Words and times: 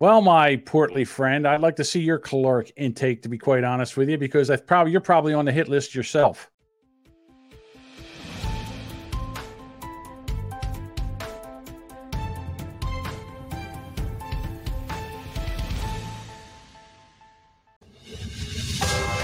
Well, 0.00 0.22
my 0.22 0.56
portly 0.56 1.04
friend, 1.04 1.46
I'd 1.46 1.60
like 1.60 1.76
to 1.76 1.84
see 1.84 2.00
your 2.00 2.16
caloric 2.16 2.72
intake, 2.74 3.20
to 3.20 3.28
be 3.28 3.36
quite 3.36 3.64
honest 3.64 3.98
with 3.98 4.08
you, 4.08 4.16
because 4.16 4.48
I've 4.48 4.66
probably 4.66 4.92
you're 4.92 5.02
probably 5.02 5.34
on 5.34 5.44
the 5.44 5.52
hit 5.52 5.68
list 5.68 5.94
yourself. 5.94 6.50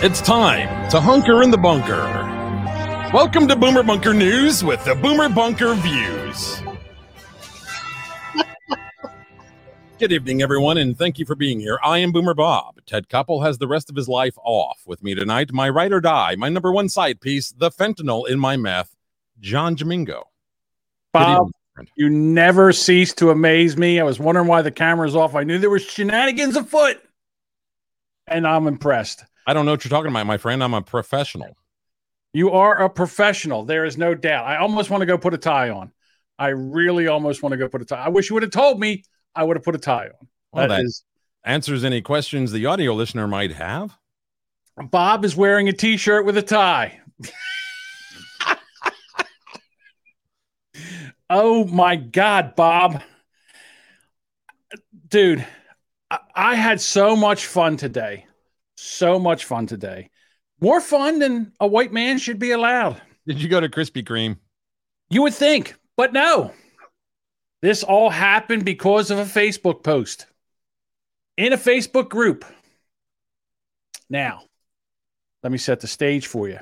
It's 0.02 0.20
time 0.20 0.90
to 0.90 1.00
hunker 1.00 1.42
in 1.42 1.50
the 1.50 1.56
bunker. 1.56 2.02
Welcome 3.14 3.48
to 3.48 3.56
Boomer 3.56 3.82
Bunker 3.82 4.12
News 4.12 4.62
with 4.62 4.84
the 4.84 4.94
Boomer 4.94 5.30
Bunker 5.30 5.72
Views. 5.72 6.60
Good 9.98 10.12
evening, 10.12 10.42
everyone, 10.42 10.76
and 10.76 10.96
thank 10.96 11.18
you 11.18 11.24
for 11.24 11.34
being 11.34 11.58
here. 11.58 11.78
I 11.82 12.00
am 12.00 12.12
Boomer 12.12 12.34
Bob. 12.34 12.80
Ted 12.84 13.08
Koppel 13.08 13.42
has 13.42 13.56
the 13.56 13.66
rest 13.66 13.88
of 13.88 13.96
his 13.96 14.10
life 14.10 14.36
off. 14.44 14.82
With 14.84 15.02
me 15.02 15.14
tonight, 15.14 15.54
my 15.54 15.70
ride 15.70 15.90
or 15.90 16.02
die, 16.02 16.36
my 16.36 16.50
number 16.50 16.70
one 16.70 16.90
side 16.90 17.18
piece, 17.18 17.50
the 17.50 17.70
fentanyl 17.70 18.28
in 18.28 18.38
my 18.38 18.58
meth, 18.58 18.94
John 19.40 19.74
Domingo. 19.74 20.28
Bob, 21.14 21.50
you 21.96 22.10
never 22.10 22.74
cease 22.74 23.14
to 23.14 23.30
amaze 23.30 23.78
me. 23.78 23.98
I 23.98 24.02
was 24.02 24.20
wondering 24.20 24.48
why 24.48 24.60
the 24.60 24.70
camera's 24.70 25.16
off. 25.16 25.34
I 25.34 25.44
knew 25.44 25.58
there 25.58 25.70
was 25.70 25.82
shenanigans 25.82 26.56
afoot, 26.56 26.98
and 28.26 28.46
I'm 28.46 28.66
impressed. 28.66 29.24
I 29.46 29.54
don't 29.54 29.64
know 29.64 29.72
what 29.72 29.82
you're 29.82 29.88
talking 29.88 30.10
about, 30.10 30.26
my 30.26 30.36
friend. 30.36 30.62
I'm 30.62 30.74
a 30.74 30.82
professional. 30.82 31.56
You 32.34 32.50
are 32.50 32.82
a 32.82 32.90
professional. 32.90 33.64
There 33.64 33.86
is 33.86 33.96
no 33.96 34.14
doubt. 34.14 34.44
I 34.44 34.58
almost 34.58 34.90
want 34.90 35.00
to 35.00 35.06
go 35.06 35.16
put 35.16 35.32
a 35.32 35.38
tie 35.38 35.70
on. 35.70 35.90
I 36.38 36.48
really 36.48 37.06
almost 37.06 37.42
want 37.42 37.54
to 37.54 37.56
go 37.56 37.66
put 37.66 37.80
a 37.80 37.86
tie. 37.86 38.04
I 38.04 38.10
wish 38.10 38.28
you 38.28 38.34
would 38.34 38.42
have 38.42 38.52
told 38.52 38.78
me 38.78 39.02
I 39.36 39.44
would 39.44 39.56
have 39.56 39.64
put 39.64 39.74
a 39.74 39.78
tie 39.78 40.06
on. 40.06 40.28
Well, 40.52 40.68
that, 40.68 40.76
that 40.76 40.84
is, 40.84 41.04
answers 41.44 41.84
any 41.84 42.00
questions 42.00 42.50
the 42.50 42.66
audio 42.66 42.94
listener 42.94 43.28
might 43.28 43.52
have. 43.52 43.96
Bob 44.90 45.24
is 45.24 45.36
wearing 45.36 45.68
a 45.68 45.72
t-shirt 45.72 46.26
with 46.26 46.36
a 46.36 46.42
tie. 46.42 47.00
oh 51.30 51.64
my 51.66 51.96
God, 51.96 52.56
Bob. 52.56 53.02
Dude, 55.08 55.46
I, 56.10 56.18
I 56.34 56.54
had 56.54 56.80
so 56.80 57.14
much 57.14 57.46
fun 57.46 57.76
today. 57.76 58.26
So 58.76 59.18
much 59.18 59.44
fun 59.44 59.66
today. 59.66 60.10
More 60.60 60.80
fun 60.80 61.18
than 61.18 61.52
a 61.60 61.66
white 61.66 61.92
man 61.92 62.18
should 62.18 62.38
be 62.38 62.52
allowed. 62.52 63.00
Did 63.26 63.40
you 63.40 63.48
go 63.48 63.60
to 63.60 63.68
Krispy 63.68 64.04
Kreme? 64.04 64.36
You 65.10 65.22
would 65.22 65.34
think, 65.34 65.74
but 65.96 66.12
no. 66.12 66.52
This 67.62 67.82
all 67.82 68.10
happened 68.10 68.64
because 68.64 69.10
of 69.10 69.18
a 69.18 69.24
Facebook 69.24 69.82
post 69.82 70.26
in 71.36 71.52
a 71.52 71.58
Facebook 71.58 72.08
group. 72.08 72.44
Now, 74.08 74.42
let 75.42 75.52
me 75.52 75.58
set 75.58 75.80
the 75.80 75.86
stage 75.86 76.26
for 76.26 76.48
you. 76.48 76.58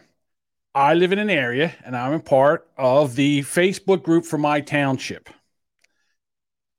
I 0.75 0.95
live 0.95 1.13
in 1.13 1.19
an 1.19 1.31
area 1.31 1.73
and 1.85 1.97
I'm 1.97 2.15
a 2.15 2.21
part 2.21 2.69
of 2.77 3.15
the 3.15 3.41
Facebook 3.43 4.03
group 4.03 4.25
for 4.25 4.39
my 4.39 4.61
township. 4.61 5.29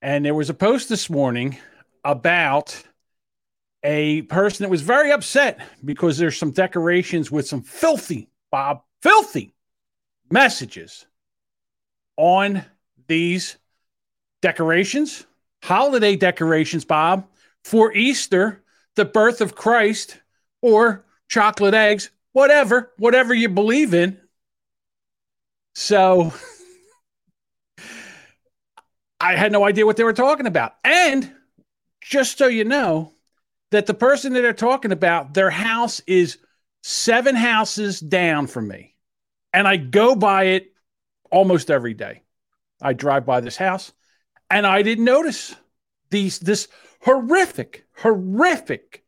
And 0.01 0.25
there 0.25 0.35
was 0.35 0.49
a 0.49 0.53
post 0.53 0.89
this 0.89 1.09
morning 1.09 1.57
about 2.03 2.83
a 3.83 4.23
person 4.23 4.63
that 4.63 4.69
was 4.69 4.81
very 4.81 5.11
upset 5.11 5.59
because 5.83 6.17
there's 6.17 6.37
some 6.37 6.51
decorations 6.51 7.31
with 7.31 7.47
some 7.47 7.61
filthy, 7.61 8.29
Bob, 8.51 8.81
filthy 9.01 9.53
messages 10.29 11.05
on 12.17 12.65
these 13.07 13.57
decorations, 14.45 15.25
holiday 15.63 16.15
decorations, 16.15 16.85
Bob, 16.85 17.25
for 17.63 17.91
Easter, 17.93 18.61
the 18.95 19.03
birth 19.03 19.41
of 19.41 19.55
Christ, 19.55 20.19
or 20.61 21.03
chocolate 21.29 21.73
eggs, 21.73 22.11
whatever, 22.31 22.91
whatever 22.99 23.33
you 23.33 23.49
believe 23.49 23.95
in. 23.95 24.19
So 25.73 26.31
I 29.19 29.35
had 29.35 29.51
no 29.51 29.65
idea 29.65 29.83
what 29.83 29.97
they 29.97 30.03
were 30.03 30.13
talking 30.13 30.45
about. 30.45 30.75
And 30.83 31.31
just 32.01 32.37
so 32.37 32.45
you 32.45 32.65
know, 32.65 33.13
that 33.71 33.87
the 33.87 33.95
person 33.95 34.33
that 34.33 34.41
they're 34.41 34.53
talking 34.53 34.91
about, 34.91 35.33
their 35.33 35.49
house 35.49 36.01
is 36.05 36.37
seven 36.83 37.35
houses 37.35 37.99
down 37.99 38.45
from 38.45 38.67
me. 38.67 38.93
And 39.53 39.67
I 39.67 39.77
go 39.77 40.15
by 40.15 40.43
it 40.43 40.71
almost 41.31 41.71
every 41.71 41.95
day. 41.95 42.21
I 42.79 42.93
drive 42.93 43.25
by 43.25 43.41
this 43.41 43.57
house 43.57 43.91
and 44.49 44.65
I 44.65 44.81
didn't 44.81 45.05
notice 45.05 45.55
these 46.09 46.39
this 46.39 46.67
horrific, 47.01 47.85
horrific, 47.97 49.03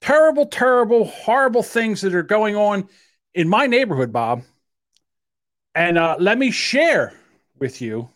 terrible, 0.00 0.46
terrible, 0.46 1.04
horrible 1.04 1.62
things 1.62 2.00
that 2.02 2.14
are 2.14 2.22
going 2.22 2.56
on 2.56 2.88
in 3.34 3.48
my 3.48 3.66
neighborhood, 3.66 4.12
Bob. 4.12 4.42
And 5.74 5.98
uh, 5.98 6.16
let 6.18 6.38
me 6.38 6.50
share 6.50 7.12
with 7.58 7.80
you 7.80 8.10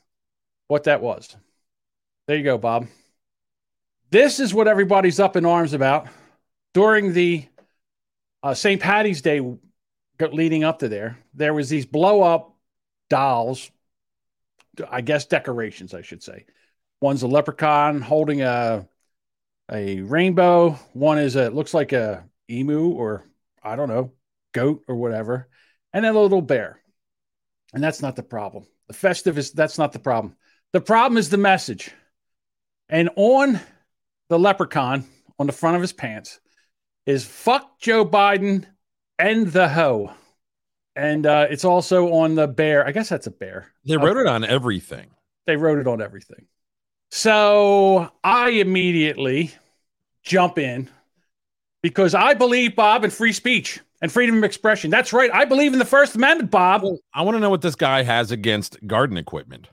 what 0.68 0.84
that 0.84 1.02
was. 1.02 1.36
There 2.26 2.36
you 2.36 2.44
go, 2.44 2.58
Bob. 2.58 2.86
This 4.10 4.40
is 4.40 4.52
what 4.52 4.68
everybody's 4.68 5.20
up 5.20 5.36
in 5.36 5.46
arms 5.46 5.72
about 5.72 6.06
during 6.74 7.12
the 7.12 7.46
uh, 8.42 8.54
St. 8.54 8.80
Patty's 8.80 9.22
Day 9.22 9.40
leading 10.20 10.64
up 10.64 10.78
to 10.80 10.88
there. 10.88 11.18
There 11.34 11.54
was 11.54 11.68
these 11.68 11.86
blow 11.86 12.22
up 12.22 12.54
dolls 13.10 13.70
I 14.90 15.00
guess 15.00 15.26
decorations, 15.26 15.94
I 15.94 16.02
should 16.02 16.22
say. 16.22 16.46
One's 17.00 17.22
a 17.22 17.28
leprechaun 17.28 18.00
holding 18.00 18.42
a 18.42 18.88
a 19.70 20.00
rainbow. 20.02 20.78
One 20.92 21.18
is 21.18 21.36
a 21.36 21.50
looks 21.50 21.74
like 21.74 21.92
a 21.92 22.24
emu 22.50 22.88
or 22.88 23.24
I 23.62 23.76
don't 23.76 23.88
know, 23.88 24.12
goat 24.52 24.84
or 24.88 24.96
whatever, 24.96 25.48
and 25.92 26.04
then 26.04 26.14
a 26.14 26.20
little 26.20 26.42
bear. 26.42 26.80
And 27.74 27.82
that's 27.82 28.02
not 28.02 28.16
the 28.16 28.22
problem. 28.22 28.66
The 28.88 28.94
festive 28.94 29.38
is 29.38 29.52
that's 29.52 29.78
not 29.78 29.92
the 29.92 29.98
problem. 29.98 30.36
The 30.72 30.80
problem 30.80 31.18
is 31.18 31.28
the 31.28 31.38
message. 31.38 31.90
And 32.88 33.10
on 33.16 33.60
the 34.28 34.38
leprechaun 34.38 35.04
on 35.38 35.46
the 35.46 35.52
front 35.52 35.76
of 35.76 35.82
his 35.82 35.92
pants 35.92 36.40
is 37.06 37.24
fuck 37.24 37.78
Joe 37.80 38.04
Biden 38.04 38.66
and 39.18 39.46
the 39.46 39.68
hoe 39.68 40.12
and 40.96 41.26
uh, 41.26 41.46
it's 41.50 41.64
also 41.64 42.12
on 42.12 42.34
the 42.34 42.46
bear. 42.46 42.86
I 42.86 42.92
guess 42.92 43.08
that's 43.08 43.26
a 43.26 43.30
bear. 43.30 43.72
They 43.84 43.96
wrote 43.96 44.16
it 44.16 44.26
on 44.26 44.44
everything. 44.44 45.10
They 45.46 45.56
wrote 45.56 45.78
it 45.78 45.86
on 45.86 46.00
everything. 46.00 46.46
So 47.10 48.10
I 48.24 48.50
immediately 48.50 49.52
jump 50.22 50.58
in 50.58 50.88
because 51.82 52.14
I 52.14 52.34
believe 52.34 52.76
Bob 52.76 53.04
in 53.04 53.10
free 53.10 53.32
speech 53.32 53.80
and 54.00 54.10
freedom 54.10 54.38
of 54.38 54.44
expression. 54.44 54.90
That's 54.90 55.12
right. 55.12 55.30
I 55.32 55.44
believe 55.44 55.72
in 55.72 55.78
the 55.78 55.84
First 55.84 56.14
Amendment, 56.14 56.50
Bob. 56.50 56.82
Well, 56.82 56.98
I 57.14 57.22
want 57.22 57.36
to 57.36 57.40
know 57.40 57.50
what 57.50 57.62
this 57.62 57.74
guy 57.74 58.02
has 58.02 58.30
against 58.30 58.78
garden 58.86 59.16
equipment. 59.16 59.68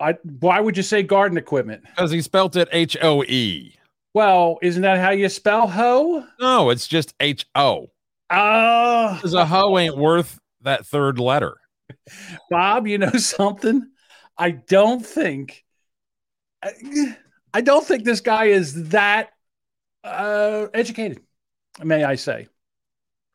I 0.00 0.12
why 0.40 0.60
would 0.60 0.76
you 0.76 0.82
say 0.82 1.02
garden 1.02 1.38
equipment? 1.38 1.84
Because 1.84 2.10
he 2.10 2.20
spelt 2.20 2.56
it 2.56 2.68
H 2.72 2.96
O 3.02 3.22
E. 3.24 3.76
Well, 4.14 4.58
isn't 4.62 4.82
that 4.82 4.98
how 4.98 5.10
you 5.10 5.28
spell 5.28 5.68
hoe? 5.68 6.24
No, 6.40 6.70
it's 6.70 6.86
just 6.86 7.14
H 7.20 7.46
O. 7.54 7.90
Oh, 8.30 9.14
because 9.14 9.34
a 9.34 9.46
hoe 9.46 9.78
ain't 9.78 9.96
worth 9.96 10.38
that 10.62 10.86
third 10.86 11.18
letter. 11.18 11.56
Bob, 12.50 12.86
you 12.86 12.98
know 12.98 13.10
something? 13.16 13.88
I 14.36 14.50
don't 14.50 15.04
think, 15.04 15.64
I 16.62 17.60
don't 17.60 17.86
think 17.86 18.04
this 18.04 18.20
guy 18.20 18.46
is 18.46 18.88
that 18.90 19.30
uh, 20.04 20.66
educated. 20.74 21.20
May 21.82 22.04
I 22.04 22.16
say? 22.16 22.48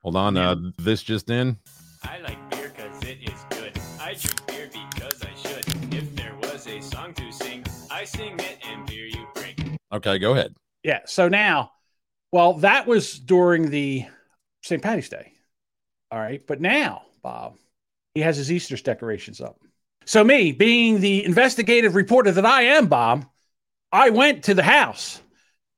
Hold 0.01 0.15
on, 0.15 0.37
uh, 0.37 0.55
this 0.77 1.03
just 1.03 1.29
in. 1.29 1.57
I 2.03 2.19
like 2.19 2.49
beer 2.49 2.71
because 2.75 3.03
it 3.03 3.19
is 3.21 3.45
good. 3.51 3.79
I 3.99 4.15
drink 4.15 4.47
beer 4.47 4.69
because 4.71 5.23
I 5.23 5.33
should. 5.35 5.93
If 5.93 6.15
there 6.15 6.35
was 6.41 6.67
a 6.67 6.81
song 6.81 7.13
to 7.13 7.31
sing, 7.31 7.63
I 7.91 8.03
sing 8.03 8.39
it 8.39 8.57
and 8.67 8.85
beer 8.87 9.05
you 9.05 9.27
drink. 9.35 9.77
Okay, 9.93 10.17
go 10.17 10.33
ahead. 10.33 10.55
Yeah. 10.83 11.01
So 11.05 11.29
now, 11.29 11.71
well, 12.31 12.53
that 12.53 12.87
was 12.87 13.19
during 13.19 13.69
the 13.69 14.05
St. 14.61 14.81
Patty's 14.81 15.09
Day. 15.09 15.33
All 16.11 16.19
right. 16.19 16.45
But 16.45 16.61
now, 16.61 17.03
Bob, 17.21 17.57
he 18.13 18.21
has 18.21 18.37
his 18.37 18.51
Easter 18.51 18.75
decorations 18.77 19.41
up. 19.41 19.59
So, 20.05 20.23
me 20.23 20.51
being 20.51 20.99
the 20.99 21.23
investigative 21.23 21.95
reporter 21.95 22.31
that 22.31 22.45
I 22.45 22.63
am, 22.63 22.87
Bob, 22.87 23.25
I 23.91 24.09
went 24.09 24.45
to 24.45 24.53
the 24.53 24.63
house 24.63 25.21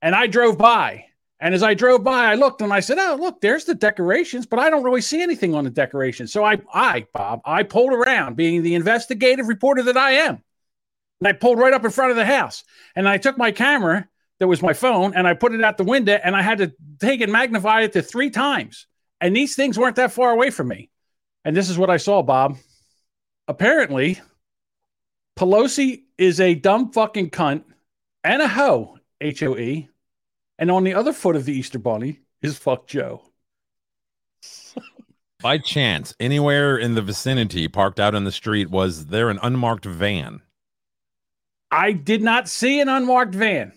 and 0.01 0.15
I 0.15 0.27
drove 0.27 0.57
by. 0.57 1.06
And 1.39 1.53
as 1.53 1.62
I 1.62 1.74
drove 1.74 2.06
by, 2.06 2.31
I 2.31 2.35
looked 2.35 2.62
and 2.62 2.71
I 2.71 2.80
said, 2.80 2.97
Oh, 3.00 3.18
look, 3.19 3.41
there's 3.41 3.65
the 3.65 3.75
decorations, 3.75 4.45
but 4.45 4.59
I 4.59 4.69
don't 4.69 4.83
really 4.83 5.01
see 5.01 5.21
anything 5.21 5.53
on 5.53 5.65
the 5.65 5.69
decorations. 5.69 6.31
So 6.31 6.44
I, 6.44 6.59
I, 6.74 7.06
Bob, 7.13 7.41
I 7.44 7.63
pulled 7.63 7.91
around 7.91 8.38
being 8.38 8.63
the 8.63 8.75
investigative 8.75 9.50
reporter 9.50 9.83
that 9.83 9.97
I 9.97 10.12
am. 10.12 10.41
And 11.19 11.27
I 11.27 11.33
pulled 11.33 11.59
right 11.59 11.74
up 11.74 11.83
in 11.83 11.91
front 11.91 12.12
of 12.12 12.18
the 12.18 12.25
house. 12.25 12.63
And 12.95 13.09
I 13.09 13.18
took 13.18 13.38
my 13.38 13.51
camera 13.51 14.07
that 14.44 14.48
was 14.50 14.62
my 14.62 14.74
phone 14.74 15.13
and 15.16 15.25
I 15.25 15.36
put 15.36 15.54
it 15.54 15.63
out 15.63 15.78
the 15.78 15.86
window 15.86 16.19
and 16.22 16.36
I 16.36 16.42
had 16.42 16.57
to 16.57 16.74
take 17.00 17.22
and 17.22 17.31
magnify 17.31 17.84
it 17.84 17.94
to 17.94 18.01
three 18.01 18.30
times. 18.30 18.88
And 19.22 19.34
these 19.34 19.56
things 19.56 19.80
weren't 19.80 19.95
that 19.95 20.12
far 20.12 20.31
away 20.31 20.50
from 20.50 20.68
me. 20.68 20.90
And 21.45 21.56
this 21.56 21.69
is 21.69 21.78
what 21.78 21.90
I 21.90 21.95
saw, 21.95 22.22
Bob. 22.22 22.57
Apparently, 23.48 24.19
Pelosi 25.40 26.04
is 26.18 26.42
a 26.42 26.56
dumb 26.56 26.92
fucking 26.92 27.30
cunt 27.30 27.63
and 28.25 28.42
a 28.42 28.50
hoe 28.50 28.98
H 29.22 29.42
O 29.44 29.56
E. 29.56 29.88
And 30.60 30.69
on 30.69 30.84
the 30.84 30.94
other 30.94 31.13
foot 31.13 31.38
of 31.38 31.45
the 31.45 31.54
Easter 31.54 31.80
Bunny 31.80 32.19
is 32.42 32.57
fuck 32.57 32.86
Joe. 32.86 33.24
By 35.42 35.57
chance, 35.57 36.13
anywhere 36.19 36.78
in 36.78 36.95
the 36.95 37.01
vicinity, 37.01 37.69
parked 37.69 38.01
out 38.01 38.13
in 38.13 38.25
the 38.25 38.31
street, 38.34 38.69
was 38.69 39.06
there 39.06 39.30
an 39.30 39.40
unmarked 39.42 39.86
van? 39.86 40.42
I 41.72 41.94
did 41.94 42.22
not 42.22 42.50
see 42.50 42.81
an 42.81 42.90
unmarked 42.90 43.36
van. 43.36 43.72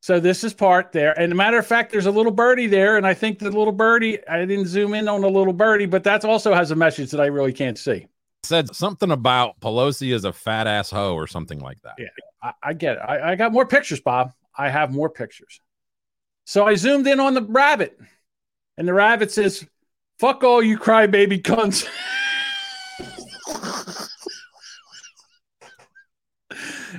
So 0.00 0.18
this 0.18 0.44
is 0.44 0.54
part 0.54 0.92
there. 0.92 1.18
And 1.18 1.30
a 1.30 1.34
matter 1.34 1.58
of 1.58 1.66
fact, 1.66 1.92
there's 1.92 2.06
a 2.06 2.10
little 2.10 2.32
birdie 2.32 2.66
there. 2.66 2.96
And 2.96 3.06
I 3.06 3.12
think 3.12 3.38
the 3.38 3.50
little 3.50 3.72
birdie, 3.72 4.26
I 4.26 4.44
didn't 4.46 4.66
zoom 4.66 4.94
in 4.94 5.08
on 5.08 5.20
the 5.20 5.28
little 5.28 5.52
birdie, 5.52 5.86
but 5.86 6.04
that 6.04 6.24
also 6.24 6.54
has 6.54 6.70
a 6.70 6.76
message 6.76 7.10
that 7.10 7.20
I 7.20 7.26
really 7.26 7.52
can't 7.52 7.78
see. 7.78 8.06
Said 8.42 8.74
something 8.74 9.10
about 9.10 9.60
Pelosi 9.60 10.14
is 10.14 10.24
a 10.24 10.32
fat 10.32 10.66
ass 10.66 10.90
hoe 10.90 11.14
or 11.14 11.26
something 11.26 11.60
like 11.60 11.82
that. 11.82 11.96
Yeah. 11.98 12.08
I, 12.42 12.52
I 12.62 12.72
get 12.72 12.96
it. 12.96 13.00
I, 13.00 13.32
I 13.32 13.36
got 13.36 13.52
more 13.52 13.66
pictures, 13.66 14.00
Bob. 14.00 14.32
I 14.56 14.70
have 14.70 14.90
more 14.90 15.10
pictures. 15.10 15.60
So 16.46 16.66
I 16.66 16.74
zoomed 16.74 17.06
in 17.06 17.20
on 17.20 17.34
the 17.34 17.42
rabbit, 17.42 17.98
and 18.78 18.88
the 18.88 18.94
rabbit 18.94 19.30
says, 19.30 19.66
Fuck 20.18 20.42
all 20.42 20.62
you 20.62 20.78
crybaby 20.78 21.42
cunts. 21.42 21.86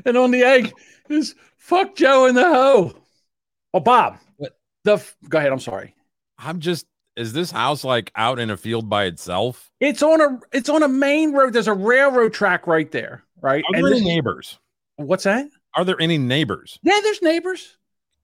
and 0.05 0.17
on 0.17 0.31
the 0.31 0.43
egg 0.43 0.73
is 1.09 1.35
fuck 1.71 1.95
Joe 1.95 2.25
in 2.27 2.35
the 2.35 2.43
hoe. 2.43 2.93
Oh, 3.73 3.79
Bob. 3.79 4.17
What? 4.37 4.57
The 4.83 4.93
f- 4.93 5.15
go 5.29 5.37
ahead. 5.37 5.51
I'm 5.51 5.59
sorry. 5.59 5.95
I'm 6.37 6.59
just 6.59 6.85
is 7.15 7.33
this 7.33 7.51
house 7.51 7.83
like 7.83 8.11
out 8.15 8.39
in 8.39 8.49
a 8.49 8.57
field 8.57 8.89
by 8.89 9.05
itself? 9.05 9.69
It's 9.79 10.03
on 10.03 10.21
a 10.21 10.39
it's 10.51 10.69
on 10.69 10.83
a 10.83 10.87
main 10.87 11.33
road. 11.33 11.53
There's 11.53 11.67
a 11.67 11.73
railroad 11.73 12.33
track 12.33 12.67
right 12.67 12.91
there, 12.91 13.23
right? 13.41 13.63
Are 13.63 13.75
And 13.75 13.83
there 13.85 13.91
this- 13.93 14.01
any 14.01 14.09
neighbors? 14.09 14.59
what's 14.97 15.23
that? 15.23 15.47
Are 15.75 15.85
there 15.85 15.99
any 16.01 16.17
neighbors? 16.17 16.77
Yeah, 16.83 16.99
there's 17.01 17.21
neighbors. 17.21 17.77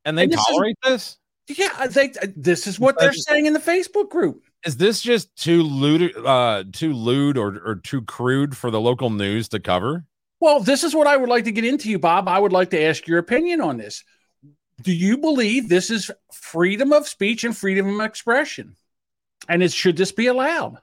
And 0.05 0.17
they 0.17 0.23
And 0.23 0.33
this 0.33 0.39
is- 0.39 0.45
tolerate 0.47 0.77
this? 0.83 1.17
Yeah, 1.49 1.69
I 1.77 1.87
think 1.87 2.17
this 2.35 2.67
is 2.67 2.77
what 2.77 2.99
they're 2.99 3.13
saying 3.13 3.45
in 3.45 3.53
the 3.53 3.59
Facebook 3.59 4.09
group. 4.09 4.43
Is 4.65 4.75
this 4.75 5.01
just 5.01 5.33
too 5.37 5.63
lewd, 5.63 6.13
uh, 6.17 6.65
too 6.73 6.91
lewd 6.91 7.37
or, 7.37 7.61
or 7.65 7.75
too 7.75 8.01
crude 8.01 8.57
for 8.57 8.69
the 8.69 8.81
local 8.81 9.09
news 9.09 9.47
to 9.49 9.59
cover? 9.61 10.03
Well, 10.39 10.59
this 10.59 10.83
is 10.83 10.93
what 10.93 11.07
I 11.07 11.17
would 11.17 11.29
like 11.29 11.45
to 11.45 11.51
get 11.51 11.65
into 11.65 11.89
you, 11.89 11.99
Bob. 11.99 12.27
I 12.27 12.37
would 12.37 12.51
like 12.51 12.69
to 12.71 12.81
ask 12.81 13.07
your 13.07 13.17
opinion 13.17 13.61
on 13.61 13.77
this. 13.77 14.03
Do 14.81 14.93
you 14.93 15.17
believe 15.17 15.67
this 15.67 15.89
is 15.89 16.11
freedom 16.31 16.93
of 16.93 17.07
speech 17.07 17.43
and 17.43 17.57
freedom 17.57 17.99
of 17.99 18.05
expression? 18.05 18.75
And 19.49 19.63
it 19.63 19.71
should 19.71 19.97
this 19.97 20.11
be 20.11 20.27
allowed? 20.27 20.77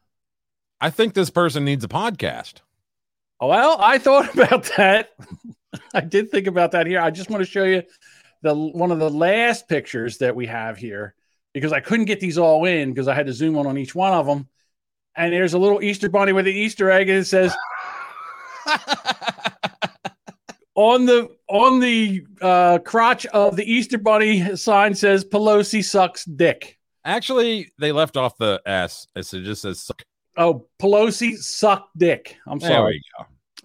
I 0.81 0.91
think 0.91 1.15
this 1.15 1.31
person 1.31 1.65
needs 1.65 1.85
a 1.85 1.89
podcast. 1.89 2.55
Well, 3.41 3.77
I 3.81 3.99
thought 3.99 4.35
about 4.35 4.71
that. 4.77 5.11
I 5.93 6.01
did 6.01 6.31
think 6.31 6.47
about 6.47 6.73
that 6.73 6.87
here. 6.87 7.01
I 7.01 7.11
just 7.11 7.31
want 7.31 7.43
to 7.43 7.51
show 7.51 7.65
you 7.65 7.83
the 8.43 8.55
one 8.55 8.91
of 8.91 8.99
the 8.99 9.11
last 9.11 9.69
pictures 9.69 10.19
that 10.19 10.37
we 10.37 10.47
have 10.47 10.77
here 10.77 11.15
because 11.53 11.73
I 11.73 11.81
couldn't 11.81 12.07
get 12.07 12.21
these 12.21 12.39
all 12.39 12.65
in 12.65 12.93
because 12.93 13.09
I 13.09 13.15
had 13.15 13.27
to 13.27 13.33
zoom 13.33 13.57
in 13.57 13.67
on 13.67 13.79
each 13.79 13.95
one 13.95 14.13
of 14.13 14.27
them. 14.27 14.49
And 15.17 15.33
there's 15.33 15.55
a 15.55 15.59
little 15.59 15.83
Easter 15.83 16.09
bunny 16.09 16.33
with 16.33 16.47
an 16.47 16.55
Easter 16.55 16.91
egg, 16.91 17.09
and 17.09 17.19
it 17.19 17.25
says 17.25 17.55
on 20.75 21.07
the 21.07 21.29
on 21.49 21.81
the 21.81 22.25
uh, 22.41 22.79
crotch 22.79 23.27
of 23.27 23.57
the 23.57 23.71
Easter 23.71 23.99
bunny 23.99 24.57
sign 24.57 24.95
says 24.95 25.25
Pelosi 25.25 25.85
sucks 25.85 26.25
dick. 26.25 26.79
Actually, 27.05 27.71
they 27.79 27.93
left 27.93 28.17
off 28.17 28.37
the 28.39 28.61
S. 28.67 29.07
It 29.15 29.23
just 29.25 29.63
says 29.63 29.81
suck. 29.81 30.03
Oh, 30.37 30.67
Pelosi 30.81 31.37
suck 31.37 31.89
dick. 31.97 32.37
I'm 32.47 32.59
There 32.59 32.71
sorry. 32.71 33.01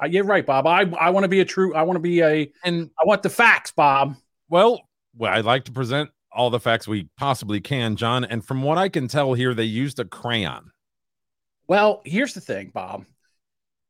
Uh, 0.01 0.07
you're 0.07 0.23
right, 0.23 0.45
Bob. 0.45 0.67
I 0.67 0.81
I 0.99 1.09
want 1.09 1.23
to 1.23 1.29
be 1.29 1.39
a 1.39 1.45
true. 1.45 1.73
I 1.73 1.83
want 1.83 1.95
to 1.95 2.01
be 2.01 2.21
a. 2.21 2.51
And 2.63 2.89
I 3.01 3.05
want 3.05 3.23
the 3.23 3.29
facts, 3.29 3.71
Bob. 3.71 4.15
well, 4.49 4.81
well, 5.15 5.33
I'd 5.33 5.45
like 5.45 5.65
to 5.65 5.71
present 5.71 6.11
all 6.31 6.49
the 6.49 6.59
facts 6.59 6.87
we 6.87 7.09
possibly 7.17 7.59
can, 7.59 7.95
John. 7.95 8.23
And 8.23 8.45
from 8.45 8.61
what 8.61 8.77
I 8.77 8.87
can 8.87 9.07
tell 9.07 9.33
here, 9.33 9.53
they 9.53 9.63
used 9.63 9.99
a 9.99 10.05
crayon. 10.05 10.71
Well, 11.67 12.01
here's 12.05 12.33
the 12.33 12.41
thing, 12.41 12.71
Bob. 12.73 13.05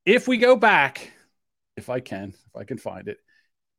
If 0.06 0.28
we 0.28 0.38
go 0.38 0.56
back, 0.56 1.12
if 1.80 1.90
I 1.90 2.00
can, 2.00 2.30
if 2.30 2.56
I 2.56 2.64
can 2.64 2.78
find 2.78 3.08
it, 3.08 3.18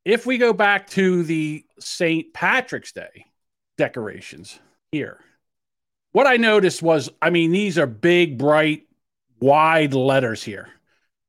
if 0.03 0.25
we 0.25 0.37
go 0.37 0.51
back 0.51 0.89
to 0.91 1.23
the 1.23 1.63
St. 1.79 2.33
Patrick's 2.33 2.91
Day 2.91 3.25
decorations 3.77 4.59
here, 4.91 5.19
what 6.11 6.27
I 6.27 6.37
noticed 6.37 6.81
was, 6.81 7.09
I 7.21 7.29
mean, 7.29 7.51
these 7.51 7.77
are 7.77 7.87
big, 7.87 8.37
bright, 8.37 8.83
wide 9.39 9.93
letters 9.93 10.43
here. 10.43 10.67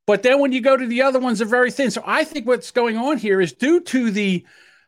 But 0.07 0.23
then 0.23 0.41
when 0.41 0.53
you 0.53 0.61
go 0.61 0.77
to 0.77 0.87
the 0.87 1.03
other 1.03 1.21
ones, 1.21 1.39
they're 1.39 1.47
very 1.47 1.71
thin. 1.71 1.91
So 1.91 2.03
I 2.05 2.25
think 2.25 2.47
what's 2.47 2.73
going 2.73 2.97
on 2.97 3.19
here 3.19 3.41
is 3.41 3.53
due 3.53 3.81
to 3.81 4.11
the 4.11 4.45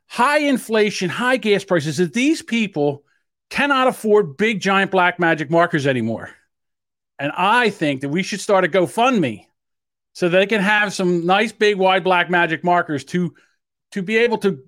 high 0.06 0.38
inflation, 0.38 1.08
high 1.08 1.36
gas 1.36 1.64
prices, 1.64 1.98
that 1.98 2.12
these 2.12 2.42
people 2.42 3.04
cannot 3.50 3.86
afford 3.86 4.36
big, 4.36 4.60
giant 4.60 4.90
black 4.90 5.20
magic 5.20 5.50
markers 5.50 5.86
anymore. 5.86 6.30
And 7.18 7.30
I 7.36 7.70
think 7.70 8.00
that 8.00 8.08
we 8.08 8.24
should 8.24 8.40
start 8.40 8.64
a 8.64 8.68
GoFundMe 8.68 9.46
so 10.14 10.28
they 10.30 10.46
can 10.46 10.62
have 10.62 10.94
some 10.94 11.26
nice 11.26 11.52
big 11.52 11.76
wide 11.76 12.02
black 12.02 12.30
magic 12.30 12.64
markers 12.64 13.04
to 13.04 13.34
to 13.92 14.00
be 14.02 14.16
able 14.16 14.38
to 14.38 14.58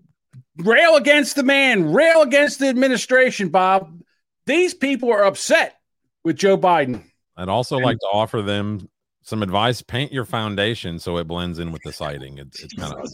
rail 0.59 0.97
against 0.97 1.35
the 1.37 1.43
man, 1.43 1.91
rail 1.93 2.21
against 2.23 2.59
the 2.59 2.69
administration, 2.69 3.49
Bob. 3.49 4.01
These 4.45 4.75
people 4.75 5.11
are 5.11 5.25
upset 5.25 5.79
with 6.25 6.37
Joe 6.37 6.59
Biden. 6.59 7.03
I'd 7.37 7.49
also 7.49 7.79
like 7.79 7.99
to 7.99 8.07
offer 8.13 8.43
them 8.43 8.89
some 9.23 9.43
advice. 9.43 9.83
Paint 9.83 10.13
your 10.13 10.25
foundation 10.25 10.99
so 10.99 11.17
it 11.17 11.27
blends 11.27 11.59
in 11.59 11.73
with 11.73 11.83
the 11.83 11.93
siding. 11.93 12.39
It, 12.39 12.49
it's 12.61 12.75
kind 12.75 12.93
of. 12.95 13.09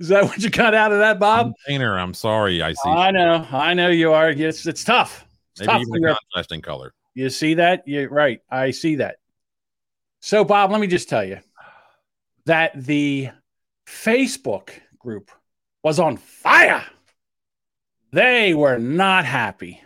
Is 0.00 0.08
that 0.08 0.24
what 0.24 0.38
you 0.42 0.50
got 0.50 0.74
out 0.74 0.92
of 0.92 0.98
that, 0.98 1.14
I'm 1.14 1.18
Bob? 1.20 1.52
painter. 1.66 1.96
I'm 1.98 2.14
sorry. 2.14 2.62
I 2.62 2.72
see. 2.72 2.88
I 2.90 3.10
know, 3.12 3.46
I 3.52 3.74
know 3.74 3.88
you 3.88 4.12
are. 4.12 4.30
It's 4.30 4.66
it's 4.66 4.84
tough. 4.84 5.24
It's 5.52 5.60
Maybe 5.60 5.72
tough 5.72 5.80
even 5.82 5.90
when 5.90 6.04
a 6.04 6.06
you're- 6.08 6.16
contrasting 6.32 6.60
color. 6.62 6.92
You 7.14 7.30
see 7.30 7.54
that? 7.54 7.82
You're 7.86 8.08
right. 8.08 8.40
I 8.50 8.70
see 8.72 8.96
that. 8.96 9.16
So, 10.24 10.44
Bob, 10.44 10.70
let 10.70 10.80
me 10.80 10.86
just 10.86 11.08
tell 11.08 11.24
you 11.24 11.40
that 12.46 12.72
the 12.76 13.30
Facebook 13.88 14.70
group 14.96 15.32
was 15.82 15.98
on 15.98 16.16
fire. 16.16 16.84
They 18.12 18.54
were 18.54 18.78
not 18.78 19.24
happy. 19.24 19.82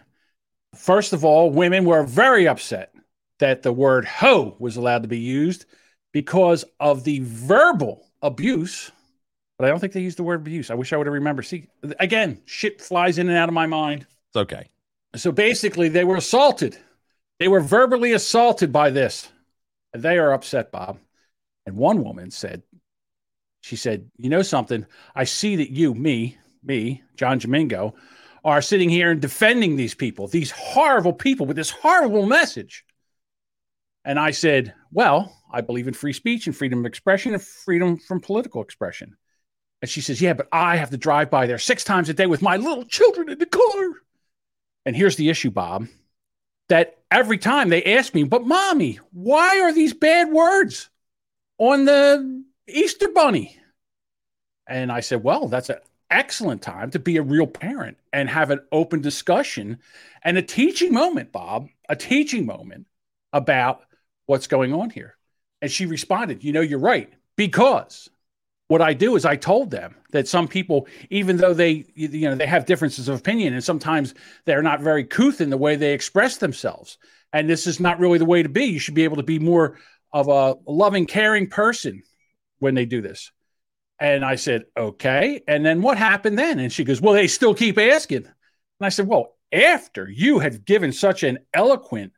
First 0.74 1.14
of 1.14 1.24
all, 1.24 1.50
women 1.50 1.86
were 1.86 2.02
very 2.02 2.46
upset 2.46 2.92
that 3.38 3.62
the 3.62 3.72
word 3.72 4.04
hoe 4.04 4.56
was 4.58 4.76
allowed 4.76 5.02
to 5.04 5.08
be 5.08 5.18
used 5.18 5.64
because 6.12 6.66
of 6.80 7.02
the 7.04 7.20
verbal 7.20 8.06
abuse. 8.20 8.92
But 9.58 9.64
I 9.64 9.68
don't 9.70 9.80
think 9.80 9.94
they 9.94 10.02
used 10.02 10.18
the 10.18 10.22
word 10.22 10.40
abuse. 10.40 10.70
I 10.70 10.74
wish 10.74 10.92
I 10.92 10.98
would 10.98 11.06
have 11.06 11.14
remembered. 11.14 11.46
See, 11.46 11.68
again, 11.98 12.42
shit 12.44 12.82
flies 12.82 13.16
in 13.16 13.30
and 13.30 13.38
out 13.38 13.48
of 13.48 13.54
my 13.54 13.66
mind. 13.66 14.06
It's 14.28 14.36
okay. 14.36 14.68
So 15.14 15.32
basically, 15.32 15.88
they 15.88 16.04
were 16.04 16.16
assaulted. 16.16 16.76
They 17.38 17.48
were 17.48 17.60
verbally 17.60 18.12
assaulted 18.12 18.70
by 18.70 18.90
this. 18.90 19.30
They 20.02 20.18
are 20.18 20.32
upset, 20.32 20.72
Bob. 20.72 20.98
And 21.66 21.76
one 21.76 22.02
woman 22.02 22.30
said, 22.30 22.62
she 23.60 23.76
said, 23.76 24.10
You 24.16 24.30
know 24.30 24.42
something? 24.42 24.86
I 25.14 25.24
see 25.24 25.56
that 25.56 25.70
you, 25.70 25.94
me, 25.94 26.38
me, 26.62 27.02
John 27.16 27.38
Domingo, 27.38 27.94
are 28.44 28.62
sitting 28.62 28.88
here 28.88 29.10
and 29.10 29.20
defending 29.20 29.74
these 29.74 29.94
people, 29.94 30.28
these 30.28 30.52
horrible 30.52 31.12
people 31.12 31.46
with 31.46 31.56
this 31.56 31.70
horrible 31.70 32.26
message. 32.26 32.84
And 34.04 34.20
I 34.20 34.30
said, 34.30 34.72
Well, 34.92 35.36
I 35.52 35.62
believe 35.62 35.88
in 35.88 35.94
free 35.94 36.12
speech 36.12 36.46
and 36.46 36.56
freedom 36.56 36.78
of 36.78 36.86
expression 36.86 37.32
and 37.32 37.42
freedom 37.42 37.98
from 37.98 38.20
political 38.20 38.62
expression. 38.62 39.16
And 39.82 39.90
she 39.90 40.00
says, 40.00 40.20
Yeah, 40.20 40.34
but 40.34 40.46
I 40.52 40.76
have 40.76 40.90
to 40.90 40.96
drive 40.96 41.28
by 41.28 41.46
there 41.46 41.58
six 41.58 41.82
times 41.82 42.08
a 42.08 42.14
day 42.14 42.26
with 42.26 42.42
my 42.42 42.56
little 42.56 42.84
children 42.84 43.28
in 43.28 43.38
the 43.38 43.46
car. 43.46 43.90
And 44.84 44.94
here's 44.94 45.16
the 45.16 45.28
issue, 45.28 45.50
Bob, 45.50 45.88
that 46.68 46.98
every 47.10 47.38
time 47.38 47.68
they 47.68 47.82
ask 47.84 48.14
me, 48.14 48.24
but 48.24 48.46
mommy, 48.46 48.98
why 49.12 49.60
are 49.60 49.72
these 49.72 49.94
bad 49.94 50.30
words 50.30 50.88
on 51.58 51.84
the 51.84 52.44
Easter 52.68 53.08
bunny? 53.08 53.56
And 54.66 54.90
I 54.90 55.00
said, 55.00 55.22
well, 55.22 55.48
that's 55.48 55.70
an 55.70 55.78
excellent 56.10 56.62
time 56.62 56.90
to 56.90 56.98
be 56.98 57.16
a 57.16 57.22
real 57.22 57.46
parent 57.46 57.98
and 58.12 58.28
have 58.28 58.50
an 58.50 58.60
open 58.72 59.00
discussion 59.00 59.78
and 60.22 60.36
a 60.36 60.42
teaching 60.42 60.92
moment, 60.92 61.32
Bob, 61.32 61.68
a 61.88 61.96
teaching 61.96 62.46
moment 62.46 62.86
about 63.32 63.82
what's 64.26 64.48
going 64.48 64.74
on 64.74 64.90
here. 64.90 65.16
And 65.62 65.70
she 65.70 65.86
responded, 65.86 66.42
you 66.42 66.52
know, 66.52 66.60
you're 66.60 66.78
right, 66.78 67.12
because 67.36 68.10
what 68.68 68.82
I 68.82 68.94
do 68.94 69.14
is 69.16 69.24
I 69.24 69.36
told 69.36 69.70
them 69.70 69.94
that 70.10 70.26
some 70.26 70.48
people, 70.48 70.88
even 71.10 71.36
though 71.36 71.54
they, 71.54 71.84
you 71.94 72.28
know, 72.28 72.34
they 72.34 72.46
have 72.46 72.66
differences 72.66 73.08
of 73.08 73.18
opinion 73.18 73.54
and 73.54 73.62
sometimes 73.62 74.14
they're 74.44 74.62
not 74.62 74.80
very 74.80 75.04
couth 75.04 75.40
in 75.40 75.50
the 75.50 75.56
way 75.56 75.76
they 75.76 75.92
express 75.92 76.38
themselves. 76.38 76.98
And 77.32 77.48
this 77.48 77.66
is 77.66 77.80
not 77.80 78.00
really 78.00 78.18
the 78.18 78.24
way 78.24 78.42
to 78.42 78.48
be. 78.48 78.64
You 78.64 78.78
should 78.78 78.94
be 78.94 79.04
able 79.04 79.16
to 79.16 79.22
be 79.22 79.38
more 79.38 79.78
of 80.12 80.28
a 80.28 80.56
loving, 80.66 81.06
caring 81.06 81.48
person 81.48 82.02
when 82.58 82.74
they 82.74 82.86
do 82.86 83.00
this. 83.00 83.30
And 83.98 84.24
I 84.24 84.34
said, 84.34 84.64
okay. 84.76 85.42
And 85.46 85.64
then 85.64 85.80
what 85.82 85.98
happened 85.98 86.38
then? 86.38 86.58
And 86.58 86.72
she 86.72 86.84
goes, 86.84 87.00
well, 87.00 87.14
they 87.14 87.28
still 87.28 87.54
keep 87.54 87.78
asking. 87.78 88.24
And 88.24 88.34
I 88.80 88.88
said, 88.88 89.06
well, 89.06 89.36
after 89.52 90.08
you 90.08 90.38
had 90.38 90.64
given 90.64 90.92
such 90.92 91.22
an 91.22 91.38
eloquent 91.54 92.12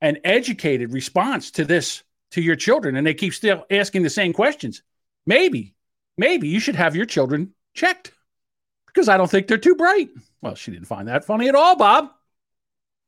and 0.00 0.20
educated 0.24 0.92
response 0.92 1.50
to 1.52 1.64
this 1.64 2.02
to 2.32 2.40
your 2.40 2.56
children, 2.56 2.94
and 2.96 3.06
they 3.06 3.14
keep 3.14 3.34
still 3.34 3.64
asking 3.70 4.02
the 4.02 4.10
same 4.10 4.32
questions, 4.32 4.82
maybe 5.26 5.74
maybe 6.18 6.48
you 6.48 6.60
should 6.60 6.76
have 6.76 6.94
your 6.94 7.06
children 7.06 7.54
checked 7.74 8.12
because 8.86 9.08
I 9.08 9.16
don't 9.16 9.30
think 9.30 9.46
they're 9.46 9.56
too 9.56 9.76
bright. 9.76 10.10
Well, 10.42 10.54
she 10.54 10.70
didn't 10.70 10.86
find 10.86 11.08
that 11.08 11.24
funny 11.24 11.48
at 11.48 11.54
all, 11.54 11.76
Bob. 11.76 12.10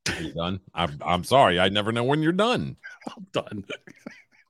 Are 0.09 0.23
you 0.23 0.33
done? 0.33 0.61
I'm, 0.75 0.99
I'm 1.05 1.25
sorry. 1.25 1.61
I 1.61 1.69
never 1.69 1.93
know 1.93 2.05
when 2.05 2.23
you're 2.23 2.33
done. 2.33 2.76
I'm 3.09 3.26
done. 3.33 3.64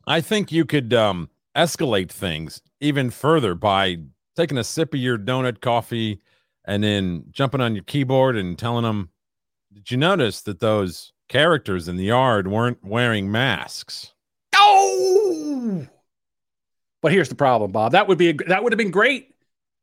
I 0.06 0.20
think 0.20 0.52
you 0.52 0.64
could 0.64 0.94
um, 0.94 1.28
escalate 1.56 2.10
things 2.10 2.62
even 2.80 3.10
further 3.10 3.54
by 3.54 3.98
taking 4.36 4.58
a 4.58 4.64
sip 4.64 4.94
of 4.94 5.00
your 5.00 5.18
donut 5.18 5.60
coffee 5.60 6.20
and 6.64 6.84
then 6.84 7.24
jumping 7.30 7.60
on 7.60 7.74
your 7.74 7.84
keyboard 7.84 8.36
and 8.36 8.58
telling 8.58 8.84
them, 8.84 9.10
Did 9.72 9.90
you 9.90 9.96
notice 9.96 10.40
that 10.42 10.60
those 10.60 11.12
characters 11.28 11.88
in 11.88 11.96
the 11.96 12.04
yard 12.04 12.48
weren't 12.48 12.84
wearing 12.84 13.30
masks? 13.30 14.12
Oh, 14.56 15.86
but 17.02 17.12
here's 17.12 17.28
the 17.28 17.34
problem, 17.34 17.72
Bob. 17.72 17.92
That 17.92 18.08
would 18.08 18.18
be 18.18 18.30
a, 18.30 18.34
that 18.48 18.62
would 18.62 18.72
have 18.72 18.78
been 18.78 18.90
great 18.90 19.34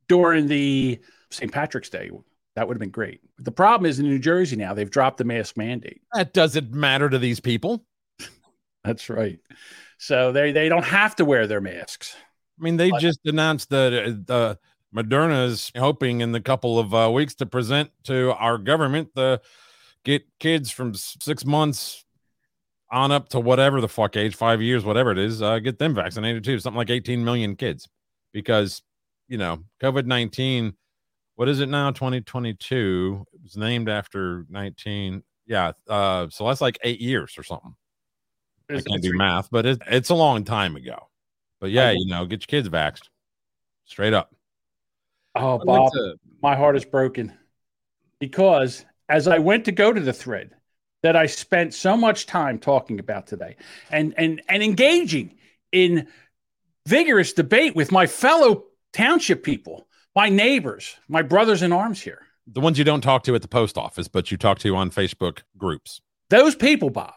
during 0.07 0.47
the 0.47 0.99
St. 1.31 1.51
Patrick's 1.51 1.89
Day. 1.89 2.09
That 2.55 2.67
would 2.67 2.75
have 2.75 2.79
been 2.79 2.89
great. 2.89 3.21
The 3.37 3.51
problem 3.51 3.87
is 3.89 3.99
in 3.99 4.05
New 4.05 4.19
Jersey 4.19 4.55
now 4.55 4.73
they've 4.73 4.89
dropped 4.89 5.17
the 5.17 5.23
mask 5.23 5.57
mandate. 5.57 6.01
That 6.13 6.33
doesn't 6.33 6.71
matter 6.71 7.09
to 7.09 7.19
these 7.19 7.39
people. 7.39 7.85
That's 8.83 9.09
right. 9.09 9.39
So 9.97 10.31
they 10.31 10.51
they 10.51 10.69
don't 10.69 10.85
have 10.85 11.15
to 11.17 11.25
wear 11.25 11.47
their 11.47 11.61
masks. 11.61 12.15
I 12.59 12.63
mean, 12.63 12.77
they 12.77 12.89
But- 12.91 13.01
just 13.01 13.19
announced 13.25 13.69
that 13.69 13.93
uh, 13.93 14.09
the 14.25 14.59
Moderna's 14.95 15.71
hoping 15.77 16.21
in 16.21 16.31
the 16.31 16.41
couple 16.41 16.79
of 16.79 16.93
uh, 16.93 17.11
weeks 17.11 17.35
to 17.35 17.45
present 17.45 17.91
to 18.05 18.33
our 18.33 18.57
government 18.57 19.09
the 19.13 19.41
get 20.03 20.25
kids 20.39 20.71
from 20.71 20.93
six 20.95 21.45
months 21.45 22.05
on 22.91 23.11
up 23.11 23.29
to 23.29 23.39
whatever 23.39 23.81
the 23.81 23.87
fuck 23.87 24.15
age, 24.15 24.35
five 24.35 24.61
years, 24.61 24.85
whatever 24.85 25.11
it 25.11 25.17
is, 25.17 25.41
uh, 25.41 25.59
get 25.59 25.77
them 25.79 25.93
vaccinated 25.93 26.43
too. 26.43 26.59
Something 26.59 26.77
like 26.77 26.89
18 26.89 27.23
million 27.23 27.55
kids 27.55 27.87
because, 28.31 28.81
you 29.27 29.37
know, 29.37 29.63
COVID 29.81 30.05
19, 30.05 30.73
what 31.35 31.49
is 31.49 31.59
it 31.59 31.69
now? 31.69 31.91
2022. 31.91 33.25
It 33.33 33.43
was 33.43 33.57
named 33.57 33.89
after 33.89 34.45
19. 34.49 35.21
Yeah. 35.45 35.73
Uh, 35.87 36.27
so 36.29 36.47
that's 36.47 36.61
like 36.61 36.79
eight 36.83 37.01
years 37.01 37.35
or 37.37 37.43
something. 37.43 37.75
I 38.69 38.73
It's- 38.73 38.85
can't 38.85 39.01
do 39.01 39.15
math, 39.17 39.49
but 39.51 39.65
it, 39.65 39.81
it's 39.87 40.09
a 40.09 40.15
long 40.15 40.43
time 40.43 40.75
ago. 40.75 41.09
But 41.59 41.71
yeah, 41.71 41.91
you 41.91 42.05
know, 42.07 42.25
get 42.25 42.41
your 42.41 42.61
kids 42.61 42.69
vaxxed 42.69 43.09
straight 43.85 44.13
up. 44.13 44.33
Oh, 45.35 45.59
Bob, 45.63 45.91
to- 45.93 46.19
my 46.41 46.55
heart 46.55 46.75
is 46.75 46.85
broken 46.85 47.37
because 48.19 48.85
as 49.09 49.27
I 49.27 49.37
went 49.39 49.65
to 49.65 49.71
go 49.71 49.91
to 49.93 49.99
the 50.01 50.13
thread 50.13 50.51
that 51.07 51.15
I 51.15 51.25
spent 51.25 51.73
so 51.73 51.95
much 51.95 52.25
time 52.25 52.59
talking 52.59 52.99
about 52.99 53.27
today 53.27 53.55
and 53.89 54.13
and 54.17 54.41
and 54.49 54.61
engaging 54.61 55.37
in 55.71 56.09
vigorous 56.85 57.31
debate 57.31 57.77
with 57.77 57.93
my 57.93 58.07
fellow 58.07 58.65
township 58.91 59.41
people, 59.41 59.87
my 60.17 60.27
neighbors, 60.27 60.97
my 61.07 61.21
brothers 61.21 61.61
in 61.61 61.71
arms 61.71 62.01
here. 62.01 62.23
the 62.45 62.59
ones 62.59 62.77
you 62.77 62.83
don't 62.83 62.99
talk 62.99 63.23
to 63.23 63.35
at 63.35 63.41
the 63.41 63.47
post 63.47 63.77
office, 63.77 64.09
but 64.09 64.31
you 64.31 64.37
talk 64.37 64.59
to 64.59 64.75
on 64.75 64.91
Facebook 64.91 65.43
groups. 65.57 66.01
Those 66.29 66.55
people, 66.55 66.89
Bob. 66.89 67.13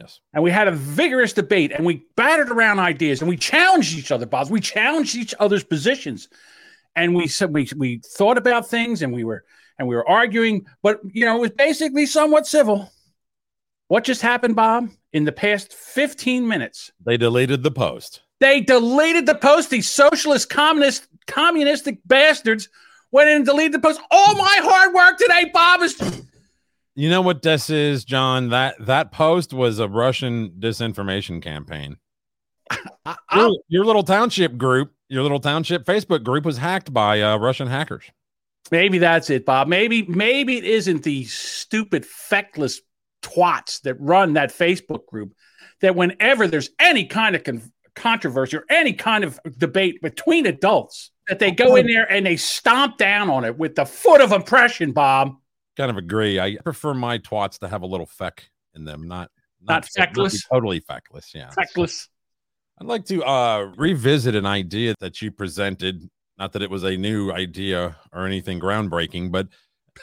Yes. 0.00 0.20
And 0.32 0.42
we 0.42 0.50
had 0.50 0.68
a 0.68 0.72
vigorous 0.72 1.34
debate 1.34 1.70
and 1.72 1.84
we 1.84 2.06
battered 2.16 2.50
around 2.50 2.78
ideas 2.78 3.20
and 3.20 3.28
we 3.28 3.36
challenged 3.36 3.98
each 3.98 4.10
other, 4.10 4.24
Bob. 4.24 4.48
We 4.48 4.60
challenged 4.60 5.16
each 5.16 5.34
other's 5.38 5.64
positions. 5.64 6.30
And 6.96 7.14
we 7.14 7.28
said 7.28 7.52
we 7.52 7.68
we 7.76 8.00
thought 8.16 8.38
about 8.38 8.70
things 8.70 9.02
and 9.02 9.12
we 9.12 9.22
were 9.22 9.44
and 9.78 9.86
we 9.86 9.94
were 9.96 10.08
arguing, 10.08 10.66
but 10.82 11.00
you 11.12 11.26
know, 11.26 11.36
it 11.36 11.40
was 11.40 11.50
basically 11.50 12.06
somewhat 12.06 12.46
civil. 12.46 12.90
What 13.88 14.04
just 14.04 14.22
happened, 14.22 14.54
Bob? 14.56 14.88
In 15.12 15.24
the 15.24 15.32
past 15.32 15.72
15 15.72 16.46
minutes, 16.46 16.92
They 17.04 17.16
deleted 17.16 17.62
the 17.62 17.70
post. 17.70 18.20
they 18.40 18.60
deleted 18.60 19.26
the 19.26 19.34
post. 19.34 19.70
These 19.70 19.88
socialist, 19.90 20.50
communist, 20.50 21.06
communistic 21.26 21.98
bastards 22.06 22.68
went 23.10 23.30
in 23.30 23.36
and 23.36 23.46
deleted 23.46 23.72
the 23.72 23.78
post. 23.78 24.00
All 24.10 24.34
my 24.34 24.58
hard 24.62 24.94
work 24.94 25.16
today, 25.18 25.50
Bob, 25.52 25.80
is 25.82 25.96
You 26.94 27.08
know 27.08 27.22
what 27.22 27.42
this 27.42 27.70
is, 27.70 28.04
John? 28.04 28.50
That 28.50 28.74
that 28.86 29.10
post 29.12 29.52
was 29.54 29.78
a 29.78 29.88
Russian 29.88 30.50
disinformation 30.58 31.40
campaign. 31.42 31.96
I- 33.06 33.16
Your, 33.34 33.50
your 33.68 33.84
little 33.86 34.02
township 34.02 34.58
group, 34.58 34.92
your 35.08 35.22
little 35.22 35.40
township 35.40 35.86
Facebook 35.86 36.22
group 36.22 36.44
was 36.44 36.58
hacked 36.58 36.92
by 36.92 37.22
uh, 37.22 37.38
Russian 37.38 37.68
hackers. 37.68 38.04
Maybe 38.70 38.98
that's 38.98 39.30
it, 39.30 39.46
Bob. 39.46 39.66
Maybe 39.68 40.02
maybe 40.02 40.58
it 40.58 40.64
isn't 40.64 41.02
the 41.04 41.24
stupid 41.24 42.04
feckless 42.04 42.82
twats 43.28 43.80
that 43.82 43.94
run 44.00 44.34
that 44.34 44.50
Facebook 44.50 45.06
group 45.06 45.34
that 45.80 45.94
whenever 45.94 46.46
there's 46.46 46.70
any 46.78 47.04
kind 47.04 47.36
of 47.36 47.44
con- 47.44 47.72
controversy 47.94 48.56
or 48.56 48.64
any 48.70 48.92
kind 48.92 49.24
of 49.24 49.38
debate 49.58 50.00
between 50.02 50.46
adults 50.46 51.10
that 51.28 51.38
they 51.38 51.50
go 51.50 51.76
in 51.76 51.86
there 51.86 52.10
and 52.10 52.24
they 52.24 52.36
stomp 52.36 52.96
down 52.96 53.28
on 53.28 53.44
it 53.44 53.58
with 53.58 53.74
the 53.74 53.84
foot 53.84 54.20
of 54.20 54.32
oppression, 54.32 54.92
Bob. 54.92 55.36
Kind 55.76 55.90
of 55.90 55.96
agree. 55.96 56.40
I 56.40 56.56
prefer 56.64 56.94
my 56.94 57.18
twats 57.18 57.58
to 57.58 57.68
have 57.68 57.82
a 57.82 57.86
little 57.86 58.06
feck 58.06 58.48
in 58.74 58.84
them, 58.84 59.06
not 59.06 59.30
Not 59.60 59.82
be 59.84 59.88
feckless? 60.00 60.44
totally 60.50 60.80
feckless. 60.80 61.32
Yeah. 61.34 61.50
Feckless. 61.50 62.08
I'd 62.80 62.86
like 62.86 63.04
to 63.06 63.22
uh, 63.24 63.72
revisit 63.76 64.34
an 64.36 64.46
idea 64.46 64.94
that 65.00 65.20
you 65.20 65.30
presented. 65.30 66.08
Not 66.38 66.52
that 66.52 66.62
it 66.62 66.70
was 66.70 66.84
a 66.84 66.96
new 66.96 67.32
idea 67.32 67.96
or 68.12 68.24
anything 68.26 68.60
groundbreaking, 68.60 69.32
but 69.32 69.48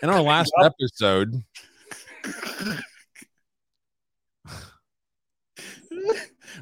in 0.03 0.10
our 0.10 0.22
last 0.34 0.51
episode, 0.62 1.41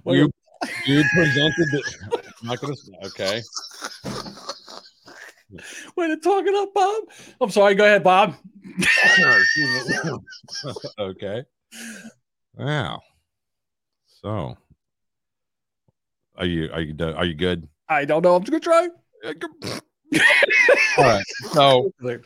Well, 0.03 0.15
you 0.15 0.29
you 0.85 1.03
presented 1.13 1.67
the. 1.71 1.83
I'm 2.41 2.47
not 2.47 2.59
gonna. 2.59 2.75
say. 2.75 2.91
Okay. 3.05 3.41
Way 5.95 6.07
to 6.07 6.17
talk 6.17 6.45
it 6.45 6.55
up, 6.55 6.73
Bob. 6.73 7.03
I'm 7.39 7.49
sorry. 7.49 7.75
Go 7.75 7.85
ahead, 7.85 8.03
Bob. 8.03 8.35
okay. 10.99 11.43
Wow. 12.55 13.01
So, 14.21 14.57
are 16.37 16.45
you 16.45 16.69
are 16.71 16.81
you 16.81 16.95
are 16.99 17.25
you 17.25 17.35
good? 17.35 17.67
I 17.87 18.05
don't 18.05 18.23
know. 18.23 18.35
I'm 18.35 18.43
just 18.43 18.51
gonna 18.51 18.59
try. 18.59 18.89
All 20.97 21.03
right. 21.03 21.23
So 21.51 21.91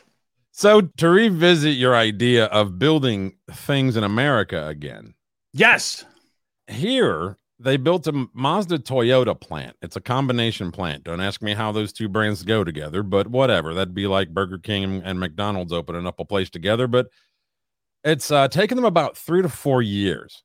so 0.52 0.80
to 0.80 1.08
revisit 1.08 1.76
your 1.76 1.94
idea 1.94 2.46
of 2.46 2.78
building 2.78 3.36
things 3.50 3.96
in 3.96 4.04
America 4.04 4.66
again. 4.66 5.14
Yes. 5.52 6.04
here 6.66 7.36
they 7.60 7.76
built 7.76 8.06
a 8.06 8.28
Mazda 8.34 8.78
Toyota 8.78 9.38
plant. 9.38 9.76
It's 9.82 9.96
a 9.96 10.00
combination 10.00 10.70
plant. 10.70 11.04
Don't 11.04 11.20
ask 11.20 11.42
me 11.42 11.54
how 11.54 11.72
those 11.72 11.92
two 11.92 12.08
brands 12.08 12.44
go 12.44 12.62
together, 12.62 13.02
but 13.02 13.26
whatever. 13.26 13.74
That'd 13.74 13.94
be 13.94 14.06
like 14.06 14.32
Burger 14.32 14.58
King 14.58 15.02
and, 15.04 15.18
McDonald's 15.18 15.72
opening 15.72 16.06
up 16.06 16.20
a 16.20 16.24
place 16.24 16.50
together. 16.50 16.86
But 16.86 17.08
it's 18.04 18.30
uh, 18.30 18.46
taken 18.46 18.76
them 18.76 18.84
about 18.84 19.16
three 19.16 19.42
to 19.42 19.48
four 19.48 19.82
years, 19.82 20.44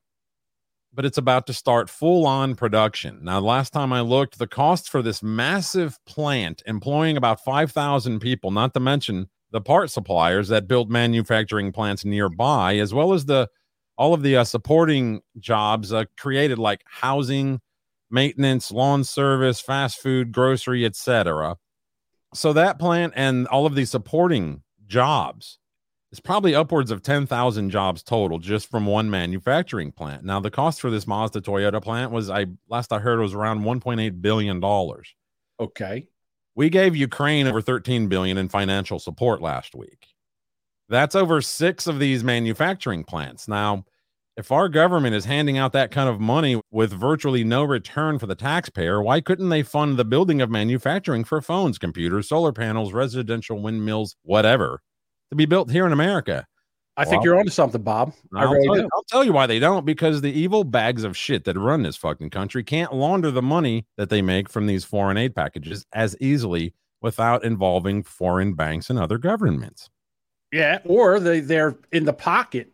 but 0.92 1.06
it's 1.06 1.20
about 1.20 1.46
to 1.48 1.54
start 1.54 1.90
full 1.90 2.26
on 2.26 2.56
production. 2.56 3.20
Now, 3.22 3.40
last 3.40 3.72
time 3.74 3.94
I 3.94 4.02
looked, 4.02 4.40
the 4.40 4.48
cost 4.48 4.90
for 4.90 5.04
this 5.04 5.22
massive 5.22 6.00
plant, 6.06 6.64
employing 6.66 7.16
about 7.16 7.44
5,000 7.44 8.20
people, 8.20 8.50
not 8.50 8.74
to 8.74 8.80
mention 8.80 9.30
the 9.52 9.62
part 9.62 9.92
suppliers 9.92 10.48
that 10.48 10.68
build 10.68 10.90
manufacturing 10.90 11.72
plants 11.72 12.04
nearby, 12.04 12.78
as 12.78 12.92
well 12.92 13.14
as 13.14 13.26
the 13.26 13.48
all 13.98 14.14
of 14.14 14.24
the 14.24 14.38
uh, 14.38 14.44
supporting 14.44 15.22
jobs 15.40 15.94
uh, 15.94 16.06
created 16.18 16.58
like 16.60 16.84
housing 16.86 17.62
maintenance 18.10 18.72
lawn 18.72 19.04
service 19.04 19.60
fast 19.60 20.00
food 20.00 20.32
grocery 20.32 20.86
etc 20.86 21.56
so 22.34 22.54
that 22.54 22.78
plant 22.80 23.14
and 23.16 23.48
all 23.48 23.66
of 23.66 23.76
the 23.76 23.86
supporting 23.86 24.62
jobs 24.88 25.60
is 26.12 26.20
probably 26.20 26.54
upwards 26.54 26.92
of 26.92 27.02
10,000 27.02 27.72
jobs 27.72 28.04
total 28.04 28.38
just 28.38 28.70
from 28.70 28.86
one 28.86 29.10
manufacturing 29.10 29.92
plant 29.92 30.24
now 30.24 30.40
the 30.40 30.52
cost 30.52 30.80
for 30.80 30.92
this 30.92 31.08
mazda 31.08 31.42
toyota 31.42 31.82
plant 31.82 32.12
was 32.12 32.30
i 32.30 32.46
last 32.70 32.94
i 32.94 33.00
heard 33.00 33.20
was 33.20 33.34
around 33.34 33.62
1.8 33.62 34.22
billion 34.22 34.60
dollars 34.60 35.16
Okay. 35.60 36.08
we 36.56 36.70
gave 36.70 36.96
Ukraine 36.96 37.48
over 37.48 37.62
13 37.62 38.08
billion 38.08 38.38
in 38.38 38.50
financial 38.50 39.00
support 39.00 39.42
last 39.42 39.76
week. 39.76 40.08
That's 40.90 41.16
over 41.16 41.42
6 41.42 41.88
of 41.88 42.00
these 42.00 42.24
manufacturing 42.24 43.04
plants. 43.04 43.48
Now, 43.48 43.86
if 44.36 44.52
our 44.52 44.68
government 44.68 45.16
is 45.16 45.26
handing 45.26 45.58
out 45.58 45.74
that 45.74 45.92
kind 45.92 46.10
of 46.10 46.20
money 46.20 46.60
with 46.72 46.92
virtually 46.92 47.44
no 47.44 47.64
return 47.64 48.18
for 48.18 48.26
the 48.26 48.36
taxpayer, 48.36 49.02
why 49.02 49.22
couldn't 49.22 49.50
they 49.50 49.64
fund 49.64 49.98
the 49.98 50.06
building 50.06 50.42
of 50.42 50.50
manufacturing 50.50 51.24
for 51.24 51.42
phones, 51.42 51.78
computers, 51.78 52.30
solar 52.30 52.52
panels, 52.52 52.94
residential 52.94 53.62
windmills, 53.62 54.16
whatever, 54.24 54.82
to 55.30 55.36
be 55.36 55.46
built 55.46 55.70
here 55.72 55.86
in 55.86 55.94
America? 55.94 56.48
I 56.96 57.06
think 57.06 57.24
you're 57.24 57.40
onto 57.40 57.50
something, 57.50 57.82
Bob. 57.82 58.14
I 58.36 58.44
really 58.44 58.66
tell 58.66 58.76
you, 58.76 58.82
do. 58.84 58.90
I'll 58.94 59.04
tell 59.04 59.24
you 59.24 59.34
why 59.34 59.48
they 59.48 59.58
don't 59.58 59.86
because 59.86 60.22
the 60.22 60.32
evil 60.32 60.64
bags 60.64 61.04
of 61.04 61.18
shit 61.18 61.44
that 61.46 61.58
run 61.58 61.82
this 61.82 61.98
fucking 61.98 62.30
country 62.30 62.64
can't 62.64 62.94
launder 62.94 63.32
the 63.32 63.42
money 63.42 63.88
that 63.98 64.10
they 64.10 64.22
make 64.22 64.48
from 64.48 64.68
these 64.68 64.84
foreign 64.84 65.18
aid 65.18 65.36
packages 65.36 65.86
as 65.94 66.16
easily 66.20 66.74
without 67.02 67.44
involving 67.44 68.04
foreign 68.04 68.54
banks 68.54 68.92
and 68.92 69.00
other 69.00 69.18
governments. 69.18 69.90
Yeah, 70.54 70.80
or 70.86 71.20
they 71.20 71.40
they're 71.40 71.76
in 71.92 72.06
the 72.06 72.14
pocket 72.14 72.72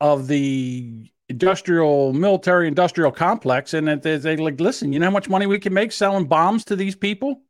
of 0.00 0.26
the 0.26 1.08
industrial 1.28 2.12
military 2.12 2.66
industrial 2.68 3.12
complex, 3.12 3.72
and 3.72 3.86
that 3.88 4.02
they, 4.02 4.16
they 4.18 4.36
like, 4.36 4.60
listen, 4.60 4.92
you 4.92 4.98
know 4.98 5.06
how 5.06 5.12
much 5.12 5.28
money 5.28 5.46
we 5.46 5.58
can 5.60 5.72
make 5.72 5.92
selling 5.92 6.26
bombs 6.26 6.64
to 6.66 6.76
these 6.76 6.96
people? 6.96 7.40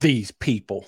These 0.00 0.30
people. 0.30 0.86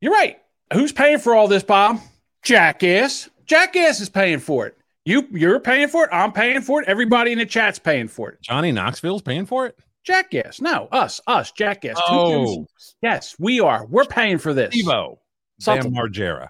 You're 0.00 0.12
right. 0.12 0.38
Who's 0.72 0.92
paying 0.92 1.18
for 1.18 1.34
all 1.34 1.48
this, 1.48 1.62
Bob? 1.62 2.00
Jackass. 2.42 3.30
Jackass 3.46 4.00
is 4.00 4.08
paying 4.08 4.40
for 4.40 4.66
it. 4.66 4.76
You 5.04 5.26
you're 5.30 5.60
paying 5.60 5.88
for 5.88 6.04
it. 6.04 6.10
I'm 6.12 6.32
paying 6.32 6.60
for 6.60 6.82
it. 6.82 6.88
Everybody 6.88 7.32
in 7.32 7.38
the 7.38 7.46
chat's 7.46 7.78
paying 7.78 8.08
for 8.08 8.30
it. 8.30 8.42
Johnny 8.42 8.72
Knoxville's 8.72 9.22
paying 9.22 9.46
for 9.46 9.66
it. 9.66 9.78
Jackass. 10.04 10.60
No, 10.60 10.88
us, 10.90 11.20
us, 11.26 11.52
Jackass. 11.52 11.96
Two 11.96 12.02
Oh, 12.08 12.56
dudes. 12.56 12.96
yes, 13.00 13.36
we 13.38 13.60
are. 13.60 13.86
We're 13.86 14.04
paying 14.06 14.38
for 14.38 14.52
this. 14.52 14.74
Evo. 14.76 15.18
Something. 15.60 15.92
Margera. 15.94 16.48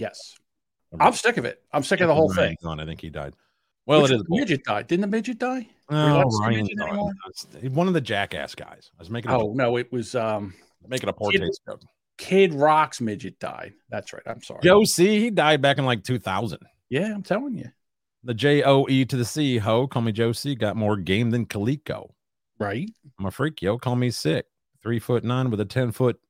Yes, 0.00 0.34
I'm 0.98 1.12
sick 1.12 1.36
of 1.36 1.44
it. 1.44 1.62
I'm 1.72 1.82
sick 1.82 2.00
of 2.00 2.08
the 2.08 2.14
whole 2.14 2.32
thing. 2.32 2.56
On, 2.64 2.80
I 2.80 2.84
think 2.86 3.00
he 3.00 3.10
died. 3.10 3.34
Well, 3.86 4.02
Which 4.02 4.10
it 4.12 4.14
is. 4.16 4.22
the 4.22 4.36
midget 4.36 4.64
died. 4.64 4.86
Didn't 4.86 5.00
the 5.02 5.06
midget 5.06 5.38
die? 5.38 5.68
Oh, 5.90 6.22
We're 6.26 6.38
Ryan 6.40 6.60
midget 6.62 6.78
died. 6.78 6.88
anymore? 6.88 7.12
That's- 7.52 7.70
One 7.72 7.88
of 7.88 7.94
the 7.94 8.00
jackass 8.00 8.54
guys. 8.54 8.90
I 8.98 9.00
was 9.02 9.10
making 9.10 9.30
a, 9.30 9.38
Oh 9.38 9.52
no, 9.54 9.76
it 9.76 9.90
was 9.92 10.14
um 10.14 10.54
making 10.86 11.08
a 11.08 11.12
poor 11.12 11.30
Kid- 11.32 11.40
taste 11.42 11.60
joke. 11.68 11.80
Kid 12.18 12.52
Rock's 12.54 13.00
midget 13.00 13.38
died. 13.40 13.72
That's 13.88 14.12
right. 14.12 14.22
I'm 14.26 14.42
sorry. 14.42 14.60
Joe 14.62 14.84
C. 14.84 15.18
He 15.20 15.30
died 15.30 15.62
back 15.62 15.78
in 15.78 15.86
like 15.86 16.04
2000. 16.04 16.58
Yeah, 16.90 17.12
I'm 17.14 17.22
telling 17.22 17.56
you. 17.56 17.70
The 18.24 18.34
J 18.34 18.62
O 18.62 18.86
E 18.88 19.04
to 19.06 19.16
the 19.16 19.24
C. 19.24 19.56
Ho, 19.58 19.86
call 19.86 20.02
me 20.02 20.12
Joe 20.12 20.32
C. 20.32 20.54
Got 20.54 20.76
more 20.76 20.96
game 20.98 21.30
than 21.30 21.46
Kaliko. 21.46 22.10
Right. 22.58 22.90
I'm 23.18 23.24
a 23.26 23.30
freak, 23.30 23.62
yo. 23.62 23.78
Call 23.78 23.96
me 23.96 24.10
sick. 24.10 24.44
Three 24.82 24.98
foot 24.98 25.24
nine 25.24 25.50
with 25.50 25.60
a 25.60 25.64
10 25.64 25.92
foot. 25.92 26.20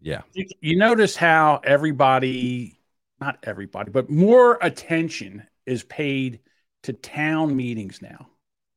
Yeah. 0.00 0.22
You- 0.60 0.76
notice 0.76 1.16
how 1.16 1.60
everybody, 1.64 2.78
not 3.20 3.38
everybody, 3.42 3.90
but 3.90 4.10
more 4.10 4.58
attention 4.60 5.46
is 5.64 5.82
paid 5.84 6.40
to 6.84 6.92
town 6.92 7.56
meetings 7.56 8.00
now. 8.02 8.28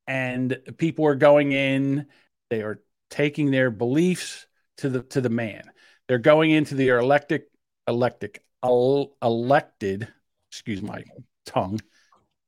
And 0.07 0.59
people 0.77 1.05
are 1.05 1.15
going 1.15 1.51
in, 1.51 2.07
they 2.49 2.61
are 2.61 2.81
taking 3.09 3.51
their 3.51 3.69
beliefs 3.69 4.47
to 4.77 4.89
the 4.89 5.03
to 5.03 5.21
the 5.21 5.29
man. 5.29 5.63
They're 6.07 6.17
going 6.17 6.51
into 6.51 6.73
the 6.73 6.87
elected 6.89 7.43
elected 7.87 8.39
el- 8.63 9.15
elected, 9.21 10.07
excuse 10.49 10.81
my 10.81 11.03
tongue, 11.45 11.79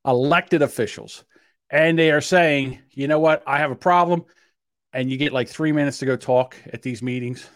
elected 0.06 0.62
officials. 0.62 1.24
And 1.70 1.98
they 1.98 2.12
are 2.12 2.22
saying, 2.22 2.80
you 2.92 3.08
know 3.08 3.20
what, 3.20 3.44
I 3.48 3.60
have 3.60 3.72
a 3.72 3.76
problem. 3.76 4.26
And 4.94 5.10
you 5.10 5.18
get 5.18 5.32
like 5.32 5.48
three 5.48 5.72
minutes 5.72 6.00
to 6.00 6.06
go 6.06 6.18
talk 6.18 6.56
at 6.74 6.82
these 6.82 7.02
meetings. 7.02 7.48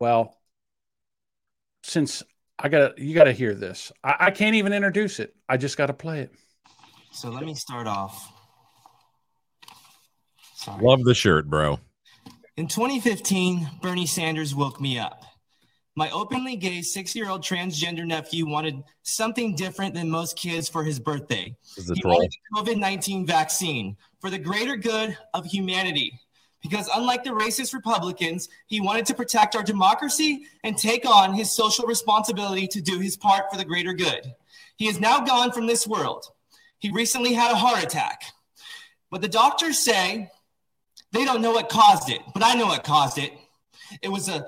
Well, 0.00 0.36
since 1.84 2.22
I 2.58 2.68
gotta, 2.68 2.94
you 2.96 3.14
gotta 3.14 3.32
hear 3.32 3.54
this. 3.54 3.92
I, 4.02 4.16
I 4.18 4.30
can't 4.30 4.56
even 4.56 4.72
introduce 4.72 5.20
it. 5.20 5.34
I 5.48 5.56
just 5.56 5.76
gotta 5.76 5.92
play 5.94 6.20
it. 6.20 6.32
So 7.12 7.30
let 7.30 7.44
me 7.44 7.54
start 7.54 7.86
off. 7.86 8.32
Sorry. 10.54 10.82
Love 10.82 11.04
the 11.04 11.14
shirt, 11.14 11.48
bro. 11.48 11.78
In 12.56 12.66
2015, 12.66 13.68
Bernie 13.80 14.06
Sanders 14.06 14.54
woke 14.54 14.80
me 14.80 14.98
up. 14.98 15.22
My 15.96 16.10
openly 16.10 16.56
gay 16.56 16.82
six 16.82 17.14
year 17.16 17.28
old 17.28 17.42
transgender 17.42 18.06
nephew 18.06 18.46
wanted 18.48 18.82
something 19.02 19.54
different 19.54 19.94
than 19.94 20.08
most 20.08 20.36
kids 20.36 20.68
for 20.68 20.84
his 20.84 20.98
birthday. 21.00 21.54
This 21.76 21.90
is 21.90 21.96
He 21.96 22.00
troll. 22.00 22.16
wanted 22.16 22.30
the 22.30 22.72
COVID 22.74 22.78
19 22.78 23.26
vaccine 23.26 23.96
for 24.20 24.30
the 24.30 24.38
greater 24.38 24.76
good 24.76 25.16
of 25.34 25.44
humanity. 25.46 26.18
Because 26.62 26.88
unlike 26.94 27.24
the 27.24 27.30
racist 27.30 27.72
Republicans, 27.72 28.48
he 28.66 28.80
wanted 28.80 29.06
to 29.06 29.14
protect 29.14 29.56
our 29.56 29.62
democracy 29.62 30.44
and 30.62 30.76
take 30.76 31.06
on 31.06 31.32
his 31.32 31.50
social 31.50 31.86
responsibility 31.86 32.66
to 32.68 32.80
do 32.80 32.98
his 32.98 33.16
part 33.16 33.50
for 33.50 33.56
the 33.56 33.64
greater 33.64 33.94
good. 33.94 34.34
He 34.76 34.86
is 34.86 35.00
now 35.00 35.20
gone 35.20 35.52
from 35.52 35.66
this 35.66 35.86
world. 35.86 36.26
He 36.78 36.90
recently 36.90 37.32
had 37.32 37.52
a 37.52 37.56
heart 37.56 37.82
attack. 37.82 38.24
But 39.10 39.22
the 39.22 39.28
doctors 39.28 39.78
say 39.78 40.30
they 41.12 41.24
don't 41.24 41.42
know 41.42 41.52
what 41.52 41.68
caused 41.68 42.10
it, 42.10 42.20
but 42.32 42.44
I 42.44 42.54
know 42.54 42.66
what 42.66 42.84
caused 42.84 43.18
it. 43.18 43.32
It 44.02 44.08
was 44.08 44.28
a 44.28 44.46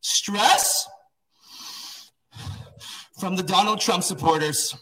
stress 0.00 0.88
from 3.18 3.36
the 3.36 3.42
Donald 3.42 3.80
Trump 3.80 4.02
supporters 4.02 4.74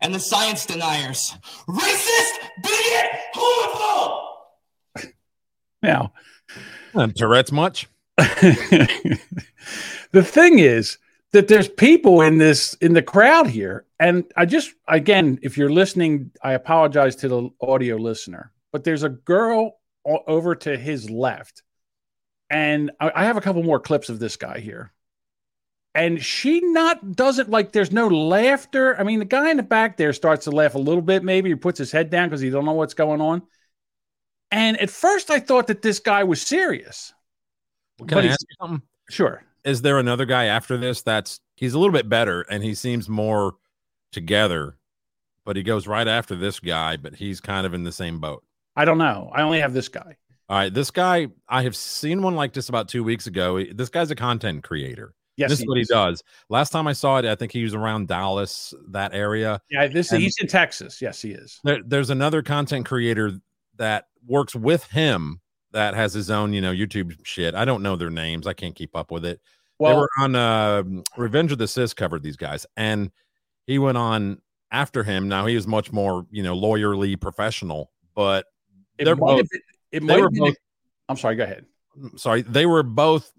and 0.00 0.14
the 0.14 0.18
science 0.18 0.66
deniers. 0.66 1.36
Racist, 1.68 2.32
bigot, 2.62 3.10
homophobe! 3.34 4.29
Now, 5.82 6.12
And 6.94 7.14
Tourette's 7.16 7.52
much? 7.52 7.88
the 8.16 9.18
thing 10.22 10.58
is 10.58 10.98
that 11.32 11.48
there's 11.48 11.68
people 11.68 12.20
in 12.20 12.38
this 12.38 12.74
in 12.74 12.92
the 12.92 13.02
crowd 13.02 13.46
here, 13.46 13.86
and 13.98 14.24
I 14.36 14.44
just 14.46 14.72
again, 14.88 15.38
if 15.42 15.56
you're 15.56 15.70
listening, 15.70 16.32
I 16.42 16.52
apologize 16.52 17.16
to 17.16 17.28
the 17.28 17.50
audio 17.60 17.96
listener, 17.96 18.52
but 18.72 18.84
there's 18.84 19.04
a 19.04 19.08
girl 19.08 19.78
over 20.04 20.54
to 20.56 20.76
his 20.76 21.08
left, 21.08 21.62
and 22.50 22.90
I, 23.00 23.12
I 23.14 23.24
have 23.24 23.36
a 23.36 23.40
couple 23.40 23.62
more 23.62 23.80
clips 23.80 24.08
of 24.08 24.18
this 24.18 24.36
guy 24.36 24.58
here. 24.58 24.92
And 25.92 26.22
she 26.22 26.60
not 26.60 27.16
doesn't 27.16 27.50
like 27.50 27.72
there's 27.72 27.90
no 27.90 28.06
laughter. 28.06 28.98
I 28.98 29.02
mean, 29.02 29.18
the 29.18 29.24
guy 29.24 29.50
in 29.50 29.56
the 29.56 29.64
back 29.64 29.96
there 29.96 30.12
starts 30.12 30.44
to 30.44 30.52
laugh 30.52 30.76
a 30.76 30.78
little 30.78 31.02
bit, 31.02 31.24
maybe 31.24 31.48
he 31.48 31.56
puts 31.56 31.78
his 31.78 31.90
head 31.90 32.10
down 32.10 32.28
because 32.28 32.40
he 32.40 32.50
don't 32.50 32.64
know 32.64 32.72
what's 32.74 32.94
going 32.94 33.20
on. 33.20 33.42
And 34.50 34.78
at 34.80 34.90
first 34.90 35.30
I 35.30 35.38
thought 35.40 35.66
that 35.68 35.82
this 35.82 35.98
guy 36.00 36.24
was 36.24 36.42
serious. 36.42 37.12
Can 37.98 38.06
But 38.08 38.18
I 38.18 38.22
he's- 38.22 38.32
ask 38.34 38.46
you 38.48 38.56
something? 38.60 38.82
Sure. 39.10 39.42
Is 39.64 39.82
there 39.82 39.98
another 39.98 40.24
guy 40.24 40.44
after 40.46 40.76
this 40.78 41.02
that's 41.02 41.40
he's 41.56 41.74
a 41.74 41.78
little 41.78 41.92
bit 41.92 42.08
better 42.08 42.42
and 42.42 42.62
he 42.62 42.74
seems 42.74 43.08
more 43.08 43.56
together, 44.12 44.76
but 45.44 45.56
he 45.56 45.62
goes 45.62 45.86
right 45.86 46.08
after 46.08 46.34
this 46.34 46.60
guy, 46.60 46.96
but 46.96 47.14
he's 47.16 47.40
kind 47.40 47.66
of 47.66 47.74
in 47.74 47.84
the 47.84 47.92
same 47.92 48.20
boat. 48.20 48.42
I 48.76 48.84
don't 48.84 48.98
know. 48.98 49.30
I 49.34 49.42
only 49.42 49.60
have 49.60 49.74
this 49.74 49.88
guy. 49.88 50.16
All 50.48 50.56
right, 50.56 50.72
this 50.72 50.90
guy, 50.90 51.28
I 51.48 51.62
have 51.62 51.76
seen 51.76 52.22
one 52.22 52.34
like 52.34 52.52
this 52.54 52.68
about 52.68 52.88
two 52.88 53.04
weeks 53.04 53.26
ago. 53.26 53.62
This 53.72 53.88
guy's 53.88 54.10
a 54.10 54.16
content 54.16 54.64
creator. 54.64 55.14
Yes, 55.36 55.50
this 55.50 55.60
is 55.60 55.66
what 55.66 55.78
he 55.78 55.84
does. 55.84 56.22
Last 56.48 56.70
time 56.70 56.86
I 56.88 56.92
saw 56.92 57.18
it, 57.18 57.24
I 57.24 57.34
think 57.34 57.52
he 57.52 57.62
was 57.62 57.74
around 57.74 58.08
Dallas, 58.08 58.74
that 58.88 59.14
area. 59.14 59.60
Yeah, 59.70 59.86
this 59.86 60.10
And- 60.12 60.20
he's 60.22 60.36
in 60.40 60.46
Texas. 60.48 61.00
Yes, 61.00 61.22
he 61.22 61.30
is. 61.30 61.60
There, 61.64 61.78
there's 61.86 62.10
another 62.10 62.42
content 62.42 62.84
creator 62.86 63.38
that 63.80 64.06
works 64.26 64.54
with 64.54 64.84
him 64.84 65.40
that 65.72 65.94
has 65.94 66.12
his 66.14 66.30
own, 66.30 66.52
you 66.52 66.60
know, 66.60 66.72
YouTube 66.72 67.14
shit. 67.24 67.54
I 67.54 67.64
don't 67.64 67.82
know 67.82 67.96
their 67.96 68.10
names. 68.10 68.46
I 68.46 68.52
can't 68.52 68.74
keep 68.74 68.94
up 68.94 69.10
with 69.10 69.24
it. 69.24 69.40
they 69.78 69.84
Well, 69.86 70.00
were 70.00 70.08
on 70.18 70.36
uh, 70.36 70.82
Revenge 71.16 71.50
of 71.52 71.58
the 71.58 71.66
Cis 71.66 71.94
covered 71.94 72.22
these 72.22 72.36
guys, 72.36 72.66
and 72.76 73.10
he 73.66 73.78
went 73.78 73.96
on 73.98 74.40
after 74.70 75.02
him. 75.02 75.28
Now 75.28 75.46
he 75.46 75.54
was 75.56 75.66
much 75.66 75.92
more, 75.92 76.26
you 76.30 76.42
know, 76.42 76.54
lawyerly 76.56 77.20
professional, 77.20 77.90
but 78.14 78.46
it 78.98 79.04
they're 79.06 79.16
might 79.16 79.38
both. 79.38 79.50
been, 79.50 79.60
it 79.92 80.06
they 80.06 80.20
were 80.20 80.30
both- 80.30 80.56
I'm 81.08 81.16
sorry. 81.16 81.36
Go 81.36 81.44
ahead. 81.44 81.66
Sorry, 82.16 82.42
they 82.42 82.66
were 82.66 82.82
both 82.84 83.32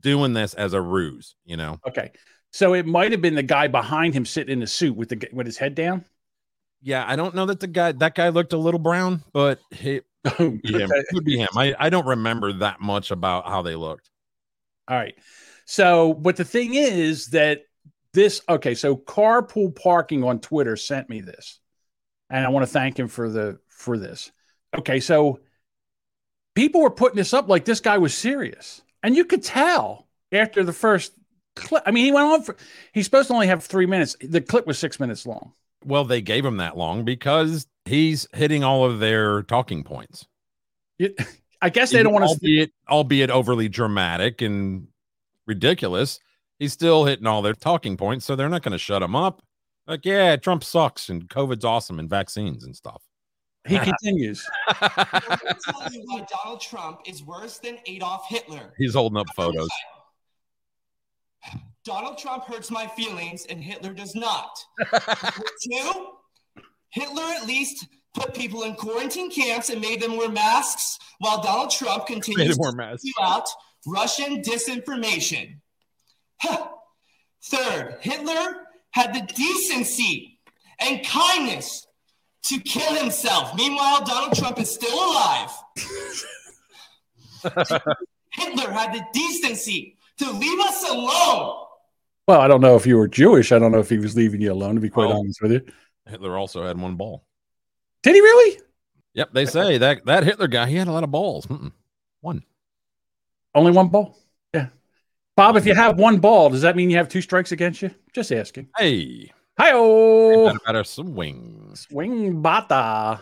doing 0.00 0.32
this 0.32 0.54
as 0.54 0.72
a 0.72 0.80
ruse. 0.80 1.36
You 1.44 1.56
know, 1.56 1.78
Okay, 1.86 2.10
so 2.50 2.74
it 2.74 2.86
might 2.86 3.12
have 3.12 3.20
been 3.20 3.34
the 3.36 3.42
guy 3.42 3.68
behind 3.68 4.14
him 4.14 4.24
sitting 4.24 4.52
in 4.54 4.60
the 4.60 4.66
suit 4.66 4.96
with 4.96 5.08
the 5.10 5.28
with 5.32 5.46
his 5.46 5.58
head 5.58 5.74
down. 5.74 6.04
Yeah. 6.82 7.04
I 7.06 7.16
don't 7.16 7.34
know 7.34 7.46
that 7.46 7.60
the 7.60 7.66
guy 7.66 7.92
that 7.92 8.14
guy 8.14 8.28
looked 8.28 8.52
a 8.52 8.58
little 8.58 8.80
brown, 8.80 9.22
but 9.32 9.60
he 9.70 10.00
oh, 10.24 10.30
could 10.30 10.62
be 10.62 10.72
him. 10.72 10.90
Could 11.10 11.24
be 11.24 11.38
him. 11.38 11.48
I 11.56 11.74
I 11.78 11.90
don't 11.90 12.06
remember 12.06 12.52
that 12.54 12.80
much 12.80 13.10
about 13.10 13.46
how 13.46 13.62
they 13.62 13.76
looked. 13.76 14.10
All 14.88 14.96
right. 14.96 15.14
So, 15.64 16.14
but 16.14 16.36
the 16.36 16.44
thing 16.44 16.74
is 16.74 17.28
that 17.28 17.62
this 18.12 18.42
okay, 18.48 18.74
so 18.74 18.96
carpool 18.96 19.74
parking 19.74 20.24
on 20.24 20.40
Twitter 20.40 20.76
sent 20.76 21.08
me 21.08 21.20
this. 21.20 21.60
And 22.30 22.44
I 22.44 22.48
want 22.48 22.66
to 22.66 22.72
thank 22.72 22.98
him 22.98 23.08
for 23.08 23.28
the 23.28 23.58
for 23.68 23.98
this. 23.98 24.30
Okay, 24.76 25.00
so 25.00 25.40
people 26.54 26.80
were 26.80 26.90
putting 26.90 27.16
this 27.16 27.34
up 27.34 27.48
like 27.48 27.64
this 27.64 27.80
guy 27.80 27.98
was 27.98 28.14
serious. 28.14 28.82
And 29.02 29.16
you 29.16 29.24
could 29.24 29.42
tell 29.42 30.08
after 30.30 30.64
the 30.64 30.72
first 30.72 31.12
clip. 31.56 31.82
I 31.86 31.90
mean, 31.90 32.04
he 32.04 32.12
went 32.12 32.26
on 32.26 32.42
for 32.42 32.56
he's 32.92 33.04
supposed 33.04 33.28
to 33.28 33.34
only 33.34 33.48
have 33.48 33.64
3 33.64 33.86
minutes. 33.86 34.16
The 34.20 34.40
clip 34.40 34.66
was 34.66 34.78
6 34.78 34.98
minutes 35.00 35.26
long. 35.26 35.52
Well, 35.84 36.04
they 36.04 36.20
gave 36.20 36.44
him 36.44 36.58
that 36.58 36.76
long 36.76 37.04
because 37.04 37.66
he's 37.84 38.26
hitting 38.32 38.62
all 38.64 38.84
of 38.84 39.00
their 39.00 39.42
talking 39.42 39.84
points. 39.84 40.26
You- 40.98 41.14
I 41.60 41.70
guess 41.70 41.90
they 41.92 42.02
don't 42.02 42.12
want 42.12 42.24
to 42.24 42.30
albeit, 42.30 42.72
albeit 42.88 43.30
overly 43.30 43.68
dramatic 43.68 44.42
and 44.42 44.88
ridiculous. 45.46 46.18
He's 46.58 46.72
still 46.72 47.04
hitting 47.04 47.26
all 47.26 47.40
their 47.40 47.54
talking 47.54 47.96
points, 47.96 48.24
so 48.24 48.34
they're 48.34 48.48
not 48.48 48.62
going 48.62 48.72
to 48.72 48.78
shut 48.78 49.00
him 49.02 49.14
up. 49.14 49.42
Like, 49.86 50.04
yeah, 50.04 50.34
Trump 50.36 50.64
sucks 50.64 51.08
and 51.08 51.28
COVID's 51.28 51.64
awesome 51.64 52.00
and 52.00 52.10
vaccines 52.10 52.64
and 52.64 52.74
stuff. 52.74 53.02
he 53.66 53.78
continues. 53.78 54.44
I'm 54.68 54.88
tell 54.98 55.92
you 55.92 56.02
why 56.06 56.26
Donald 56.42 56.60
Trump 56.60 57.02
is 57.06 57.22
worse 57.22 57.58
than 57.58 57.78
Adolf 57.86 58.26
Hitler. 58.28 58.74
He's 58.76 58.94
holding 58.94 59.18
up 59.18 59.26
photos. 59.36 59.68
Donald 61.84 62.18
Trump 62.18 62.44
hurts 62.44 62.70
my 62.70 62.86
feelings 62.86 63.46
and 63.46 63.62
Hitler 63.62 63.92
does 63.92 64.14
not. 64.14 64.56
Two, 65.62 66.06
Hitler 66.90 67.22
at 67.22 67.46
least 67.46 67.86
put 68.14 68.34
people 68.34 68.62
in 68.62 68.74
quarantine 68.74 69.30
camps 69.30 69.70
and 69.70 69.80
made 69.80 70.00
them 70.00 70.16
wear 70.16 70.28
masks, 70.28 70.98
while 71.18 71.42
Donald 71.42 71.70
Trump 71.70 72.06
continues 72.06 72.56
to 72.56 72.72
masks. 72.76 73.02
spew 73.02 73.12
out 73.22 73.48
Russian 73.86 74.42
disinformation. 74.42 75.56
Huh. 76.40 76.68
Third, 77.44 77.98
Hitler 78.00 78.56
had 78.92 79.14
the 79.14 79.22
decency 79.34 80.38
and 80.78 81.04
kindness 81.04 81.86
to 82.44 82.60
kill 82.60 82.94
himself. 82.94 83.54
Meanwhile, 83.56 84.04
Donald 84.04 84.36
Trump 84.36 84.60
is 84.60 84.72
still 84.72 84.94
alive. 84.94 85.50
Hitler 88.32 88.70
had 88.70 88.92
the 88.92 89.04
decency 89.12 89.96
to 90.18 90.30
leave 90.30 90.60
us 90.60 90.88
alone. 90.88 91.64
Well, 92.32 92.40
I 92.40 92.48
don't 92.48 92.62
know 92.62 92.76
if 92.76 92.86
you 92.86 92.96
were 92.96 93.08
Jewish. 93.08 93.52
I 93.52 93.58
don't 93.58 93.72
know 93.72 93.78
if 93.80 93.90
he 93.90 93.98
was 93.98 94.16
leaving 94.16 94.40
you 94.40 94.50
alone, 94.54 94.74
to 94.74 94.80
be 94.80 94.88
quite 94.88 95.10
Oh. 95.10 95.18
honest 95.18 95.42
with 95.42 95.52
you. 95.52 95.60
Hitler 96.06 96.38
also 96.38 96.66
had 96.66 96.80
one 96.80 96.96
ball. 96.96 97.26
Did 98.02 98.14
he 98.14 98.22
really? 98.22 98.58
Yep, 99.12 99.34
they 99.34 99.44
say 99.44 99.76
that 99.76 100.06
that 100.06 100.24
Hitler 100.24 100.48
guy 100.48 100.66
he 100.66 100.76
had 100.76 100.88
a 100.88 100.92
lot 100.92 101.04
of 101.04 101.10
balls. 101.10 101.44
Mm-mm. 101.44 101.72
One. 102.22 102.42
Only 103.54 103.70
one 103.72 103.88
ball? 103.88 104.16
Yeah. 104.54 104.68
Bob, 105.36 105.58
if 105.58 105.66
you 105.66 105.74
have 105.74 105.98
one 105.98 106.20
ball, 106.20 106.48
does 106.48 106.62
that 106.62 106.74
mean 106.74 106.88
you 106.88 106.96
have 106.96 107.10
two 107.10 107.20
strikes 107.20 107.52
against 107.52 107.82
you? 107.82 107.90
Just 108.14 108.32
asking. 108.32 108.68
Hey, 108.78 109.30
Hi 109.58 109.72
oh 109.74 110.56
a 110.66 110.84
swing. 110.86 111.72
swing 111.74 112.40
bata. 112.40 113.20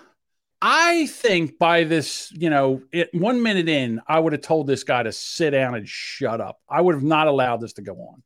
I 0.63 1.07
think 1.09 1.59
by 1.59 1.83
this, 1.83 2.31
you 2.31 2.49
know, 2.49 2.81
it, 2.93 3.11
one 3.13 3.43
minute 3.43 3.69
in, 3.69 4.01
I 4.07 4.21
would 4.21 4.35
have 4.35 4.43
told 4.43 4.69
this 4.69 4.85
guy 4.85 5.03
to 5.03 5.11
sit 5.11 5.51
down 5.51 5.75
and 5.75 5.89
shut 5.89 6.41
up. 6.41 6.61
I 6.69 6.81
would 6.81 6.95
have 6.95 7.03
not 7.03 7.27
allowed 7.27 7.61
this 7.61 7.73
to 7.73 7.83
go 7.83 7.95
on 7.95 8.23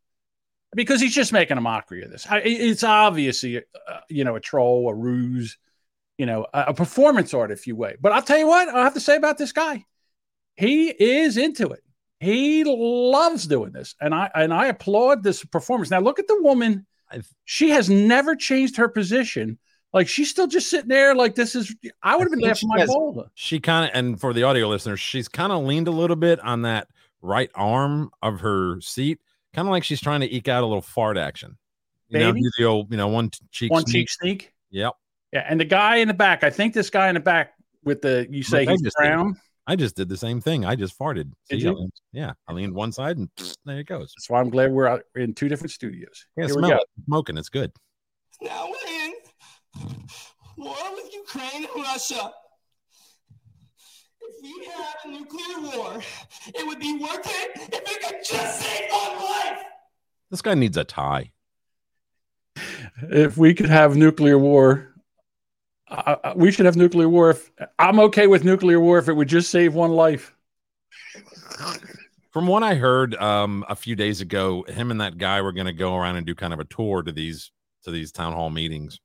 because 0.74 1.00
he's 1.00 1.14
just 1.14 1.32
making 1.32 1.58
a 1.58 1.60
mockery 1.60 2.02
of 2.04 2.10
this. 2.10 2.26
I, 2.28 2.38
it's 2.44 2.82
obviously, 2.84 3.58
uh, 3.58 3.62
you 4.08 4.24
know, 4.24 4.37
a 4.37 4.40
troll, 4.40 4.88
a 4.88 4.94
ruse, 4.94 5.56
you 6.18 6.26
know, 6.26 6.46
a, 6.54 6.64
a 6.68 6.74
performance 6.74 7.32
art, 7.34 7.50
if 7.50 7.66
you 7.66 7.76
will. 7.76 7.92
But 8.00 8.12
I'll 8.12 8.22
tell 8.22 8.38
you 8.38 8.46
what 8.46 8.68
I 8.68 8.84
have 8.84 8.94
to 8.94 9.00
say 9.00 9.16
about 9.16 9.38
this 9.38 9.52
guy. 9.52 9.84
He 10.56 10.88
is 10.88 11.37
into 11.37 11.70
it. 11.70 11.82
He 12.20 12.64
loves 12.64 13.46
doing 13.46 13.72
this, 13.72 13.94
and 14.00 14.14
I 14.14 14.30
and 14.34 14.54
I 14.54 14.66
applaud 14.66 15.22
this 15.22 15.44
performance. 15.44 15.90
Now 15.90 16.00
look 16.00 16.18
at 16.18 16.28
the 16.28 16.40
woman. 16.42 16.87
I've- 17.10 17.26
She 17.44 17.70
has 17.70 17.90
never 17.90 18.34
changed 18.37 18.76
her 18.76 18.88
position. 18.88 19.58
Like 19.92 20.08
she's 20.08 20.30
still 20.30 20.46
just 20.46 20.70
sitting 20.70 20.88
there. 20.88 21.14
Like 21.14 21.34
this 21.34 21.54
is. 21.54 21.74
I 22.02 22.16
would 22.16 22.22
have 22.24 22.30
been 22.30 22.40
laughing 22.62 22.68
my 22.68 22.78
ball. 22.87 23.26
She 23.34 23.60
kind 23.60 23.90
of, 23.90 23.96
and 23.96 24.20
for 24.20 24.32
the 24.32 24.42
audio 24.44 24.68
listeners, 24.68 25.00
she's 25.00 25.28
kind 25.28 25.52
of 25.52 25.64
leaned 25.64 25.87
a 25.88 25.92
little 25.92 26.16
bit 26.16 26.40
on 26.40 26.62
that 26.62 26.88
right 27.20 27.50
arm 27.54 28.10
of 28.22 28.40
her 28.40 28.80
seat, 28.80 29.20
kind 29.55 29.67
of 29.69 29.73
like 29.73 29.85
she's 29.85 30.01
trying 30.01 30.21
to 30.21 30.33
eke 30.35 30.49
out 30.49 30.62
a 30.62 30.67
little 30.67 30.83
fart 30.83 31.17
action. 31.17 31.57
You 32.09 32.19
know, 32.21 32.33
Baby? 32.33 32.43
do 32.43 32.51
the 32.59 32.64
old, 32.64 32.90
you 32.90 32.97
know, 32.97 33.09
one 33.09 33.31
cheek. 33.51 33.73
One 33.73 33.83
sneak. 33.87 34.09
cheek 34.09 34.11
sneak. 34.11 34.53
Yep. 34.71 34.93
Yeah, 35.33 35.45
and 35.49 35.59
the 35.59 35.64
guy 35.64 35.97
in 35.97 36.09
the 36.09 36.14
back. 36.14 36.45
I 36.45 36.51
think 36.51 36.75
this 36.75 36.90
guy 36.90 37.09
in 37.09 37.14
the 37.14 37.21
back 37.21 37.55
with 37.83 38.03
the 38.03 38.27
you 38.31 38.43
say 38.43 38.67
I 38.67 38.71
he's 38.73 38.83
just 38.83 38.97
did. 39.01 39.07
brown. 39.09 39.37
I 39.67 39.77
just 39.77 39.97
did 39.97 40.09
the 40.11 40.17
same 40.17 40.40
thing. 40.43 40.64
I 40.67 40.77
just 40.77 40.99
farted. 40.99 41.33
Did 41.49 41.62
See, 41.62 41.67
I 41.69 41.71
leaned- 41.71 41.93
yeah, 42.12 42.33
I 42.47 42.53
leaned 42.53 42.75
one 42.75 42.93
side 42.93 43.17
and 43.17 43.31
there 43.64 43.79
it 43.81 43.87
goes. 43.87 44.12
That's 44.17 44.29
why 44.29 44.40
I'm 44.40 44.51
glad 44.51 44.71
we're 44.71 44.87
out 44.87 45.05
in 45.17 45.33
two 45.33 45.49
different 45.49 45.71
studios. 45.71 46.27
Yeah, 46.37 46.47
Here 46.47 46.55
we 46.57 46.61
smell 46.61 46.71
go. 46.71 46.77
it. 46.77 46.88
Smoking, 47.07 47.38
it's 47.38 47.49
good. 47.49 47.73
Now 48.43 48.67
we're 48.69 49.05
in 49.07 49.12
war 50.59 50.77
with 50.95 51.12
Ukraine 51.14 51.64
and 51.75 51.83
Russia. 51.83 52.31
If 54.44 54.50
we 54.59 54.66
had 54.66 54.94
a 55.07 55.09
nuclear 55.09 55.78
war, 55.78 56.02
it 56.48 56.66
would 56.66 56.78
be 56.78 56.98
worth 56.98 57.26
it 57.26 57.50
if 57.57 57.80
it 57.80 58.02
could 58.02 58.18
just 58.22 58.61
save 58.61 58.90
one 58.90 59.24
life. 59.24 59.62
This 60.30 60.42
guy 60.42 60.54
needs 60.54 60.76
a 60.76 60.85
tie. 60.85 61.33
If 63.02 63.38
we 63.38 63.54
could 63.54 63.70
have 63.70 63.96
nuclear 63.96 64.38
war, 64.38 64.94
uh, 65.88 66.16
uh, 66.22 66.33
we 66.37 66.52
should 66.52 66.66
have 66.66 66.76
nuclear 66.76 67.09
war. 67.09 67.30
If 67.30 67.50
I'm 67.78 67.98
okay 68.00 68.26
with 68.26 68.44
nuclear 68.44 68.78
war, 68.78 68.98
if 68.98 69.09
it 69.09 69.14
would 69.14 69.28
just 69.28 69.50
save 69.50 69.74
one 69.74 69.92
life. 69.92 70.35
From 72.30 72.46
what 72.46 72.62
I 72.62 72.74
heard 72.74 73.14
um, 73.14 73.64
a 73.68 73.76
few 73.76 73.96
days 73.96 74.20
ago, 74.20 74.64
him 74.68 74.90
and 74.90 75.00
that 75.00 75.16
guy 75.16 75.40
were 75.40 75.52
going 75.52 75.66
to 75.66 75.72
go 75.72 75.96
around 75.96 76.16
and 76.16 76.26
do 76.26 76.35
kind 76.35 76.52
of 76.52 76.61
a 76.61 76.64
tour 76.64 77.02
to 77.02 77.12
these 77.12 77.50
to 77.85 77.90
these 77.90 78.12
town 78.12 78.35
hall 78.35 78.50
meetings. 78.50 79.00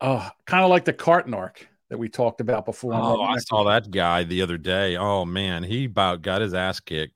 Oh, 0.00 0.26
kind 0.46 0.64
of 0.64 0.70
like 0.70 0.86
the 0.86 0.94
Cartnark 0.94 1.68
that 1.90 1.98
we 1.98 2.08
talked 2.08 2.40
about 2.40 2.64
before. 2.64 2.94
Oh, 2.94 3.20
I 3.20 3.38
saw 3.38 3.64
that 3.64 3.90
guy 3.90 4.24
the 4.24 4.42
other 4.42 4.56
day. 4.56 4.96
Oh 4.96 5.24
man, 5.24 5.62
he 5.62 5.84
about 5.84 6.22
got 6.22 6.40
his 6.40 6.54
ass 6.54 6.80
kicked. 6.80 7.14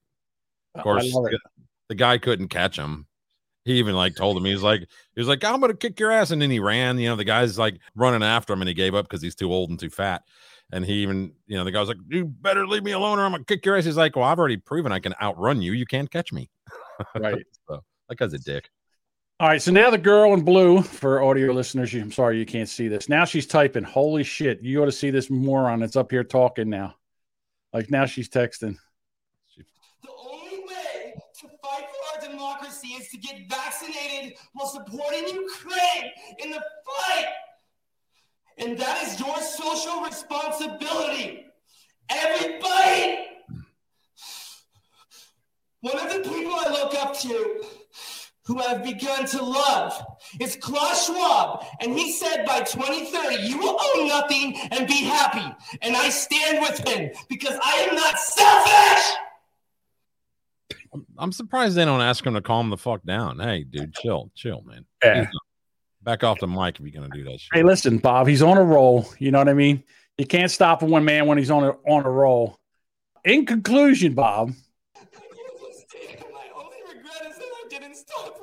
Of 0.75 0.83
course, 0.83 1.05
the, 1.05 1.39
the 1.89 1.95
guy 1.95 2.19
couldn't 2.19 2.49
catch 2.49 2.77
him. 2.77 3.07
He 3.65 3.75
even 3.75 3.95
like 3.95 4.15
told 4.15 4.37
him 4.37 4.45
he 4.45 4.53
was 4.53 4.63
like 4.63 4.81
he 4.81 5.21
was 5.21 5.29
like 5.29 5.43
I'm 5.45 5.61
gonna 5.61 5.75
kick 5.75 5.99
your 5.99 6.11
ass, 6.11 6.33
and 6.33 6.43
then 6.43 6.51
he 6.51 6.59
ran. 6.59 6.99
You 6.99 7.09
know, 7.09 7.17
the 7.17 7.25
guy's 7.25 7.59
like 7.59 7.79
running 7.95 8.23
after 8.23 8.53
him, 8.53 8.61
and 8.61 8.69
he 8.69 8.75
gave 8.75 8.95
up 8.95 9.09
because 9.09 9.23
he's 9.23 9.37
too 9.37 9.53
old 9.53 9.71
and 9.71 9.79
too 9.79 9.91
fat. 9.91 10.23
And 10.73 10.85
he 10.85 10.95
even, 11.03 11.33
you 11.47 11.57
know, 11.57 11.65
the 11.65 11.71
guy 11.71 11.81
was 11.81 11.89
like, 11.89 11.99
"You 12.09 12.25
better 12.25 12.67
leave 12.67 12.83
me 12.83 12.93
alone, 12.93 13.19
or 13.19 13.25
I'm 13.25 13.31
gonna 13.31 13.45
kick 13.45 13.65
your 13.65 13.77
ass." 13.77 13.85
He's 13.85 13.97
like, 13.97 14.17
"Well, 14.17 14.25
I've 14.25 14.39
already 14.39 14.57
proven 14.57 14.93
I 14.93 14.99
can 14.99 15.15
outrun 15.23 15.63
you. 15.63 15.73
You 15.73 15.87
can't 15.87 16.11
catch 16.11 16.33
me." 16.33 16.51
Right. 17.19 17.45
So 17.69 17.83
that 18.09 18.19
guy's 18.19 18.33
a 18.35 18.39
dick. 18.39 18.71
All 19.41 19.49
right, 19.49 19.61
so 19.61 19.73
now 19.73 19.91
the 19.91 19.99
girl 19.99 20.33
in 20.33 20.43
blue 20.43 20.81
for 20.81 21.21
audio 21.25 21.53
listeners. 21.53 21.93
I'm 21.93 22.13
sorry 22.13 22.39
you 22.39 22.47
can't 22.47 22.69
see 22.69 22.87
this. 22.87 23.09
Now 23.09 23.25
she's 23.25 23.49
typing. 23.49 23.83
Holy 23.83 24.23
shit! 24.23 24.63
You 24.63 24.81
ought 24.81 24.87
to 24.87 24.93
see 24.93 25.11
this 25.11 25.29
moron 25.29 25.81
that's 25.81 25.97
up 25.97 26.13
here 26.13 26.23
talking 26.23 26.71
now. 26.71 26.95
Like 27.73 27.91
now 27.91 28.07
she's 28.07 28.29
texting. 28.29 28.77
The 29.57 30.11
only 30.31 30.61
way 30.61 31.15
to 31.41 31.49
fight 31.49 31.85
for 31.91 32.27
our 32.27 32.31
democracy 32.31 32.91
is 32.91 33.09
to 33.09 33.17
get 33.17 33.49
vaccinated 33.51 34.39
while 34.53 34.69
supporting 34.69 35.27
Ukraine 35.27 36.13
in 36.39 36.53
the 36.53 36.63
fight. 36.87 37.27
And 38.59 38.79
that 38.79 39.03
is 39.03 39.19
your 39.19 39.37
social 39.41 40.01
responsibility. 40.03 41.47
Everybody! 42.09 43.19
One 45.81 45.99
of 45.99 46.13
the 46.13 46.21
people 46.21 46.53
I 46.55 46.71
look 46.71 46.95
up 46.95 47.19
to 47.19 47.65
who 48.47 48.61
I've 48.61 48.85
begun 48.85 49.27
to 49.27 49.43
love 49.43 50.05
is 50.41 50.57
Klaus 50.57 51.07
Schwab. 51.07 51.65
And 51.81 51.99
he 51.99 52.13
said 52.13 52.45
by 52.45 52.61
2030, 52.61 53.47
you 53.47 53.59
will 53.59 53.79
own 53.97 54.09
nothing 54.09 54.57
and 54.71 54.87
be 54.87 55.05
happy. 55.05 55.55
And 55.83 55.97
I 55.97 56.11
stand 56.11 56.61
with 56.61 56.87
him 56.87 57.11
because 57.29 57.59
I 57.63 57.87
am 57.89 57.95
not 57.95 58.19
selfish! 58.19 59.17
I'm 61.19 61.33
surprised 61.33 61.75
they 61.75 61.85
don't 61.85 62.01
ask 62.01 62.25
him 62.25 62.35
to 62.35 62.41
calm 62.41 62.71
the 62.71 62.77
fuck 62.77 63.03
down. 63.05 63.41
Hey, 63.41 63.65
dude, 63.65 63.95
chill, 63.95 64.31
chill, 64.35 64.63
man. 64.63 64.85
Yeah. 65.03 65.27
Back 66.03 66.23
off 66.23 66.39
the 66.39 66.47
mic 66.47 66.79
if 66.79 66.83
you're 66.83 67.03
gonna 67.03 67.13
do 67.13 67.25
that 67.25 67.41
shit. 67.41 67.49
Hey, 67.53 67.63
listen, 67.63 67.99
Bob. 67.99 68.29
He's 68.29 68.43
on 68.43 68.59
a 68.59 68.63
roll. 68.63 69.07
You 69.19 69.31
know 69.31 69.39
what 69.39 69.49
I 69.49 69.55
mean? 69.55 69.83
You 70.19 70.27
can't 70.27 70.51
stop 70.51 70.83
a 70.83 70.85
one 70.85 71.05
man 71.05 71.27
when 71.27 71.39
he's 71.39 71.51
on 71.51 71.65
a 71.65 71.71
on 71.89 72.05
a 72.05 72.11
roll. 72.11 72.59
In 73.25 73.47
conclusion, 73.47 74.13
Bob, 74.13 74.51
My 74.51 74.55
only 76.55 76.77
regret 76.95 77.27
is 77.27 77.39
that 77.39 77.45
I 77.45 77.69
didn't 77.71 77.97
stop 77.97 78.35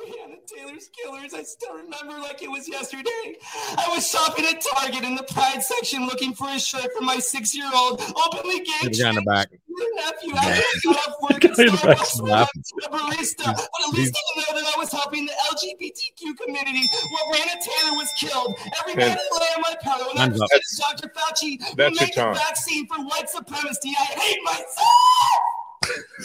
Breonna 0.82 0.90
Taylor's 1.04 1.30
killers. 1.30 1.34
I 1.34 1.44
still 1.44 1.74
remember 1.76 2.20
like 2.22 2.42
it 2.42 2.50
was 2.50 2.68
yesterday. 2.68 3.36
I 3.78 3.88
was 3.94 4.08
shopping 4.08 4.46
at 4.46 4.62
Target 4.62 5.04
in 5.04 5.16
the 5.16 5.24
Pride 5.24 5.62
section 5.64 6.06
looking 6.06 6.34
for 6.34 6.50
a 6.50 6.60
shirt 6.60 6.88
for 6.98 7.04
my 7.04 7.18
six-year-old 7.20 8.02
openly 8.02 8.60
gay 8.60 8.90
The 8.90 8.90
guy 9.02 9.12
the 9.14 9.22
back. 9.22 9.50
nephew. 9.96 10.34
I 10.36 10.56
just 10.74 10.84
got 10.86 10.96
off 11.08 11.16
work 11.22 11.46
at 11.46 11.56
The 11.56 11.64
guy 11.64 11.64
in 11.64 11.76
the 11.76 11.88
back 11.88 11.98
Starbucks 11.98 12.30
laughing. 12.30 12.64
a 12.86 12.90
barista, 12.90 13.46
but 13.46 13.88
at 13.88 13.94
least 13.94 14.16
I 14.18 14.40
know 14.54 14.60
that 14.62 14.74
I 14.76 14.80
was 14.80 14.92
helping 14.92 15.26
the 15.26 15.34
LGBTQ 15.52 16.38
community 16.38 16.88
while 17.12 17.34
Breonna 17.34 17.62
Taylor 17.62 17.98
was 17.98 18.10
killed. 18.20 18.56
Everybody 18.82 19.12
Okay. 19.12 19.20
lay 19.40 19.48
on 19.56 19.62
my 19.62 19.76
pillow, 19.82 20.10
and 20.12 20.20
I 20.20 20.28
Time's 20.28 20.40
was 20.40 20.80
Dr. 20.80 21.10
Fauci 21.16 21.62
who 21.62 21.76
That's 21.76 22.00
your 22.00 22.08
made 22.08 22.34
the 22.36 22.40
vaccine 22.40 22.88
for 22.88 22.96
white 23.04 23.30
supremacy. 23.30 23.94
I 24.00 24.04
hate 24.04 24.40
myself. 24.44 24.68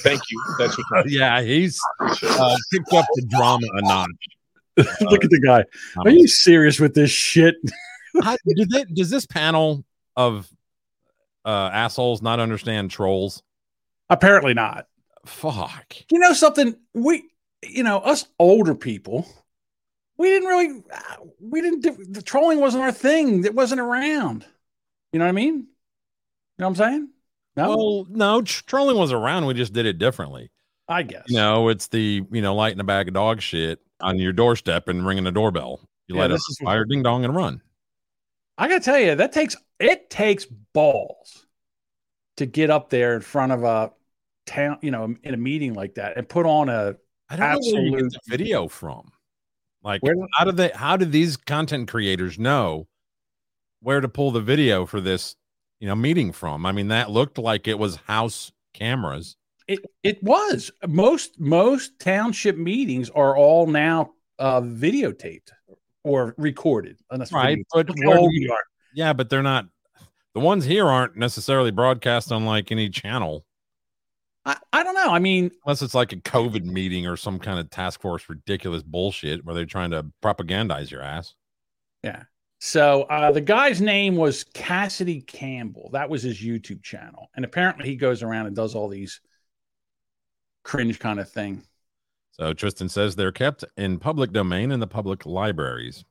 Thank 0.03 0.21
you. 0.31 0.45
That's 0.59 0.77
your 0.77 0.87
time. 0.93 1.05
Yeah, 1.09 1.41
he's 1.43 1.81
uh, 2.01 2.57
kicked 2.73 2.93
up 2.93 3.07
the 3.15 3.27
drama 3.31 3.67
a 3.75 3.83
notch. 3.83 4.09
look 5.01 5.25
at 5.25 5.31
the 5.31 5.41
guy. 5.45 5.65
Are 6.05 6.11
you 6.11 6.29
serious 6.29 6.79
with 6.81 6.95
this 6.95 7.11
shit? 7.11 7.55
How- 8.23 8.37
do 8.47 8.67
they- 8.67 8.85
does 8.85 9.11
this 9.11 9.27
panel 9.27 9.85
of 10.17 10.49
uh, 11.45 11.71
assholes 11.73 12.23
not 12.23 12.41
understand 12.41 12.91
trolls? 12.91 13.43
Apparently 14.11 14.55
not. 14.55 14.87
Fuck. 15.25 15.95
You 16.11 16.19
know 16.19 16.33
something? 16.33 16.77
We, 16.95 17.25
you 17.63 17.83
know, 17.83 17.99
us 17.99 18.27
older 18.39 18.75
people, 18.75 19.27
we 20.19 20.29
didn't 20.29 20.49
really, 20.49 20.83
we 21.41 21.61
didn't 21.61 21.81
do 21.81 22.05
the 22.09 22.23
trolling 22.23 22.61
wasn't 22.61 22.85
our 22.85 22.93
thing. 22.93 23.45
It 23.45 23.55
wasn't 23.55 23.81
around. 23.81 24.45
You 25.13 25.19
know 25.19 25.25
what 25.25 25.31
I 25.31 25.33
mean? 25.33 25.55
You 25.55 25.63
know 26.59 26.69
what 26.69 26.69
I'm 26.69 26.75
saying? 26.77 27.09
No, 27.57 27.69
Well, 27.77 28.07
no, 28.11 28.43
trolling 28.43 28.97
was 28.97 29.13
around. 29.13 29.47
We 29.47 29.55
just 29.55 29.73
did 29.73 29.87
it 29.87 29.99
differently. 29.99 30.51
I 30.89 31.03
guess. 31.03 31.25
You 31.27 31.37
know, 31.37 31.69
it's 31.69 31.89
the 31.89 32.23
you 32.31 32.43
know 32.43 32.55
light 32.55 32.73
in 32.73 32.81
a 32.81 32.85
bag 32.85 33.09
of 33.09 33.15
dog 33.15 33.41
shit 33.41 33.81
on 34.01 34.19
your 34.19 34.33
doorstep 34.33 34.89
and 34.89 35.07
ringing 35.07 35.25
the 35.25 35.33
doorbell. 35.33 35.81
You 36.09 36.17
Yeah, 36.17 36.23
let 36.23 36.33
us 36.33 36.59
fire, 36.63 36.85
ding 36.85 37.03
dong, 37.03 37.25
and 37.25 37.35
run. 37.35 37.61
I 38.59 38.69
gotta 38.69 38.81
tell 38.81 38.99
you, 38.99 39.15
that 39.15 39.33
takes 39.33 39.57
it 39.79 40.09
takes 40.09 40.47
balls 40.47 41.47
to 42.37 42.47
get 42.47 42.71
up 42.71 42.91
there 42.91 43.15
in 43.15 43.21
front 43.21 43.53
of 43.53 43.65
a 43.65 43.93
town, 44.47 44.79
you 44.83 44.91
know, 44.91 45.15
in 45.23 45.35
a 45.35 45.37
meeting 45.37 45.75
like 45.75 45.95
that 45.97 46.17
and 46.17 46.29
put 46.29 46.47
on 46.47 46.69
a 46.69 46.97
I 47.29 47.37
don't 47.37 47.51
know 47.51 47.73
where 47.73 47.83
you 47.83 48.11
get 48.11 48.13
the 48.13 48.21
video 48.27 48.69
from. 48.69 49.11
Like, 49.83 50.03
Where- 50.03 50.15
how 50.35 50.45
do 50.45 50.53
they? 50.53 50.71
How 50.71 50.97
do 50.97 51.05
these 51.05 51.37
content 51.37 51.89
creators 51.89 52.39
know 52.39 52.87
where 53.81 54.01
to 54.01 54.09
pull 54.09 54.31
the 54.31 54.41
video 54.41 54.87
for 54.87 55.01
this, 55.01 55.37
you 55.81 55.89
know, 55.89 55.95
meeting 55.95 56.33
from? 56.33 56.65
I 56.65 56.73
mean, 56.73 56.89
that 56.89 57.11
looked 57.11 57.39
like 57.39 57.69
it 57.69 57.79
was 57.79 57.97
house 57.97 58.53
cameras. 58.75 59.37
It 59.69 59.81
it 60.03 60.23
was 60.23 60.71
most 60.87 61.39
most 61.41 61.99
township 61.99 62.57
meetings 62.57 63.11
are 63.11 63.37
all 63.37 63.67
now 63.67 64.13
uh 64.39 64.61
videotaped 64.61 65.51
or 66.05 66.35
recorded. 66.39 66.99
Unless 67.11 67.33
Right, 67.33 67.59
but 67.73 67.89
where 68.05 68.17
do 68.17 68.23
old 68.23 68.33
you- 68.33 68.49
we 68.49 68.49
are. 68.51 68.63
Yeah, 68.95 69.13
but 69.13 69.29
they're 69.29 69.43
not. 69.43 69.67
The 70.35 70.41
ones 70.41 70.65
here 70.65 70.87
aren't 70.87 71.17
necessarily 71.17 71.71
broadcast 71.71 72.31
on 72.33 72.45
like 72.47 72.71
any 72.71 72.89
channel. 72.91 73.45
I, 74.45 74.57
I 74.73 74.83
don't 74.85 74.95
know. 74.95 75.11
I 75.11 75.19
mean, 75.19 75.51
Unless 75.65 75.83
it's 75.83 75.95
like 75.95 76.13
a 76.13 76.17
COVID 76.17 76.65
meeting 76.65 77.07
or 77.07 77.17
some 77.17 77.39
kind 77.39 77.59
of 77.59 77.69
task 77.71 78.01
force 78.01 78.29
ridiculous 78.29 78.83
bullshit 78.83 79.45
where 79.45 79.55
they're 79.55 79.65
trying 79.67 79.91
to 79.91 80.07
propagandize 80.23 80.91
your 80.91 81.03
ass. 81.03 81.35
yeah. 82.03 82.25
So 82.59 83.03
uh, 83.05 83.33
the 83.33 83.41
guy's 83.43 83.81
name 83.83 84.17
was 84.17 84.45
Cassidy 84.45 85.21
Campbell. 85.21 85.91
That 85.93 86.09
was 86.09 86.23
his 86.23 86.39
YouTube 86.41 86.83
channel, 86.83 87.29
and 87.37 87.45
apparently 87.45 87.87
he 87.87 87.97
goes 87.97 88.23
around 88.23 88.47
and 88.47 88.57
does 88.57 88.75
all 88.75 88.89
these 88.89 89.21
cringe 90.67 90.99
kind 90.99 91.21
of 91.21 91.31
thing. 91.31 91.63
So 92.33 92.53
Tristan 92.53 92.89
says 92.89 93.17
they're 93.17 93.33
kept 93.33 93.65
in 93.77 93.99
public 93.99 94.33
domain 94.33 94.71
in 94.73 94.81
the 94.81 94.87
public 94.87 95.25
libraries. 95.25 96.05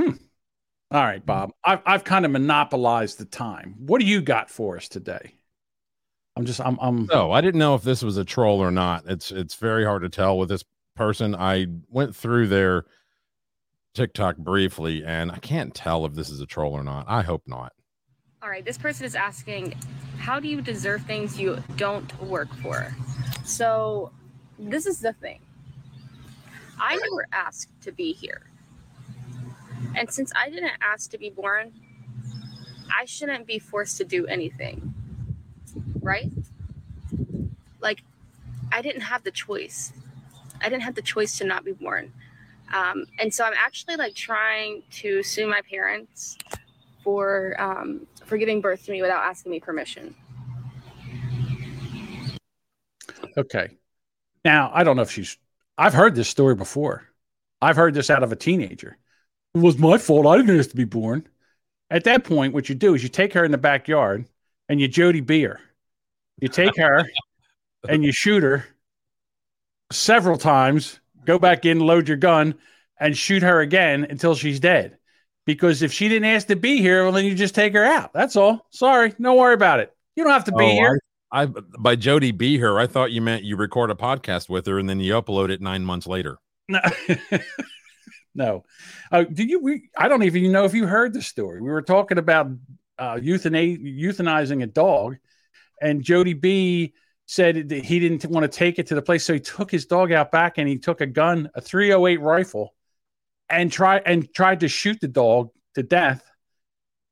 Hmm. 0.00 0.12
All 0.90 1.02
right, 1.02 1.24
Bob. 1.24 1.50
I've 1.64 1.82
I've 1.84 2.04
kind 2.04 2.24
of 2.24 2.30
monopolized 2.30 3.18
the 3.18 3.24
time. 3.26 3.74
What 3.78 4.00
do 4.00 4.06
you 4.06 4.22
got 4.22 4.48
for 4.48 4.76
us 4.76 4.88
today? 4.88 5.34
I'm 6.36 6.46
just 6.46 6.60
I'm 6.60 6.78
I'm 6.80 7.08
Oh, 7.10 7.32
I 7.32 7.40
didn't 7.40 7.58
know 7.58 7.74
if 7.74 7.82
this 7.82 8.02
was 8.02 8.16
a 8.16 8.24
troll 8.24 8.60
or 8.60 8.70
not. 8.70 9.04
It's 9.06 9.30
it's 9.32 9.56
very 9.56 9.84
hard 9.84 10.02
to 10.02 10.08
tell 10.08 10.38
with 10.38 10.48
this 10.48 10.64
person. 10.94 11.34
I 11.34 11.66
went 11.90 12.14
through 12.14 12.46
their 12.46 12.84
TikTok 13.94 14.36
briefly 14.36 15.04
and 15.04 15.32
I 15.32 15.38
can't 15.38 15.74
tell 15.74 16.06
if 16.06 16.14
this 16.14 16.30
is 16.30 16.40
a 16.40 16.46
troll 16.46 16.72
or 16.72 16.84
not. 16.84 17.06
I 17.08 17.22
hope 17.22 17.42
not. 17.46 17.72
All 18.42 18.50
right, 18.50 18.64
this 18.64 18.78
person 18.78 19.04
is 19.04 19.16
asking, 19.16 19.74
how 20.26 20.40
do 20.40 20.48
you 20.48 20.60
deserve 20.60 21.02
things 21.02 21.38
you 21.38 21.62
don't 21.76 22.10
work 22.20 22.52
for? 22.56 22.92
So, 23.44 24.10
this 24.58 24.84
is 24.84 24.98
the 24.98 25.12
thing. 25.12 25.38
I 26.80 26.96
never 26.96 27.28
asked 27.32 27.70
to 27.82 27.92
be 27.92 28.12
here. 28.12 28.42
And 29.94 30.10
since 30.10 30.32
I 30.34 30.50
didn't 30.50 30.72
ask 30.82 31.12
to 31.12 31.18
be 31.18 31.30
born, 31.30 31.72
I 32.92 33.04
shouldn't 33.04 33.46
be 33.46 33.60
forced 33.60 33.98
to 33.98 34.04
do 34.04 34.26
anything. 34.26 34.92
Right? 36.02 36.32
Like, 37.80 38.02
I 38.72 38.82
didn't 38.82 39.02
have 39.02 39.22
the 39.22 39.30
choice. 39.30 39.92
I 40.60 40.68
didn't 40.68 40.82
have 40.82 40.96
the 40.96 41.02
choice 41.02 41.38
to 41.38 41.44
not 41.44 41.64
be 41.64 41.70
born. 41.70 42.12
Um, 42.74 43.06
and 43.20 43.32
so 43.32 43.44
I'm 43.44 43.54
actually 43.56 43.94
like 43.94 44.16
trying 44.16 44.82
to 45.02 45.22
sue 45.22 45.46
my 45.46 45.60
parents 45.70 46.36
for 47.04 47.54
um, 47.60 48.08
for 48.26 48.36
giving 48.36 48.60
birth 48.60 48.84
to 48.84 48.92
me 48.92 49.00
without 49.00 49.22
asking 49.22 49.52
me 49.52 49.60
permission. 49.60 50.14
okay. 53.36 53.68
Now 54.44 54.70
I 54.74 54.84
don't 54.84 54.96
know 54.96 55.02
if 55.02 55.10
she's. 55.10 55.36
I've 55.78 55.94
heard 55.94 56.14
this 56.14 56.28
story 56.28 56.54
before. 56.54 57.04
I've 57.60 57.76
heard 57.76 57.94
this 57.94 58.10
out 58.10 58.22
of 58.22 58.32
a 58.32 58.36
teenager. 58.36 58.98
It 59.54 59.58
was 59.58 59.78
my 59.78 59.98
fault. 59.98 60.26
I 60.26 60.36
didn't 60.36 60.58
ask 60.58 60.70
to 60.70 60.76
be 60.76 60.84
born. 60.84 61.26
At 61.90 62.04
that 62.04 62.24
point, 62.24 62.52
what 62.52 62.68
you 62.68 62.74
do 62.74 62.94
is 62.94 63.02
you 63.02 63.08
take 63.08 63.32
her 63.34 63.44
in 63.44 63.52
the 63.52 63.58
backyard 63.58 64.26
and 64.68 64.80
you 64.80 64.88
Jody 64.88 65.20
Beer. 65.20 65.60
You 66.40 66.48
take 66.48 66.76
her 66.76 67.04
and 67.88 68.04
you 68.04 68.12
shoot 68.12 68.42
her 68.42 68.66
several 69.92 70.36
times. 70.36 71.00
Go 71.24 71.38
back 71.38 71.64
in, 71.64 71.80
load 71.80 72.08
your 72.08 72.16
gun, 72.16 72.54
and 72.98 73.16
shoot 73.16 73.42
her 73.42 73.60
again 73.60 74.06
until 74.08 74.34
she's 74.34 74.60
dead. 74.60 74.98
Because 75.46 75.82
if 75.82 75.92
she 75.92 76.08
didn't 76.08 76.28
ask 76.28 76.48
to 76.48 76.56
be 76.56 76.78
here, 76.78 77.04
well, 77.04 77.12
then 77.12 77.24
you 77.24 77.34
just 77.34 77.54
take 77.54 77.72
her 77.72 77.84
out. 77.84 78.12
That's 78.12 78.36
all. 78.36 78.66
Sorry, 78.70 79.14
don't 79.20 79.36
worry 79.36 79.54
about 79.54 79.80
it. 79.80 79.92
You 80.16 80.24
don't 80.24 80.32
have 80.32 80.44
to 80.44 80.52
be 80.52 80.64
Oh, 80.64 80.68
here. 80.68 81.00
I 81.32 81.46
by 81.46 81.96
Jody 81.96 82.30
be 82.32 82.58
her, 82.58 82.78
I 82.78 82.86
thought 82.86 83.12
you 83.12 83.20
meant 83.20 83.44
you 83.44 83.56
record 83.56 83.90
a 83.90 83.94
podcast 83.94 84.48
with 84.48 84.66
her 84.66 84.78
and 84.78 84.88
then 84.88 85.00
you 85.00 85.12
upload 85.14 85.50
it 85.50 85.60
nine 85.60 85.84
months 85.84 86.06
later. 86.06 86.38
No. 86.68 86.80
no. 88.34 88.64
Uh, 89.10 89.24
did 89.24 89.50
you? 89.50 89.60
We, 89.60 89.90
I 89.96 90.08
don't 90.08 90.22
even 90.22 90.52
know 90.52 90.64
if 90.64 90.74
you 90.74 90.86
heard 90.86 91.12
the 91.12 91.22
story. 91.22 91.60
We 91.60 91.68
were 91.68 91.82
talking 91.82 92.18
about 92.18 92.50
uh, 92.98 93.14
euthana- 93.14 94.00
euthanizing 94.00 94.62
a 94.62 94.66
dog, 94.66 95.16
and 95.80 96.02
Jody 96.02 96.32
B 96.34 96.94
said 97.26 97.68
that 97.70 97.84
he 97.84 97.98
didn't 97.98 98.24
want 98.30 98.50
to 98.50 98.58
take 98.58 98.78
it 98.78 98.86
to 98.88 98.94
the 98.94 99.02
place, 99.02 99.24
so 99.24 99.34
he 99.34 99.40
took 99.40 99.70
his 99.70 99.86
dog 99.86 100.12
out 100.12 100.30
back 100.30 100.58
and 100.58 100.68
he 100.68 100.78
took 100.78 101.00
a 101.00 101.06
gun, 101.06 101.50
a 101.56 101.60
308 101.60 102.20
rifle, 102.20 102.72
and 103.48 103.70
tried 103.70 104.02
and 104.06 104.32
tried 104.34 104.60
to 104.60 104.68
shoot 104.68 105.00
the 105.00 105.08
dog 105.08 105.50
to 105.74 105.82
death. 105.82 106.22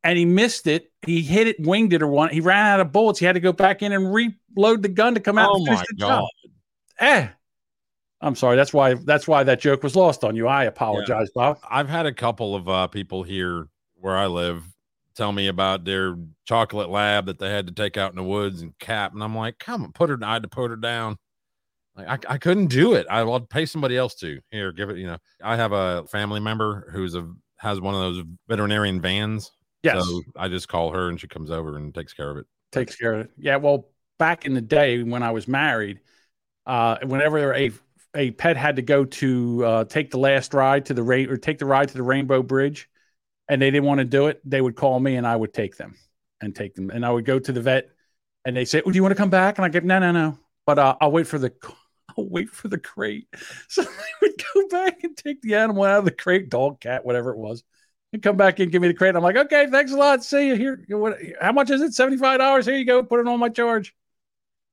And 0.02 0.18
he 0.18 0.24
missed 0.24 0.66
it. 0.66 0.92
He 1.06 1.22
hit 1.22 1.46
it, 1.46 1.56
winged 1.60 1.92
it, 1.92 2.02
or 2.02 2.08
one. 2.08 2.30
He 2.30 2.40
ran 2.40 2.66
out 2.66 2.80
of 2.80 2.92
bullets. 2.92 3.18
He 3.18 3.26
had 3.26 3.34
to 3.34 3.40
go 3.40 3.52
back 3.52 3.82
in 3.82 3.92
and 3.92 4.12
reload 4.12 4.82
the 4.82 4.88
gun 4.88 5.14
to 5.14 5.20
come 5.20 5.38
out. 5.38 5.50
Oh 5.54 5.64
my 5.64 5.76
the 5.76 5.96
god. 5.98 6.24
Eh. 6.98 7.28
I'm 8.20 8.34
sorry. 8.34 8.56
That's 8.56 8.72
why. 8.72 8.94
That's 8.94 9.28
why 9.28 9.44
that 9.44 9.60
joke 9.60 9.82
was 9.82 9.96
lost 9.96 10.24
on 10.24 10.36
you. 10.36 10.46
I 10.46 10.64
apologize, 10.64 11.30
Bob. 11.34 11.58
I've 11.68 11.88
had 11.88 12.06
a 12.06 12.12
couple 12.12 12.54
of 12.54 12.68
uh, 12.68 12.86
people 12.86 13.22
here 13.22 13.68
where 13.94 14.16
I 14.16 14.26
live 14.26 14.64
tell 15.14 15.32
me 15.32 15.46
about 15.46 15.84
their 15.84 16.16
chocolate 16.44 16.88
lab 16.88 17.26
that 17.26 17.38
they 17.38 17.50
had 17.50 17.66
to 17.66 17.72
take 17.72 17.96
out 17.96 18.10
in 18.10 18.16
the 18.16 18.24
woods 18.24 18.62
and 18.62 18.78
cap, 18.78 19.12
and 19.12 19.22
I'm 19.22 19.34
like, 19.34 19.58
come 19.58 19.84
on, 19.84 19.92
put 19.92 20.10
her. 20.10 20.18
I 20.22 20.34
had 20.34 20.42
to 20.42 20.48
put 20.48 20.70
her 20.70 20.76
down. 20.76 21.16
Like 21.96 22.26
I, 22.26 22.34
I 22.34 22.38
couldn't 22.38 22.66
do 22.66 22.94
it. 22.94 23.06
I 23.08 23.22
will 23.22 23.40
pay 23.40 23.66
somebody 23.66 23.96
else 23.96 24.14
to 24.16 24.40
here. 24.50 24.72
Give 24.72 24.90
it. 24.90 24.98
You 24.98 25.06
know, 25.06 25.18
I 25.42 25.56
have 25.56 25.72
a 25.72 26.04
family 26.06 26.40
member 26.40 26.90
who's 26.92 27.14
a 27.14 27.30
has 27.58 27.80
one 27.80 27.94
of 27.94 28.00
those 28.00 28.24
veterinarian 28.48 29.00
vans. 29.00 29.50
Yes, 29.82 30.04
So 30.04 30.22
I 30.36 30.48
just 30.48 30.68
call 30.68 30.90
her 30.92 31.08
and 31.08 31.20
she 31.20 31.28
comes 31.28 31.50
over 31.50 31.76
and 31.76 31.94
takes 31.94 32.12
care 32.12 32.30
of 32.30 32.38
it. 32.38 32.46
takes 32.72 32.96
care 32.96 33.14
of 33.14 33.20
it. 33.20 33.30
Yeah. 33.38 33.56
Well, 33.56 33.88
back 34.18 34.44
in 34.44 34.54
the 34.54 34.60
day 34.60 35.02
when 35.02 35.22
I 35.22 35.30
was 35.30 35.46
married, 35.46 36.00
uh, 36.66 36.98
whenever 37.04 37.54
a 37.54 37.70
a 38.16 38.30
pet 38.32 38.56
had 38.56 38.76
to 38.76 38.82
go 38.82 39.04
to 39.04 39.64
uh, 39.64 39.84
take 39.84 40.10
the 40.10 40.18
last 40.18 40.54
ride 40.54 40.86
to 40.86 40.94
the 40.94 41.02
rain 41.02 41.28
or 41.28 41.36
take 41.36 41.58
the 41.58 41.66
ride 41.66 41.88
to 41.88 41.94
the 41.94 42.02
Rainbow 42.02 42.42
Bridge, 42.42 42.88
and 43.48 43.60
they 43.60 43.70
didn't 43.70 43.86
want 43.86 43.98
to 43.98 44.04
do 44.04 44.26
it, 44.28 44.40
they 44.44 44.60
would 44.60 44.76
call 44.76 45.00
me 45.00 45.16
and 45.16 45.26
I 45.26 45.36
would 45.36 45.52
take 45.52 45.76
them 45.76 45.96
and 46.40 46.54
take 46.54 46.74
them, 46.74 46.90
and 46.90 47.04
I 47.04 47.10
would 47.10 47.24
go 47.24 47.38
to 47.38 47.52
the 47.52 47.60
vet, 47.60 47.90
and 48.44 48.56
they 48.56 48.64
say, 48.64 48.82
"Oh, 48.84 48.90
do 48.90 48.96
you 48.96 49.02
want 49.02 49.12
to 49.12 49.18
come 49.20 49.30
back?" 49.30 49.58
And 49.58 49.64
I 49.64 49.68
go, 49.68 49.80
"No, 49.80 49.98
no, 49.98 50.12
no." 50.12 50.38
But 50.66 50.78
uh, 50.78 50.96
I'll 51.00 51.12
wait 51.12 51.26
for 51.26 51.38
the 51.38 51.52
I'll 52.18 52.28
wait 52.28 52.50
for 52.50 52.68
the 52.68 52.78
crate. 52.78 53.28
So 53.68 53.82
I 53.82 54.12
would 54.22 54.42
go 54.54 54.68
back 54.68 55.02
and 55.02 55.16
take 55.16 55.42
the 55.42 55.56
animal 55.56 55.84
out 55.84 55.98
of 55.98 56.04
the 56.04 56.10
crate, 56.10 56.48
dog, 56.48 56.80
cat, 56.80 57.04
whatever 57.04 57.30
it 57.30 57.38
was, 57.38 57.64
and 58.12 58.22
come 58.22 58.36
back 58.36 58.60
and 58.60 58.70
give 58.70 58.82
me 58.82 58.88
the 58.88 58.94
crate. 58.94 59.16
I'm 59.16 59.22
like, 59.22 59.36
okay, 59.36 59.66
thanks 59.70 59.92
a 59.92 59.96
lot. 59.96 60.22
See 60.22 60.48
you 60.48 60.54
here. 60.54 60.84
What? 60.88 61.18
How 61.40 61.52
much 61.52 61.70
is 61.70 61.80
it? 61.80 61.94
Seventy 61.94 62.16
five 62.16 62.38
dollars. 62.38 62.66
Here 62.66 62.76
you 62.76 62.84
go. 62.84 63.02
Put 63.02 63.20
it 63.20 63.26
on 63.26 63.40
my 63.40 63.48
charge. 63.48 63.94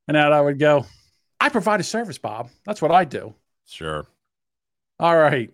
And 0.08 0.18
out 0.18 0.34
I 0.34 0.42
would 0.42 0.60
go. 0.60 0.86
I 1.40 1.50
provide 1.50 1.80
a 1.80 1.84
service, 1.84 2.18
Bob. 2.20 2.50
That's 2.66 2.82
what 2.82 2.92
I 2.92 3.06
do. 3.06 3.34
Sure. 3.66 4.06
All 5.00 5.18
right. 5.18 5.50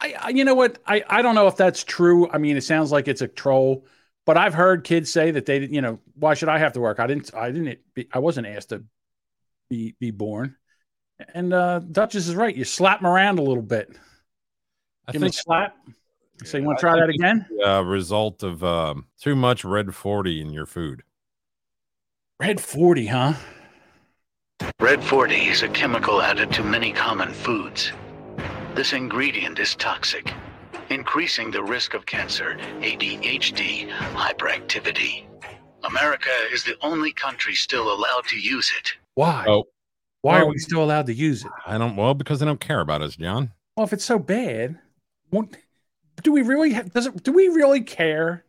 I, 0.00 0.14
I 0.20 0.28
you 0.30 0.44
know 0.44 0.54
what? 0.54 0.78
I, 0.86 1.02
I 1.08 1.22
don't 1.22 1.34
know 1.34 1.46
if 1.46 1.56
that's 1.56 1.84
true. 1.84 2.28
I 2.30 2.38
mean, 2.38 2.56
it 2.56 2.64
sounds 2.64 2.92
like 2.92 3.08
it's 3.08 3.22
a 3.22 3.28
troll, 3.28 3.86
but 4.26 4.36
I've 4.36 4.54
heard 4.54 4.84
kids 4.84 5.10
say 5.10 5.30
that 5.30 5.46
they, 5.46 5.60
didn't, 5.60 5.74
you 5.74 5.80
know, 5.80 6.00
why 6.14 6.34
should 6.34 6.50
I 6.50 6.58
have 6.58 6.74
to 6.74 6.80
work? 6.80 7.00
I 7.00 7.06
didn't, 7.06 7.34
I 7.34 7.50
didn't, 7.50 7.78
I 8.12 8.18
wasn't 8.18 8.46
asked 8.46 8.70
to 8.70 8.84
be, 9.70 9.94
be 9.98 10.10
born. 10.10 10.56
And 11.34 11.52
uh, 11.52 11.80
Duchess 11.80 12.28
is 12.28 12.34
right. 12.34 12.54
You 12.54 12.64
slap 12.64 13.00
them 13.00 13.06
around 13.06 13.38
a 13.38 13.42
little 13.42 13.62
bit. 13.62 13.90
I 15.06 15.12
Give 15.12 15.22
me 15.22 15.28
a 15.28 15.30
think 15.30 15.42
slap. 15.42 15.76
So 16.44 16.58
you 16.58 16.64
want 16.64 16.78
to 16.78 16.80
try 16.80 16.96
that 16.98 17.10
again? 17.10 17.46
a 17.62 17.76
uh, 17.76 17.82
result 17.82 18.42
of 18.42 18.64
um, 18.64 19.06
too 19.20 19.36
much 19.36 19.64
red 19.64 19.94
40 19.94 20.40
in 20.40 20.50
your 20.50 20.66
food. 20.66 21.02
Red 22.38 22.60
40, 22.60 23.06
huh? 23.06 23.34
Red 24.80 25.04
40 25.04 25.34
is 25.34 25.62
a 25.62 25.68
chemical 25.68 26.22
added 26.22 26.50
to 26.52 26.62
many 26.62 26.92
common 26.92 27.32
foods. 27.32 27.92
This 28.74 28.94
ingredient 28.94 29.58
is 29.58 29.74
toxic, 29.74 30.32
increasing 30.88 31.50
the 31.50 31.62
risk 31.62 31.92
of 31.92 32.06
cancer, 32.06 32.56
ADHD, 32.80 33.90
hyperactivity. 34.14 35.26
America 35.84 36.30
is 36.52 36.64
the 36.64 36.76
only 36.82 37.12
country 37.12 37.54
still 37.54 37.92
allowed 37.92 38.24
to 38.28 38.38
use 38.38 38.72
it. 38.78 38.92
Why? 39.14 39.44
Oh. 39.46 39.64
Why 40.22 40.40
are 40.40 40.46
we 40.46 40.58
still 40.58 40.82
allowed 40.84 41.06
to 41.06 41.14
use 41.14 41.44
it? 41.44 41.50
I 41.66 41.78
don't, 41.78 41.96
well, 41.96 42.14
because 42.14 42.40
they 42.40 42.46
don't 42.46 42.60
care 42.60 42.80
about 42.80 43.02
us, 43.02 43.16
John. 43.16 43.52
Well, 43.76 43.86
if 43.86 43.92
it's 43.92 44.04
so 44.04 44.18
bad, 44.18 44.78
won't, 45.30 45.56
do 46.22 46.32
we 46.32 46.42
really 46.42 46.72
have, 46.72 46.92
does 46.92 47.06
it, 47.06 47.22
do 47.22 47.32
we 47.32 47.48
really 47.48 47.80
care 47.82 48.44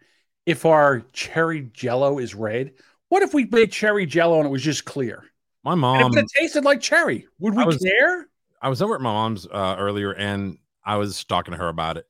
if 0.45 0.65
our 0.65 1.01
cherry 1.13 1.69
jello 1.73 2.19
is 2.19 2.35
red? 2.35 2.73
What 3.09 3.23
if 3.23 3.33
we 3.33 3.45
made 3.45 3.71
cherry 3.71 4.05
jello 4.05 4.37
and 4.39 4.47
it 4.47 4.51
was 4.51 4.63
just 4.63 4.83
clear? 4.85 5.23
My 5.63 5.73
And 5.73 5.81
mom, 5.81 6.17
if 6.17 6.23
it 6.23 6.29
tasted 6.37 6.65
like 6.65 6.81
cherry, 6.81 7.27
would 7.39 7.55
we 7.55 7.63
I 7.63 7.65
was- 7.65 7.77
care? 7.77 8.27
I 8.61 8.69
was 8.69 8.81
over 8.81 8.93
at 8.95 9.01
my 9.01 9.11
mom's 9.11 9.47
uh, 9.47 9.75
earlier 9.79 10.13
and 10.13 10.57
I 10.85 10.97
was 10.97 11.23
talking 11.23 11.51
to 11.53 11.57
her 11.57 11.69
about 11.69 11.97
it. 11.97 12.05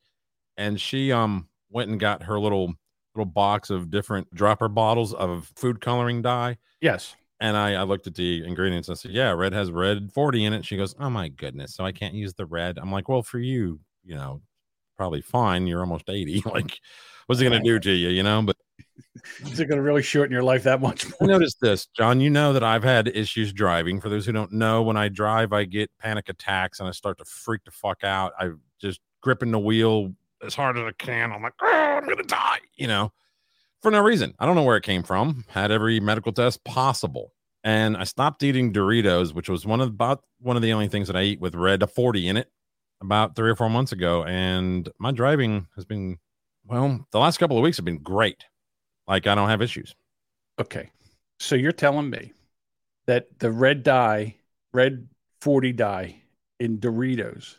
And 0.57 0.79
she 0.79 1.11
um 1.11 1.47
went 1.69 1.89
and 1.89 1.99
got 1.99 2.23
her 2.23 2.39
little 2.39 2.73
little 3.15 3.25
box 3.31 3.69
of 3.69 3.89
different 3.89 4.33
dropper 4.33 4.67
bottles 4.67 5.13
of 5.13 5.51
food 5.55 5.79
coloring 5.81 6.21
dye. 6.21 6.57
Yes. 6.81 7.15
And 7.41 7.57
I, 7.57 7.73
I 7.73 7.83
looked 7.83 8.07
at 8.07 8.15
the 8.15 8.45
ingredients 8.45 8.87
and 8.87 8.95
I 8.95 8.97
said, 8.97 9.11
Yeah, 9.11 9.31
red 9.31 9.51
has 9.51 9.71
red 9.71 10.11
40 10.13 10.45
in 10.45 10.53
it. 10.53 10.63
She 10.63 10.77
goes, 10.77 10.95
Oh 10.99 11.09
my 11.09 11.27
goodness. 11.27 11.75
So 11.75 11.83
I 11.83 11.91
can't 11.91 12.13
use 12.13 12.33
the 12.33 12.45
red. 12.45 12.77
I'm 12.77 12.91
like, 12.91 13.09
Well, 13.09 13.23
for 13.23 13.39
you, 13.39 13.79
you 14.05 14.15
know, 14.15 14.41
probably 14.95 15.21
fine. 15.21 15.67
You're 15.67 15.81
almost 15.81 16.09
80. 16.09 16.43
like, 16.53 16.79
what's 17.25 17.41
it 17.41 17.43
gonna 17.45 17.59
do 17.61 17.79
to 17.79 17.91
you? 17.91 18.09
You 18.09 18.23
know, 18.23 18.41
but 18.43 18.55
Is 19.43 19.59
it 19.59 19.65
going 19.65 19.77
to 19.77 19.83
really 19.83 20.01
shorten 20.01 20.31
your 20.31 20.43
life 20.43 20.63
that 20.63 20.81
much 20.81 21.05
I 21.07 21.11
more? 21.19 21.29
noticed 21.29 21.59
this, 21.61 21.87
John. 21.87 22.21
You 22.21 22.29
know 22.29 22.53
that 22.53 22.63
I've 22.63 22.83
had 22.83 23.07
issues 23.07 23.51
driving. 23.53 23.99
For 23.99 24.09
those 24.09 24.25
who 24.25 24.31
don't 24.31 24.51
know, 24.53 24.81
when 24.83 24.97
I 24.97 25.09
drive, 25.09 25.53
I 25.53 25.65
get 25.65 25.91
panic 25.99 26.29
attacks 26.29 26.79
and 26.79 26.87
I 26.87 26.91
start 26.91 27.17
to 27.17 27.25
freak 27.25 27.63
the 27.65 27.71
fuck 27.71 28.03
out. 28.03 28.33
I'm 28.39 28.61
just 28.79 28.99
gripping 29.21 29.51
the 29.51 29.59
wheel 29.59 30.13
as 30.43 30.55
hard 30.55 30.77
as 30.77 30.83
I 30.83 30.91
can. 30.97 31.31
I'm 31.31 31.41
like, 31.43 31.53
oh, 31.61 31.67
I'm 31.67 32.07
gonna 32.07 32.23
die, 32.23 32.59
you 32.75 32.87
know, 32.87 33.11
for 33.81 33.91
no 33.91 34.01
reason. 34.01 34.33
I 34.39 34.45
don't 34.45 34.55
know 34.55 34.63
where 34.63 34.77
it 34.77 34.83
came 34.83 35.03
from. 35.03 35.43
Had 35.49 35.71
every 35.71 35.99
medical 35.99 36.31
test 36.31 36.63
possible. 36.63 37.33
and 37.63 37.95
I 37.95 38.05
stopped 38.05 38.43
eating 38.43 38.73
Doritos, 38.73 39.33
which 39.33 39.47
was 39.49 39.65
one 39.65 39.81
of 39.81 39.89
about 39.89 40.23
one 40.39 40.55
of 40.55 40.61
the 40.63 40.73
only 40.73 40.87
things 40.87 41.07
that 41.07 41.15
I 41.15 41.23
eat 41.23 41.39
with 41.39 41.53
red 41.55 41.87
40 41.89 42.27
in 42.27 42.37
it 42.37 42.49
about 43.01 43.35
three 43.35 43.49
or 43.51 43.55
four 43.55 43.69
months 43.69 43.91
ago. 43.91 44.23
And 44.25 44.89
my 44.99 45.11
driving 45.11 45.67
has 45.75 45.85
been 45.85 46.17
well, 46.65 47.05
the 47.11 47.19
last 47.19 47.37
couple 47.37 47.57
of 47.57 47.63
weeks 47.63 47.77
have 47.77 47.85
been 47.85 47.99
great. 47.99 48.45
Like 49.07 49.27
I 49.27 49.35
don't 49.35 49.49
have 49.49 49.61
issues. 49.61 49.95
Okay. 50.59 50.89
So 51.39 51.55
you're 51.55 51.71
telling 51.71 52.09
me 52.09 52.33
that 53.07 53.27
the 53.39 53.51
red 53.51 53.83
dye, 53.83 54.35
red 54.73 55.07
40 55.41 55.73
dye 55.73 56.21
in 56.59 56.77
Doritos 56.77 57.57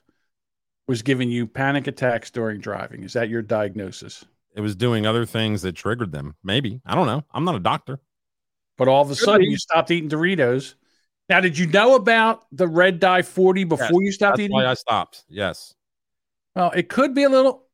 was 0.87 1.03
giving 1.03 1.31
you 1.31 1.47
panic 1.47 1.87
attacks 1.89 2.31
during 2.31 2.61
driving. 2.61 3.03
Is 3.03 3.13
that 3.15 3.29
your 3.29 3.43
diagnosis? 3.43 4.25
It 4.55 4.61
was 4.61 4.77
doing 4.77 5.07
other 5.07 5.25
things 5.25 5.63
that 5.63 5.73
triggered 5.73 6.13
them. 6.13 6.37
Maybe. 6.45 6.81
I 6.85 6.95
don't 6.95 7.07
know. 7.07 7.25
I'm 7.33 7.45
not 7.45 7.55
a 7.55 7.61
doctor. 7.61 7.99
But 8.77 8.89
all 8.89 9.03
of 9.03 9.11
a 9.11 9.15
sudden 9.15 9.51
you 9.51 9.57
stopped 9.57 9.91
eating 9.91 10.11
Doritos. 10.11 10.75
Now, 11.29 11.41
did 11.41 11.57
you 11.57 11.67
know 11.67 11.95
about 11.95 12.45
the 12.53 12.67
red 12.67 13.01
dye 13.01 13.23
40 13.23 13.65
before 13.65 13.87
Yes, 13.87 13.93
you 14.01 14.13
stopped 14.13 14.33
That's 14.37 14.45
eating? 14.45 14.55
why 14.55 14.67
I 14.67 14.75
stopped. 14.75 15.25
Yes. 15.29 15.75
Well, 16.55 16.71
it 16.73 16.89
could 16.89 17.15
be 17.15 17.23
a 17.23 17.29
little, 17.29 17.65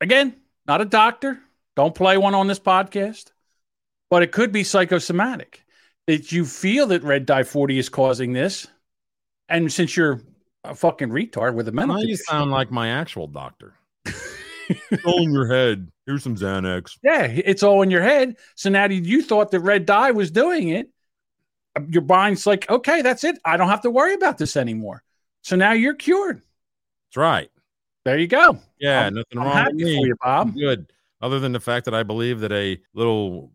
again, 0.00 0.34
not 0.66 0.80
a 0.80 0.84
doctor. 0.84 1.38
Don't 1.76 1.94
play 1.94 2.16
one 2.16 2.34
on 2.34 2.46
this 2.46 2.58
podcast, 2.58 3.30
but 4.10 4.22
it 4.22 4.32
could 4.32 4.52
be 4.52 4.64
psychosomatic 4.64 5.64
that 6.06 6.32
you 6.32 6.44
feel 6.44 6.86
that 6.88 7.02
red 7.02 7.26
dye 7.26 7.42
40 7.44 7.78
is 7.78 7.88
causing 7.88 8.32
this. 8.32 8.66
And 9.48 9.72
since 9.72 9.96
you're 9.96 10.20
a 10.64 10.74
fucking 10.74 11.10
retard 11.10 11.54
with 11.54 11.68
a 11.68 11.72
mental 11.72 11.96
Now 11.96 12.02
you 12.02 12.16
sound 12.16 12.50
like 12.50 12.70
my 12.70 12.88
actual 12.88 13.26
doctor. 13.28 13.74
It's 14.66 15.04
all 15.04 15.22
in 15.22 15.30
your 15.30 15.46
head. 15.46 15.92
Here's 16.06 16.22
some 16.22 16.36
Xanax. 16.36 16.98
yeah, 17.02 17.22
it's 17.24 17.62
all 17.62 17.82
in 17.82 17.90
your 17.90 18.02
head. 18.02 18.36
So 18.56 18.68
now 18.70 18.84
you 18.86 19.22
thought 19.22 19.50
that 19.52 19.60
red 19.60 19.86
dye 19.86 20.10
was 20.10 20.30
doing 20.30 20.68
it. 20.68 20.88
Your 21.88 22.02
mind's 22.02 22.46
like, 22.46 22.68
okay, 22.70 23.02
that's 23.02 23.24
it. 23.24 23.38
I 23.44 23.56
don't 23.56 23.68
have 23.68 23.80
to 23.82 23.90
worry 23.90 24.14
about 24.14 24.38
this 24.38 24.56
anymore. 24.56 25.02
So 25.42 25.56
now 25.56 25.72
you're 25.72 25.94
cured. 25.94 26.42
That's 27.08 27.16
right. 27.16 27.50
There 28.04 28.18
you 28.18 28.26
go. 28.26 28.58
Yeah, 28.78 29.04
I'm- 29.04 29.14
nothing 29.14 29.38
I'm 29.38 29.46
wrong 29.46 29.64
with 29.66 29.74
me. 29.76 30.00
you, 30.04 30.14
Bob. 30.22 30.48
I'm 30.48 30.54
good. 30.54 30.92
Other 31.22 31.40
than 31.40 31.52
the 31.52 31.60
fact 31.60 31.86
that 31.86 31.94
I 31.94 32.02
believe 32.02 32.40
that 32.40 32.52
a 32.52 32.78
little 32.92 33.50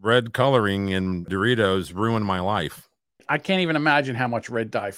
red 0.00 0.32
coloring 0.32 0.88
in 0.88 1.26
Doritos 1.26 1.94
ruined 1.94 2.24
my 2.24 2.40
life. 2.40 2.88
I 3.28 3.36
can't 3.36 3.60
even 3.60 3.76
imagine 3.76 4.16
how 4.16 4.26
much 4.26 4.48
red 4.48 4.70
dye 4.70 4.92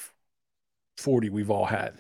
40 0.98 1.30
we've 1.30 1.50
all 1.50 1.66
had. 1.66 1.94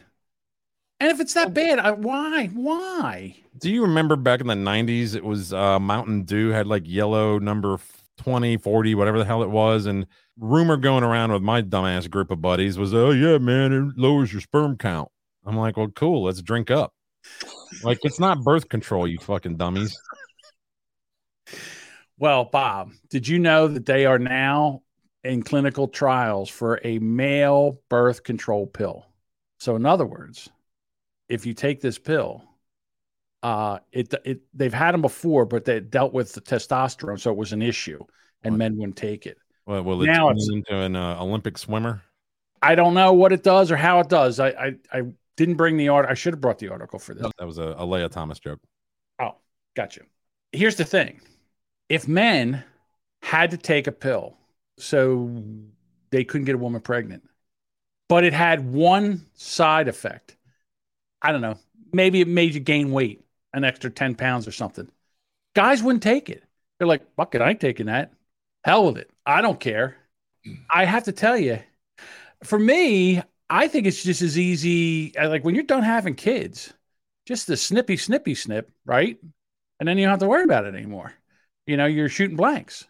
And 1.02 1.10
if 1.10 1.18
it's 1.18 1.34
that 1.34 1.52
bad, 1.52 1.80
I, 1.80 1.90
why? 1.90 2.46
Why? 2.54 3.34
Do 3.58 3.68
you 3.68 3.82
remember 3.82 4.14
back 4.14 4.40
in 4.40 4.46
the 4.46 4.54
90s 4.54 5.16
it 5.16 5.24
was 5.24 5.52
uh 5.52 5.80
Mountain 5.80 6.22
Dew 6.22 6.50
had 6.50 6.68
like 6.68 6.84
yellow 6.86 7.40
number 7.40 7.80
20, 8.18 8.58
40, 8.58 8.94
whatever 8.94 9.18
the 9.18 9.24
hell 9.24 9.42
it 9.42 9.50
was 9.50 9.86
and 9.86 10.06
rumor 10.38 10.76
going 10.76 11.02
around 11.02 11.32
with 11.32 11.42
my 11.42 11.60
dumbass 11.60 12.08
group 12.08 12.30
of 12.30 12.40
buddies 12.40 12.78
was, 12.78 12.94
"Oh 12.94 13.10
yeah, 13.10 13.38
man, 13.38 13.72
it 13.72 13.98
lowers 13.98 14.32
your 14.32 14.42
sperm 14.42 14.76
count." 14.78 15.08
I'm 15.44 15.56
like, 15.56 15.76
"Well, 15.76 15.88
cool, 15.88 16.22
let's 16.22 16.40
drink 16.40 16.70
up." 16.70 16.94
Like 17.82 17.98
it's 18.04 18.20
not 18.20 18.44
birth 18.44 18.68
control, 18.68 19.08
you 19.08 19.18
fucking 19.18 19.56
dummies. 19.56 19.98
Well, 22.16 22.44
Bob, 22.44 22.92
did 23.10 23.26
you 23.26 23.40
know 23.40 23.66
that 23.66 23.86
they 23.86 24.06
are 24.06 24.20
now 24.20 24.82
in 25.24 25.42
clinical 25.42 25.88
trials 25.88 26.48
for 26.48 26.80
a 26.84 27.00
male 27.00 27.80
birth 27.88 28.22
control 28.22 28.68
pill? 28.68 29.04
So, 29.58 29.74
in 29.74 29.84
other 29.84 30.06
words, 30.06 30.48
if 31.28 31.46
you 31.46 31.54
take 31.54 31.80
this 31.80 31.98
pill, 31.98 32.44
uh, 33.42 33.78
it 33.90 34.12
it 34.24 34.40
they've 34.54 34.72
had 34.74 34.92
them 34.92 35.02
before, 35.02 35.44
but 35.44 35.64
they 35.64 35.80
dealt 35.80 36.12
with 36.12 36.32
the 36.32 36.40
testosterone, 36.40 37.18
so 37.20 37.30
it 37.30 37.36
was 37.36 37.52
an 37.52 37.62
issue, 37.62 37.98
and 38.44 38.54
What? 38.54 38.58
men 38.58 38.76
wouldn't 38.78 38.96
take 38.96 39.26
it. 39.26 39.38
Well, 39.66 39.82
will 39.82 40.02
it 40.02 40.06
Now 40.06 40.28
turn 40.28 40.36
it's- 40.36 40.48
into 40.52 40.76
an 40.76 40.96
uh, 40.96 41.20
Olympic 41.22 41.58
swimmer? 41.58 42.02
I 42.60 42.74
don't 42.76 42.94
know 42.94 43.12
what 43.12 43.32
it 43.32 43.42
does 43.42 43.72
or 43.72 43.76
how 43.76 43.98
it 44.00 44.08
does. 44.08 44.38
I 44.38 44.48
I, 44.50 44.74
I 44.92 45.02
didn't 45.36 45.56
bring 45.56 45.76
the 45.76 45.88
art. 45.88 46.06
I 46.08 46.14
should 46.14 46.32
have 46.34 46.40
brought 46.40 46.58
the 46.58 46.68
article 46.68 46.98
for 46.98 47.14
this. 47.14 47.26
That 47.38 47.46
was 47.46 47.58
a, 47.58 47.74
a 47.78 47.84
Lia 47.84 48.08
Thomas 48.08 48.38
joke. 48.38 48.60
Oh, 49.18 49.36
gotcha. 49.74 50.02
Here's 50.52 50.76
the 50.76 50.84
thing 50.84 51.20
if 51.88 52.06
men 52.06 52.62
had 53.22 53.50
to 53.50 53.56
take 53.56 53.86
a 53.88 53.92
pill 53.92 54.36
so 54.78 55.42
they 56.10 56.22
couldn't 56.24 56.44
get 56.44 56.54
a 56.54 56.58
woman 56.58 56.80
pregnant, 56.80 57.24
but 58.08 58.22
it 58.24 58.32
had 58.32 58.64
one 58.72 59.26
side 59.34 59.88
effect, 59.88 60.36
I 61.22 61.32
don't 61.32 61.40
know, 61.40 61.56
maybe 61.92 62.20
it 62.20 62.28
made 62.28 62.54
you 62.54 62.60
gain 62.60 62.90
weight, 62.90 63.24
an 63.52 63.64
extra 63.64 63.90
10 63.90 64.14
pounds 64.16 64.48
or 64.48 64.52
something. 64.52 64.88
Guys 65.54 65.82
wouldn't 65.82 66.02
take 66.02 66.28
it. 66.30 66.42
They're 66.78 66.88
like, 66.88 67.02
fuck 67.16 67.34
it, 67.34 67.40
I 67.42 67.50
ain't 67.50 67.60
taking 67.60 67.86
that. 67.86 68.12
Hell 68.64 68.86
with 68.86 68.98
it. 68.98 69.10
I 69.24 69.42
don't 69.42 69.60
care. 69.60 69.96
I 70.70 70.84
have 70.84 71.04
to 71.04 71.12
tell 71.12 71.36
you, 71.36 71.60
for 72.42 72.58
me, 72.58 73.22
I 73.48 73.68
think 73.68 73.86
it's 73.86 74.02
just 74.02 74.22
as 74.22 74.38
easy 74.38 75.16
uh, 75.16 75.28
like 75.28 75.44
when 75.44 75.54
you're 75.54 75.64
done 75.64 75.82
having 75.82 76.14
kids, 76.14 76.72
just 77.26 77.46
the 77.46 77.56
snippy, 77.56 77.96
snippy 77.96 78.34
snip, 78.34 78.70
right? 78.84 79.18
And 79.78 79.88
then 79.88 79.98
you 79.98 80.04
don't 80.04 80.12
have 80.12 80.20
to 80.20 80.28
worry 80.28 80.44
about 80.44 80.64
it 80.64 80.74
anymore. 80.74 81.12
You 81.66 81.76
know, 81.76 81.86
you're 81.86 82.08
shooting 82.08 82.36
blanks. 82.36 82.86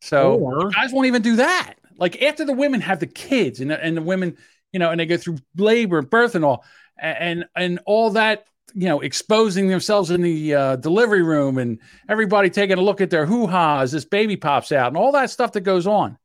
So 0.00 0.34
Or- 0.38 0.70
guys 0.70 0.92
won't 0.92 1.06
even 1.06 1.22
do 1.22 1.36
that. 1.36 1.74
Like 1.96 2.22
after 2.22 2.44
the 2.44 2.52
women 2.52 2.80
have 2.80 3.00
the 3.00 3.06
kids 3.06 3.60
and 3.60 3.70
the, 3.70 3.82
and 3.82 3.96
the 3.96 4.02
women, 4.02 4.36
you 4.72 4.78
know, 4.78 4.90
and 4.90 5.00
they 5.00 5.06
go 5.06 5.16
through 5.16 5.38
labor 5.56 5.98
and 5.98 6.10
birth 6.10 6.34
and 6.34 6.44
all, 6.44 6.64
and 7.00 7.44
and 7.54 7.80
all 7.86 8.10
that, 8.10 8.46
you 8.74 8.88
know, 8.88 9.00
exposing 9.00 9.68
themselves 9.68 10.10
in 10.10 10.22
the 10.22 10.54
uh, 10.54 10.76
delivery 10.76 11.22
room 11.22 11.58
and 11.58 11.78
everybody 12.08 12.50
taking 12.50 12.78
a 12.78 12.82
look 12.82 13.00
at 13.00 13.10
their 13.10 13.26
hoo 13.26 13.46
ha 13.46 13.80
as 13.80 13.92
this 13.92 14.04
baby 14.04 14.36
pops 14.36 14.72
out 14.72 14.88
and 14.88 14.96
all 14.96 15.12
that 15.12 15.30
stuff 15.30 15.52
that 15.52 15.60
goes 15.60 15.86
on, 15.86 16.18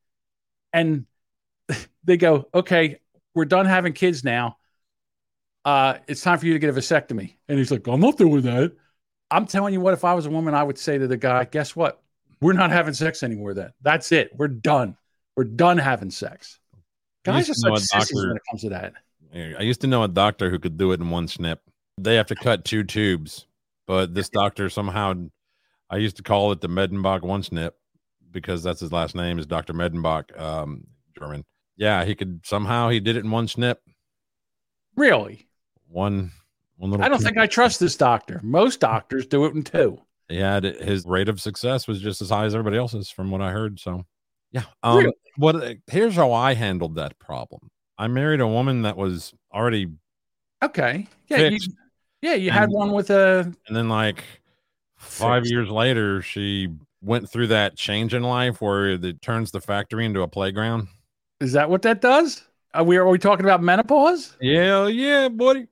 and 0.71 1.05
they 2.03 2.17
go, 2.17 2.47
okay, 2.53 2.99
we're 3.35 3.45
done 3.45 3.65
having 3.65 3.93
kids 3.93 4.23
now. 4.23 4.57
Uh, 5.65 5.97
it's 6.07 6.21
time 6.21 6.37
for 6.37 6.45
you 6.45 6.53
to 6.53 6.59
get 6.59 6.69
a 6.69 6.73
vasectomy. 6.73 7.35
And 7.47 7.57
he's 7.57 7.71
like, 7.71 7.87
I'm 7.87 8.01
not 8.01 8.17
doing 8.17 8.41
that. 8.41 8.73
I'm 9.31 9.47
telling 9.47 9.73
you 9.73 9.79
what, 9.79 9.93
if 9.93 10.03
I 10.03 10.13
was 10.13 10.25
a 10.25 10.29
woman, 10.29 10.53
I 10.53 10.61
would 10.61 10.77
say 10.77 10.97
to 10.97 11.07
the 11.07 11.17
guy, 11.17 11.45
guess 11.45 11.75
what? 11.75 12.01
We're 12.41 12.53
not 12.53 12.71
having 12.71 12.93
sex 12.93 13.23
anymore 13.23 13.53
then. 13.53 13.71
That's 13.81 14.11
it. 14.11 14.31
We're 14.35 14.49
done. 14.49 14.97
We're 15.35 15.45
done 15.45 15.77
having 15.77 16.11
sex. 16.11 16.59
Guys 17.23 17.49
are 17.49 17.53
such 17.53 17.87
doctor- 17.87 18.27
when 18.27 18.35
it 18.35 18.41
comes 18.49 18.61
to 18.61 18.69
that. 18.69 18.93
I 19.33 19.61
used 19.61 19.81
to 19.81 19.87
know 19.87 20.03
a 20.03 20.07
doctor 20.07 20.49
who 20.49 20.59
could 20.59 20.77
do 20.77 20.91
it 20.91 20.99
in 20.99 21.09
one 21.09 21.27
snip. 21.27 21.61
They 21.99 22.15
have 22.15 22.27
to 22.27 22.35
cut 22.35 22.65
two 22.65 22.83
tubes, 22.83 23.47
but 23.87 24.13
this 24.13 24.29
doctor 24.33 24.69
somehow, 24.69 25.13
I 25.89 25.97
used 25.97 26.17
to 26.17 26.23
call 26.23 26.51
it 26.51 26.61
the 26.61 26.69
Medenbach 26.69 27.21
one 27.21 27.43
snip 27.43 27.75
because 28.31 28.63
that's 28.63 28.79
his 28.79 28.91
last 28.91 29.15
name 29.15 29.39
is 29.39 29.45
Dr. 29.45 29.73
Medenbach, 29.73 30.39
um, 30.39 30.85
German. 31.17 31.45
Yeah, 31.77 32.05
he 32.05 32.15
could 32.15 32.41
somehow 32.45 32.89
he 32.89 32.99
did 32.99 33.15
it 33.15 33.23
in 33.23 33.31
one 33.31 33.47
snip, 33.47 33.81
Really? 34.95 35.47
one 35.87 36.31
one 36.77 36.91
little. 36.91 37.05
I 37.05 37.09
don't 37.09 37.21
think 37.21 37.37
I 37.37 37.47
trust 37.47 37.79
this 37.79 37.95
doctor. 37.95 38.39
Most 38.43 38.79
doctors 38.79 39.25
do 39.25 39.45
it 39.45 39.55
in 39.55 39.63
two. 39.63 39.99
He 40.29 40.37
had 40.37 40.63
his 40.63 41.05
rate 41.05 41.29
of 41.29 41.41
success 41.41 41.87
was 41.87 42.01
just 42.01 42.21
as 42.21 42.29
high 42.29 42.45
as 42.45 42.55
everybody 42.55 42.77
else's, 42.77 43.09
from 43.09 43.31
what 43.31 43.41
I 43.41 43.51
heard. 43.51 43.79
So, 43.79 44.05
yeah. 44.51 44.63
Um, 44.81 44.97
Really? 44.97 45.13
What? 45.37 45.77
Here's 45.87 46.15
how 46.15 46.31
I 46.31 46.53
handled 46.53 46.95
that 46.95 47.17
problem. 47.19 47.69
I 47.97 48.07
married 48.07 48.41
a 48.41 48.47
woman 48.47 48.83
that 48.83 48.97
was 48.97 49.33
already, 49.53 49.87
Okay. 50.63 51.07
Yeah. 51.27 51.49
You, 51.49 51.59
yeah. 52.21 52.33
You 52.35 52.51
had 52.51 52.69
one 52.69 52.91
with 52.91 53.09
a. 53.09 53.51
and 53.67 53.75
then 53.75 53.89
like 53.89 54.23
five 54.97 55.45
years 55.45 55.69
later, 55.69 56.21
she 56.21 56.69
went 57.01 57.29
through 57.29 57.47
that 57.47 57.75
change 57.75 58.13
in 58.13 58.23
life 58.23 58.61
where 58.61 58.91
it 58.91 59.21
turns 59.21 59.51
the 59.51 59.59
factory 59.59 60.05
into 60.05 60.21
a 60.21 60.27
playground. 60.27 60.87
Is 61.41 61.51
that 61.53 61.69
what 61.69 61.81
that 61.81 62.01
does? 62.01 62.43
Are 62.73 62.83
we, 62.83 62.97
are 62.97 63.07
we 63.07 63.19
talking 63.19 63.45
about 63.45 63.61
menopause? 63.61 64.35
Yeah, 64.41 64.87
yeah, 64.87 65.27
buddy. 65.27 65.67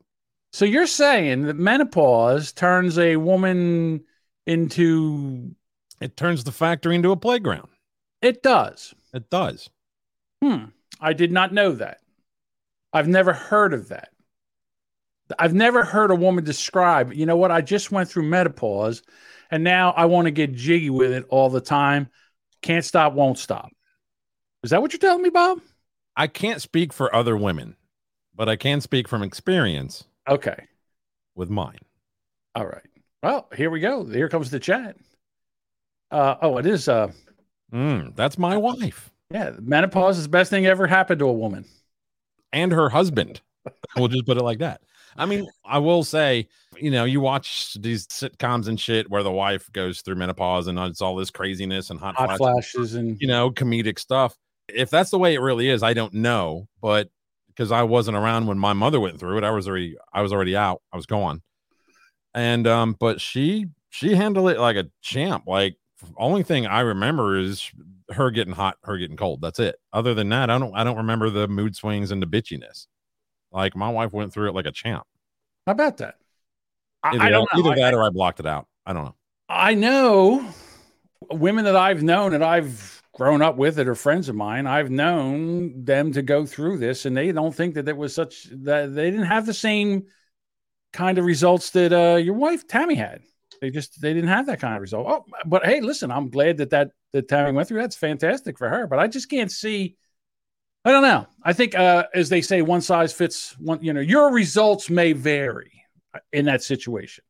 So 0.52 0.66
you're 0.66 0.88
saying 0.88 1.44
that 1.44 1.56
menopause 1.56 2.52
turns 2.52 3.00
a 3.00 3.16
woman 3.16 4.04
into. 4.46 5.56
It 6.02 6.18
turns 6.18 6.44
the 6.44 6.52
factory 6.52 6.96
into 6.96 7.12
a 7.12 7.18
playground. 7.18 7.70
It 8.22 8.44
does. 8.44 8.94
It 9.14 9.30
does. 9.30 9.70
Hmm. 10.44 10.66
I 11.00 11.14
did 11.14 11.32
not 11.32 11.54
know 11.54 11.72
that. 11.74 12.01
I've 12.94 13.08
never 13.08 13.34
heard 13.34 13.74
of 13.74 13.90
that. 13.90 14.10
I've 15.40 15.54
never 15.54 15.84
heard 15.84 16.12
a 16.12 16.16
woman 16.16 16.44
describe, 16.44 17.14
you 17.14 17.26
know 17.26 17.38
what? 17.38 17.52
I 17.52 17.62
just 17.62 17.92
went 17.92 18.10
through 18.10 18.24
menopause 18.24 19.02
and 19.50 19.64
now 19.64 19.92
I 19.92 20.06
want 20.06 20.26
to 20.26 20.32
get 20.32 20.54
jiggy 20.54 20.90
with 20.90 21.12
it 21.12 21.26
all 21.30 21.50
the 21.50 21.62
time. 21.62 22.10
Can't 22.62 22.84
stop, 22.84 23.14
won't 23.14 23.40
stop. 23.40 23.70
Is 24.64 24.72
that 24.72 24.82
what 24.82 24.92
you're 24.94 25.00
telling 25.00 25.24
me, 25.24 25.30
Bob? 25.30 25.60
I 26.16 26.28
can't 26.28 26.62
speak 26.62 26.92
for 26.92 27.14
other 27.16 27.38
women, 27.38 27.78
but 28.36 28.50
I 28.50 28.56
can 28.58 28.82
speak 28.82 29.08
from 29.08 29.24
experience 29.24 30.04
Okay. 30.28 30.68
with 31.36 31.50
mine. 31.50 31.80
All 32.54 32.66
right. 32.66 32.86
Well, 33.24 33.48
here 33.56 33.70
we 33.70 33.80
go. 33.80 34.04
Here 34.06 34.30
comes 34.30 34.52
the 34.52 34.60
chat. 34.60 34.98
Uh, 36.12 36.36
oh, 36.42 36.58
it 36.58 36.66
is. 36.66 36.90
Uh, 36.90 37.12
Mm, 37.72 38.16
that's 38.18 38.38
my 38.38 38.58
wife 38.58 39.12
yeah, 39.32 39.52
menopause 39.62 40.18
is 40.18 40.24
the 40.24 40.30
best 40.30 40.50
thing 40.50 40.66
ever 40.66 40.88
happened 40.88 41.20
to 41.20 41.28
a 41.28 41.34
woman. 41.34 41.66
And 42.54 42.72
her 42.72 42.90
husband. 42.90 43.42
we'll 43.96 44.08
just 44.08 44.26
put 44.26 44.38
it 44.38 44.44
like 44.44 44.60
that. 44.60 44.82
I 45.18 45.26
mean, 45.26 45.48
I 45.66 45.78
will 45.78 46.04
say, 46.04 46.48
you 46.78 46.90
know, 46.90 47.04
you 47.04 47.20
watch 47.20 47.76
these 47.80 48.08
sitcoms 48.08 48.68
and 48.68 48.80
shit 48.80 49.10
where 49.10 49.24
the 49.24 49.32
wife 49.32 49.70
goes 49.74 50.02
through 50.02 50.16
menopause 50.16 50.68
and 50.68 50.80
it's 50.80 51.02
all 51.02 51.16
this 51.16 51.30
craziness 51.30 51.90
and 51.90 52.00
hot, 52.00 52.16
Hot 52.16 52.38
flashes, 52.38 52.72
flashes 52.72 52.96
and 52.96 53.18
you 53.20 53.28
know, 53.28 53.52
comedic 53.52 54.00
stuff. 54.00 54.38
if 54.70 54.90
that's 54.90 55.10
the 55.10 55.20
way 55.20 55.34
it 55.34 55.42
really 55.42 55.70
is, 55.70 55.84
I 55.84 55.94
don't 55.94 56.14
know, 56.14 56.68
but 56.82 57.10
because 57.50 57.72
I 57.72 57.84
wasn't 57.84 58.16
around 58.18 58.48
when 58.48 58.58
my 58.58 58.74
mother 58.74 59.00
went 59.00 59.20
through 59.20 59.38
it, 59.38 59.44
I 59.44 59.52
was 59.52 59.68
already 59.68 59.98
I 60.14 60.22
was 60.22 60.32
already 60.32 60.56
out. 60.56 60.82
I 60.94 60.96
was 60.96 61.06
gone. 61.06 61.42
And 62.34 62.66
um, 62.66 62.96
but 62.98 63.20
she 63.20 63.68
she 63.90 64.16
handled 64.16 64.50
it 64.50 64.60
like 64.60 64.78
a 64.78 64.90
champ. 65.02 65.44
Like 65.46 65.76
only 66.18 66.44
thing 66.44 66.66
I 66.66 66.80
remember 66.80 67.38
is 67.38 67.70
her 68.14 68.32
getting 68.32 68.54
hot, 68.54 68.78
her 68.84 68.98
getting 68.98 69.18
cold. 69.18 69.42
That's 69.42 69.60
it. 69.60 69.76
Other 69.94 70.14
than 70.14 70.30
that, 70.30 70.50
I 70.50 70.58
don't 70.58 70.76
I 70.76 70.84
don't 70.84 70.98
remember 70.98 71.30
the 71.30 71.48
mood 71.48 71.76
swings 71.76 72.12
and 72.12 72.22
the 72.22 72.28
bitchiness. 72.28 72.88
Like 73.52 73.76
my 73.76 73.90
wife 73.90 74.14
went 74.14 74.34
through 74.34 74.50
it 74.50 74.56
like 74.56 74.66
a 74.66 74.72
champ. 74.72 75.04
How 75.66 75.74
about 75.74 75.98
that? 75.98 76.16
I, 77.04 77.16
Either, 77.16 77.24
I 77.24 77.30
don't 77.30 77.50
know. 77.54 77.60
either 77.60 77.72
I- 77.72 77.76
that 77.76 77.94
or 77.94 78.04
I 78.04 78.10
blocked 78.10 78.40
it 78.40 78.46
out. 78.46 78.68
I 78.86 78.94
don't 78.94 79.06
know. 79.06 79.16
I 79.50 79.74
know 79.74 80.46
women 81.32 81.66
that 81.66 81.76
I've 81.76 82.02
known 82.04 82.32
that 82.32 82.42
I've 82.44 83.02
grown 83.14 83.42
up 83.42 83.58
with 83.58 83.76
that 83.76 83.88
are 83.88 83.96
friends 83.96 84.30
of 84.30 84.36
mine. 84.36 84.66
I've 84.66 84.90
known 84.90 85.84
them 85.84 86.14
to 86.14 86.22
go 86.22 86.46
through 86.46 86.78
this, 86.78 87.06
and 87.06 87.16
they 87.16 87.32
don't 87.34 87.54
think 87.54 87.76
that 87.76 87.88
it 87.90 87.98
was 87.98 88.16
such 88.16 88.46
that 88.52 88.96
they 88.96 89.12
didn't 89.12 89.26
have 89.26 89.46
the 89.46 89.54
same 89.54 90.04
kind 90.94 91.18
of 91.18 91.26
results 91.26 91.72
that 91.72 91.92
uh, 91.92 92.16
your 92.18 92.36
wife 92.36 92.66
Tammy 92.68 92.96
had. 92.96 93.22
They 93.60 93.70
just 93.70 94.02
they 94.02 94.14
didn't 94.14 94.30
have 94.30 94.46
that 94.48 94.60
kind 94.60 94.76
of 94.76 94.82
result. 94.82 95.08
Oh, 95.10 95.26
but 95.46 95.66
hey, 95.66 95.82
listen, 95.82 96.12
I'm 96.12 96.30
glad 96.30 96.58
that 96.58 96.70
that 96.72 96.92
that 97.14 97.28
Tammy 97.28 97.52
went 97.52 97.68
through. 97.68 97.82
That's 97.82 97.96
fantastic 97.96 98.58
for 98.58 98.70
her. 98.70 98.88
But 98.88 99.00
I 99.00 99.08
just 99.08 99.30
can't 99.30 99.52
see. 99.52 99.98
I 100.84 100.92
don't 100.92 101.04
know. 101.04 101.28
I 101.44 101.54
think, 101.54 101.76
uh, 101.76 102.06
as 102.14 102.30
they 102.30 102.42
say, 102.42 102.62
one 102.62 102.82
size 102.82 103.14
fits 103.14 103.56
one. 103.60 103.84
You 103.84 103.94
know, 103.94 104.02
your 104.02 104.32
results 104.32 104.90
may 104.90 105.14
vary 105.14 105.84
in 106.32 106.46
that 106.46 106.64
situation. 106.64 107.24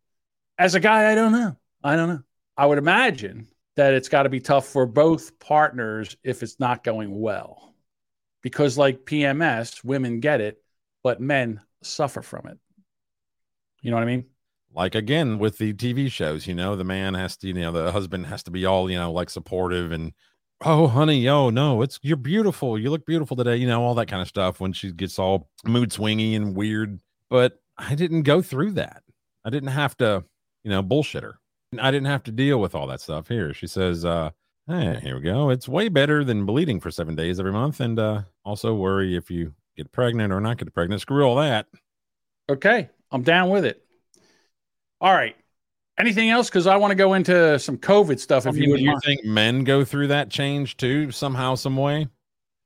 As 0.57 0.75
a 0.75 0.79
guy, 0.79 1.11
I 1.11 1.15
don't 1.15 1.31
know. 1.31 1.57
I 1.83 1.95
don't 1.95 2.09
know. 2.09 2.21
I 2.55 2.65
would 2.65 2.77
imagine 2.77 3.47
that 3.75 3.93
it's 3.93 4.09
got 4.09 4.23
to 4.23 4.29
be 4.29 4.39
tough 4.39 4.67
for 4.67 4.85
both 4.85 5.39
partners 5.39 6.15
if 6.23 6.43
it's 6.43 6.59
not 6.59 6.83
going 6.83 7.19
well. 7.19 7.73
Because, 8.41 8.77
like 8.77 9.05
PMS, 9.05 9.83
women 9.83 10.19
get 10.19 10.41
it, 10.41 10.61
but 11.03 11.21
men 11.21 11.61
suffer 11.83 12.21
from 12.21 12.47
it. 12.47 12.57
You 13.81 13.91
know 13.91 13.97
what 13.97 14.03
I 14.03 14.07
mean? 14.07 14.25
Like 14.73 14.95
again 14.95 15.37
with 15.37 15.57
the 15.57 15.73
TV 15.73 16.09
shows, 16.11 16.47
you 16.47 16.53
know, 16.53 16.75
the 16.75 16.83
man 16.83 17.13
has 17.13 17.35
to, 17.37 17.47
you 17.47 17.53
know, 17.53 17.71
the 17.71 17.91
husband 17.91 18.27
has 18.27 18.43
to 18.43 18.51
be 18.51 18.65
all, 18.65 18.89
you 18.89 18.97
know, 18.97 19.11
like 19.11 19.29
supportive 19.29 19.91
and 19.91 20.13
oh 20.65 20.87
honey, 20.87 21.27
oh 21.27 21.49
no, 21.49 21.81
it's 21.81 21.99
you're 22.01 22.17
beautiful. 22.17 22.79
You 22.79 22.89
look 22.89 23.05
beautiful 23.05 23.35
today, 23.35 23.57
you 23.57 23.67
know, 23.67 23.83
all 23.83 23.95
that 23.95 24.07
kind 24.07 24.21
of 24.21 24.27
stuff 24.27 24.59
when 24.59 24.73
she 24.73 24.91
gets 24.91 25.19
all 25.19 25.49
mood 25.65 25.89
swingy 25.89 26.35
and 26.35 26.55
weird. 26.55 26.99
But 27.29 27.61
I 27.77 27.95
didn't 27.95 28.23
go 28.23 28.41
through 28.41 28.71
that. 28.71 29.03
I 29.43 29.49
didn't 29.49 29.69
have 29.69 29.97
to, 29.97 30.23
you 30.63 30.71
know, 30.71 30.81
bullshit 30.81 31.23
her. 31.23 31.39
I 31.79 31.91
didn't 31.91 32.07
have 32.07 32.23
to 32.23 32.31
deal 32.31 32.59
with 32.59 32.75
all 32.75 32.87
that 32.87 33.01
stuff 33.01 33.27
here. 33.27 33.53
She 33.53 33.65
says, 33.67 34.03
uh, 34.03 34.31
hey, 34.67 34.99
here 35.01 35.15
we 35.15 35.21
go. 35.21 35.49
It's 35.49 35.69
way 35.69 35.89
better 35.89 36.23
than 36.23 36.45
bleeding 36.45 36.79
for 36.79 36.91
seven 36.91 37.15
days 37.15 37.39
every 37.39 37.53
month. 37.53 37.79
And 37.79 37.99
uh 37.99 38.21
also 38.45 38.73
worry 38.73 39.15
if 39.15 39.29
you 39.29 39.53
get 39.75 39.91
pregnant 39.91 40.31
or 40.31 40.39
not 40.39 40.57
get 40.57 40.73
pregnant. 40.73 41.01
Screw 41.01 41.23
all 41.23 41.35
that. 41.37 41.67
Okay. 42.49 42.89
I'm 43.11 43.23
down 43.23 43.49
with 43.49 43.65
it. 43.65 43.83
All 45.01 45.11
right. 45.13 45.35
Anything 45.99 46.29
else? 46.29 46.49
Because 46.49 46.67
I 46.67 46.77
want 46.77 46.91
to 46.91 46.95
go 46.95 47.15
into 47.15 47.59
some 47.59 47.77
COVID 47.77 48.19
stuff. 48.19 48.45
I 48.45 48.49
If 48.49 48.55
mean, 48.55 48.63
you 48.63 48.71
would 48.71 48.79
you 48.79 48.87
mind. 48.91 49.01
think 49.03 49.25
men 49.25 49.63
go 49.63 49.83
through 49.83 50.07
that 50.07 50.29
change 50.29 50.77
too, 50.77 51.11
somehow, 51.11 51.55
some 51.55 51.75
way? 51.75 52.07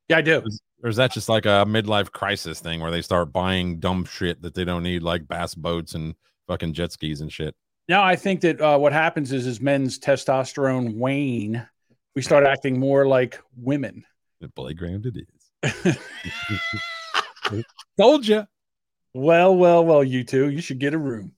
Yeah, 0.09 0.17
I 0.17 0.21
do. 0.21 0.43
Or 0.83 0.89
is 0.89 0.97
that 0.97 1.11
just 1.11 1.29
like 1.29 1.45
a 1.45 1.65
midlife 1.65 2.11
crisis 2.11 2.59
thing 2.59 2.79
where 2.81 2.91
they 2.91 3.01
start 3.01 3.33
buying 3.33 3.79
dumb 3.79 4.05
shit 4.05 4.41
that 4.43 4.53
they 4.53 4.63
don't 4.63 4.83
need, 4.83 5.01
like 5.01 5.27
bass 5.27 5.55
boats 5.55 5.95
and 5.95 6.13
fucking 6.47 6.73
jet 6.73 6.91
skis 6.91 7.21
and 7.21 7.31
shit? 7.31 7.55
No, 7.89 8.01
I 8.03 8.15
think 8.15 8.41
that 8.41 8.61
uh, 8.61 8.77
what 8.77 8.93
happens 8.93 9.31
is, 9.31 9.47
is 9.47 9.61
men's 9.61 9.97
testosterone 9.97 10.95
wane. 10.95 11.67
We 12.15 12.21
start 12.21 12.45
acting 12.45 12.79
more 12.79 13.07
like 13.07 13.39
women. 13.57 14.05
The 14.41 14.49
playground 14.49 15.05
it 15.05 15.15
is. 15.17 15.97
Told 17.97 18.27
you. 18.27 18.45
Well, 19.13 19.55
well, 19.55 19.85
well, 19.85 20.03
you 20.03 20.23
two, 20.23 20.49
you 20.49 20.61
should 20.61 20.79
get 20.79 20.93
a 20.93 20.97
room. 20.97 21.31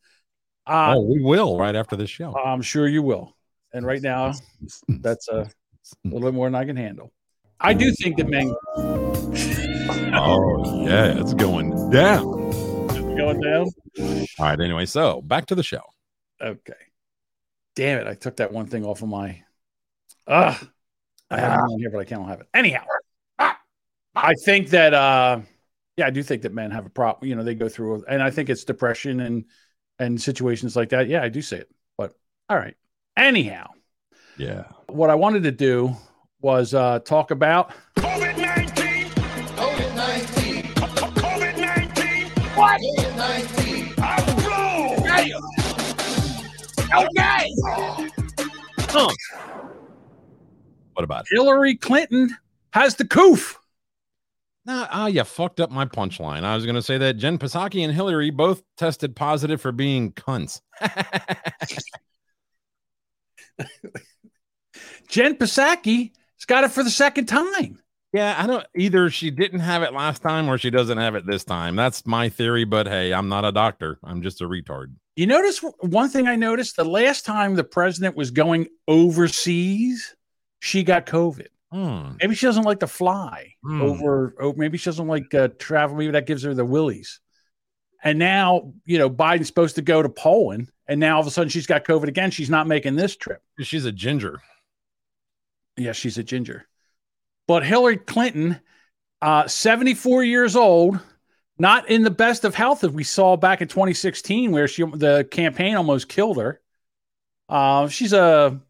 Uh, 0.67 0.95
oh, 0.95 1.01
we 1.01 1.21
will 1.21 1.57
right 1.57 1.75
after 1.75 1.95
this 1.95 2.09
show. 2.09 2.35
I'm 2.35 2.61
sure 2.61 2.87
you 2.87 3.01
will. 3.01 3.35
And 3.73 3.85
right 3.85 4.01
now, 4.01 4.33
that's 4.87 5.27
a 5.29 5.49
little 6.03 6.21
bit 6.21 6.33
more 6.33 6.47
than 6.47 6.55
I 6.55 6.65
can 6.65 6.75
handle. 6.75 7.11
I 7.59 7.73
do 7.73 7.91
think 7.91 8.17
that 8.17 8.27
men 8.27 8.53
oh 10.13 10.85
yeah, 10.85 11.19
it's 11.19 11.33
going 11.33 11.71
down. 11.89 12.49
It's 12.89 12.99
going 12.99 13.41
down. 13.41 13.67
All 14.39 14.45
right. 14.45 14.59
Anyway, 14.59 14.85
so 14.85 15.21
back 15.21 15.45
to 15.47 15.55
the 15.55 15.63
show. 15.63 15.81
Okay. 16.41 16.73
Damn 17.75 18.01
it! 18.01 18.07
I 18.07 18.15
took 18.15 18.37
that 18.37 18.51
one 18.51 18.67
thing 18.67 18.85
off 18.85 19.01
of 19.01 19.09
my. 19.09 19.43
Ah, 20.27 20.59
I 21.29 21.39
have 21.39 21.53
it 21.53 21.61
on 21.61 21.79
here, 21.79 21.89
but 21.91 21.99
I 21.99 22.03
can't 22.05 22.27
have 22.27 22.41
it. 22.41 22.47
Anyhow, 22.53 22.83
I 24.15 24.33
think 24.45 24.69
that 24.69 24.93
uh, 24.93 25.41
yeah, 25.95 26.07
I 26.07 26.09
do 26.09 26.23
think 26.23 26.41
that 26.41 26.53
men 26.53 26.71
have 26.71 26.85
a 26.85 26.89
problem. 26.89 27.29
You 27.29 27.35
know, 27.35 27.43
they 27.43 27.55
go 27.55 27.69
through, 27.69 28.03
and 28.07 28.21
I 28.21 28.31
think 28.31 28.49
it's 28.49 28.63
depression 28.63 29.19
and 29.19 29.45
and 29.99 30.21
situations 30.21 30.75
like 30.75 30.89
that. 30.89 31.07
Yeah, 31.07 31.23
I 31.23 31.29
do 31.29 31.41
say 31.41 31.57
it. 31.57 31.69
But 31.97 32.13
all 32.49 32.57
right. 32.57 32.75
Anyhow, 33.17 33.71
Yeah. 34.37 34.65
what 34.87 35.09
I 35.09 35.15
wanted 35.15 35.43
to 35.43 35.51
do 35.51 35.95
was 36.41 36.73
uh, 36.73 36.99
talk 36.99 37.31
about 37.31 37.71
COVID 37.97 38.37
19. 38.37 39.09
COVID 39.09 39.95
19. 39.95 40.63
COVID 40.73 41.57
19. 41.59 42.29
What? 42.55 42.81
COVID 42.81 43.15
19. 43.17 43.93
Okay. 46.93 47.53
What 50.93 51.03
about 51.03 51.25
it? 51.29 51.35
Hillary 51.35 51.75
Clinton 51.75 52.35
has 52.71 52.95
the 52.95 53.05
coof. 53.05 53.59
Nah, 54.67 54.87
ah, 54.91 55.07
you 55.07 55.23
fucked 55.23 55.61
up 55.61 55.71
my 55.71 55.85
punchline. 55.85 56.43
I 56.43 56.53
was 56.53 56.65
going 56.65 56.75
to 56.75 56.81
say 56.81 56.97
that 56.97 57.13
Jen 57.13 57.37
Psaki 57.37 57.85
and 57.85 57.93
Hillary 57.93 58.31
both 58.31 58.61
tested 58.75 59.15
positive 59.15 59.61
for 59.61 59.71
being 59.71 60.11
cunts. 60.11 60.59
Jen 65.07 65.37
Psaki 65.37 66.11
has 66.11 66.45
got 66.45 66.65
it 66.65 66.71
for 66.71 66.83
the 66.83 66.89
second 66.89 67.27
time. 67.27 67.79
Yeah, 68.11 68.35
I 68.37 68.45
don't 68.45 68.65
either. 68.75 69.09
She 69.09 69.31
didn't 69.31 69.61
have 69.61 69.83
it 69.83 69.93
last 69.93 70.21
time 70.21 70.49
or 70.49 70.57
she 70.57 70.69
doesn't 70.69 70.97
have 70.97 71.15
it 71.15 71.25
this 71.25 71.45
time. 71.45 71.77
That's 71.77 72.05
my 72.05 72.27
theory, 72.27 72.65
but 72.65 72.87
hey, 72.89 73.13
I'm 73.13 73.29
not 73.29 73.45
a 73.45 73.53
doctor. 73.53 73.99
I'm 74.03 74.21
just 74.21 74.41
a 74.41 74.49
retard. 74.49 74.93
You 75.15 75.27
notice 75.27 75.63
one 75.79 76.09
thing 76.09 76.27
I 76.27 76.35
noticed 76.35 76.75
the 76.75 76.83
last 76.83 77.25
time 77.25 77.55
the 77.55 77.63
president 77.63 78.17
was 78.17 78.31
going 78.31 78.67
overseas, 78.85 80.13
she 80.59 80.83
got 80.83 81.05
COVID. 81.05 81.47
Hmm. 81.71 82.11
Maybe 82.21 82.35
she 82.35 82.45
doesn't 82.45 82.63
like 82.63 82.79
to 82.79 82.87
fly 82.87 83.53
Hmm. 83.63 83.81
over, 83.81 84.35
oh, 84.39 84.53
maybe 84.53 84.77
she 84.77 84.85
doesn't 84.85 85.07
like 85.07 85.33
uh, 85.33 85.49
travel. 85.59 85.97
Maybe 85.97 86.11
that 86.11 86.25
gives 86.25 86.43
her 86.43 86.53
the 86.53 86.65
willies. 86.65 87.19
And 88.03 88.19
now, 88.19 88.73
you 88.85 88.97
know, 88.99 89.09
Biden's 89.09 89.47
supposed 89.47 89.75
to 89.75 89.81
go 89.81 90.01
to 90.01 90.07
Poland, 90.09 90.71
and 90.87 90.99
now 90.99 91.15
all 91.15 91.21
of 91.21 91.27
a 91.27 91.31
sudden 91.31 91.49
she's 91.49 91.67
got 91.67 91.83
COVID 91.83 92.07
again. 92.07 92.31
She's 92.31 92.49
not 92.49 92.67
making 92.67 92.95
this 92.95 93.15
trip. 93.17 93.41
She's 93.59 93.85
a 93.85 93.91
ginger. 93.91 94.41
Yeah, 95.75 95.91
she's 95.91 96.17
a 96.17 96.23
ginger. 96.23 96.67
But 97.47 97.65
Hillary 97.65 97.97
Clinton, 97.97 98.59
uh, 99.21 99.47
74 99.47 100.23
years 100.23 100.55
old, 100.55 100.99
not 101.57 101.89
in 101.89 102.03
the 102.03 102.11
best 102.11 102.45
of 102.45 102.53
health 102.55 102.83
as 102.83 102.91
we 102.91 103.03
saw 103.03 103.35
back 103.35 103.61
in 103.61 103.67
2016, 103.67 104.51
where 104.51 104.67
she 104.67 104.83
the 104.83 105.27
campaign 105.29 105.75
almost 105.75 106.07
killed 106.07 106.37
her. 106.37 106.61
Uh, 107.49 107.87
she's 107.87 108.13
a, 108.13 108.61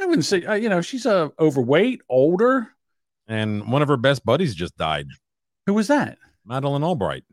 I 0.00 0.06
wouldn't 0.06 0.24
say, 0.24 0.44
uh, 0.44 0.54
you 0.54 0.68
know, 0.68 0.80
she's 0.80 1.06
a 1.06 1.32
overweight, 1.38 2.02
older. 2.08 2.68
And 3.26 3.70
one 3.70 3.82
of 3.82 3.88
her 3.88 3.96
best 3.96 4.24
buddies 4.24 4.54
just 4.54 4.76
died, 4.76 5.06
Who 5.66 5.74
was 5.74 5.88
that? 5.88 6.18
Madeleine 6.44 6.82
Albright. 6.82 7.24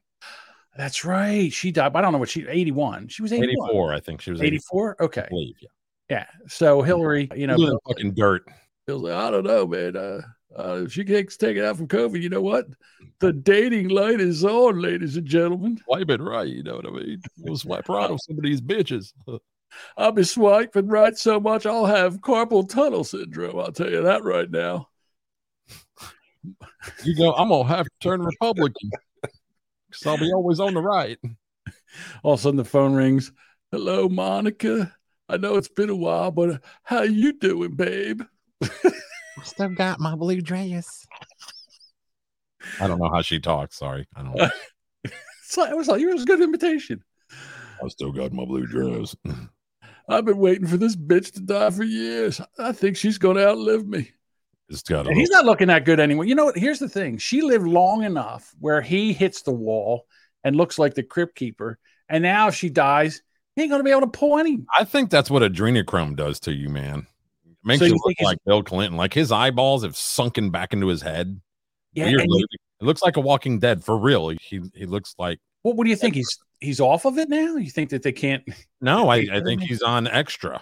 That's 0.77 1.03
right. 1.03 1.51
She 1.51 1.71
died. 1.71 1.95
I 1.95 2.01
don't 2.01 2.13
know 2.13 2.17
what 2.17 2.29
she 2.29 2.47
81. 2.47 3.09
She 3.09 3.21
was 3.21 3.33
81. 3.33 3.69
84, 3.69 3.93
I 3.93 3.99
think 3.99 4.21
she 4.21 4.31
was 4.31 4.41
84. 4.41 4.95
84. 4.99 5.03
Okay. 5.03 5.27
Believe, 5.29 5.55
yeah. 5.61 5.69
Yeah. 6.09 6.25
So 6.47 6.81
Hillary, 6.81 7.29
you 7.35 7.47
know, 7.47 7.55
in 7.55 7.77
fucking 7.87 8.13
dirt. 8.13 8.43
Bill's 8.85 9.03
like, 9.03 9.13
I 9.13 9.31
don't 9.31 9.45
know, 9.45 9.67
man. 9.67 9.95
Uh, 9.95 10.21
uh, 10.57 10.83
if 10.85 10.93
she 10.93 11.03
takes 11.03 11.37
take 11.37 11.57
it 11.57 11.63
out 11.63 11.77
from 11.77 11.87
COVID, 11.87 12.21
you 12.21 12.29
know 12.29 12.41
what? 12.41 12.65
The 13.19 13.31
dating 13.31 13.89
light 13.89 14.19
is 14.19 14.43
on, 14.43 14.81
ladies 14.81 15.15
and 15.15 15.25
gentlemen. 15.25 15.77
Swipe 15.85 16.09
it 16.09 16.21
right, 16.21 16.47
you 16.47 16.63
know 16.63 16.75
what 16.75 16.87
I 16.87 16.91
mean? 16.91 17.21
We'll 17.37 17.57
swipe 17.57 17.87
right 17.87 18.09
on 18.09 18.19
some 18.19 18.37
of 18.37 18.43
these 18.43 18.61
bitches. 18.61 19.13
I'll 19.97 20.11
be 20.11 20.23
swiping 20.23 20.87
right 20.87 21.17
so 21.17 21.39
much 21.39 21.65
I'll 21.65 21.85
have 21.85 22.21
carpal 22.21 22.67
tunnel 22.67 23.03
syndrome. 23.03 23.59
I'll 23.59 23.71
tell 23.71 23.89
you 23.89 24.03
that 24.03 24.23
right 24.23 24.49
now. 24.49 24.87
You 27.03 27.15
go, 27.15 27.33
I'm 27.33 27.49
gonna 27.49 27.67
have 27.67 27.85
to 27.85 27.91
turn 27.99 28.21
Republican. 28.21 28.91
Because 29.21 30.05
I'll 30.05 30.17
be 30.17 30.31
always 30.33 30.59
on 30.59 30.73
the 30.73 30.81
right. 30.81 31.17
All 32.23 32.33
of 32.33 32.39
a 32.39 32.43
sudden 32.43 32.57
the 32.57 32.65
phone 32.65 32.93
rings. 32.93 33.31
Hello, 33.71 34.09
Monica. 34.09 34.93
I 35.29 35.37
know 35.37 35.55
it's 35.55 35.67
been 35.67 35.89
a 35.89 35.95
while, 35.95 36.31
but 36.31 36.49
uh, 36.49 36.57
how 36.83 37.03
you 37.03 37.33
doing, 37.33 37.75
babe? 37.75 38.21
I 38.61 39.43
Still 39.43 39.69
got 39.69 39.99
my 39.99 40.15
blue 40.15 40.41
dress. 40.41 41.07
I 42.79 42.87
don't 42.87 42.99
know 42.99 43.09
how 43.09 43.21
she 43.21 43.39
talks. 43.39 43.77
Sorry. 43.77 44.07
I 44.15 44.23
don't 44.23 44.35
know. 44.35 44.49
It's 45.51 45.57
like, 45.57 45.69
it 45.69 45.75
was 45.75 45.89
like 45.89 45.99
it 45.99 46.05
was 46.05 46.23
a 46.23 46.25
good 46.25 46.39
invitation. 46.39 47.03
I 47.83 47.87
still 47.89 48.13
got 48.13 48.31
my 48.31 48.45
blue 48.45 48.65
dress. 48.65 49.13
I've 50.13 50.25
been 50.25 50.37
waiting 50.37 50.67
for 50.67 50.77
this 50.77 50.95
bitch 50.95 51.33
to 51.33 51.41
die 51.41 51.69
for 51.71 51.83
years. 51.83 52.41
I 52.57 52.71
think 52.71 52.97
she's 52.97 53.17
gonna 53.17 53.41
outlive 53.41 53.87
me. 53.87 54.11
It's 54.69 54.83
got 54.83 55.07
a 55.07 55.13
he's 55.13 55.29
not 55.29 55.45
looking 55.45 55.67
that 55.67 55.83
good 55.85 55.99
anymore. 55.99 56.25
You 56.25 56.35
know 56.35 56.45
what? 56.45 56.57
Here's 56.57 56.79
the 56.79 56.87
thing. 56.89 57.17
She 57.17 57.41
lived 57.41 57.67
long 57.67 58.03
enough 58.03 58.53
where 58.59 58.81
he 58.81 59.11
hits 59.13 59.41
the 59.41 59.51
wall 59.51 60.05
and 60.43 60.55
looks 60.55 60.79
like 60.79 60.93
the 60.93 61.03
crypt 61.03 61.35
keeper. 61.35 61.77
And 62.07 62.23
now 62.23 62.47
if 62.47 62.55
she 62.55 62.69
dies, 62.69 63.21
he 63.55 63.63
ain't 63.63 63.71
gonna 63.71 63.83
be 63.83 63.91
able 63.91 64.01
to 64.01 64.07
pull 64.07 64.39
any. 64.39 64.59
I 64.77 64.85
think 64.85 65.09
that's 65.09 65.29
what 65.29 65.41
adrenochrome 65.43 66.15
does 66.15 66.39
to 66.41 66.53
you, 66.53 66.69
man. 66.69 67.05
It 67.45 67.57
makes 67.63 67.79
So 67.79 67.85
you 67.85 67.91
you 67.93 67.99
look 68.05 68.15
like 68.21 68.37
Bill 68.45 68.63
Clinton. 68.63 68.97
Like 68.97 69.13
his 69.13 69.31
eyeballs 69.31 69.83
have 69.83 69.97
sunken 69.97 70.51
back 70.51 70.71
into 70.73 70.87
his 70.87 71.01
head. 71.01 71.39
Yeah. 71.93 72.05
Weirdly. 72.05 72.23
and 72.23 72.31
you- 72.39 72.47
it 72.79 72.85
looks 72.85 73.03
like 73.03 73.15
a 73.17 73.21
Walking 73.21 73.59
Dead 73.59 73.83
for 73.83 73.95
real. 73.97 74.29
He 74.29 74.59
he 74.73 74.85
looks 74.87 75.13
like 75.19 75.37
what, 75.61 75.75
what 75.75 75.83
do 75.83 75.89
you 75.91 75.95
think? 75.95 76.15
He's 76.15 76.39
he's 76.61 76.79
off 76.79 77.05
of 77.05 77.17
it 77.17 77.27
now? 77.29 77.55
You 77.57 77.69
think 77.69 77.89
that 77.89 78.03
they 78.03 78.11
can't 78.11 78.43
no. 78.81 79.09
I, 79.09 79.27
I 79.31 79.41
think 79.41 79.61
he's 79.61 79.81
on 79.81 80.07
extra. 80.07 80.61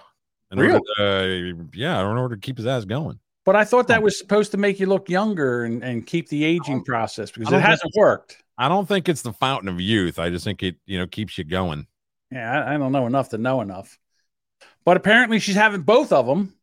In 0.50 0.58
Really? 0.58 0.80
to, 0.98 1.60
uh, 1.60 1.64
yeah, 1.74 2.00
in 2.00 2.06
order 2.06 2.34
to 2.34 2.40
keep 2.40 2.56
his 2.56 2.66
ass 2.66 2.84
going. 2.84 3.20
but 3.44 3.54
I 3.54 3.64
thought 3.64 3.86
that 3.86 4.02
was 4.02 4.18
supposed 4.18 4.50
to 4.50 4.56
make 4.56 4.80
you 4.80 4.86
look 4.86 5.08
younger 5.08 5.64
and, 5.64 5.84
and 5.84 6.04
keep 6.04 6.28
the 6.28 6.44
aging 6.44 6.82
process 6.84 7.30
because 7.30 7.52
it 7.52 7.60
hasn't 7.60 7.92
worked. 7.94 8.42
I 8.58 8.68
don't 8.68 8.86
think 8.88 9.08
it's 9.08 9.22
the 9.22 9.32
fountain 9.32 9.68
of 9.68 9.80
youth. 9.80 10.18
I 10.18 10.28
just 10.28 10.44
think 10.44 10.62
it 10.64 10.76
you 10.86 10.98
know 10.98 11.06
keeps 11.06 11.38
you 11.38 11.44
going. 11.44 11.86
Yeah, 12.32 12.64
I, 12.64 12.74
I 12.74 12.78
don't 12.78 12.92
know 12.92 13.06
enough 13.06 13.28
to 13.30 13.38
know 13.38 13.60
enough. 13.60 13.98
But 14.84 14.96
apparently, 14.96 15.38
she's 15.38 15.54
having 15.54 15.82
both 15.82 16.12
of 16.12 16.26
them. 16.26 16.54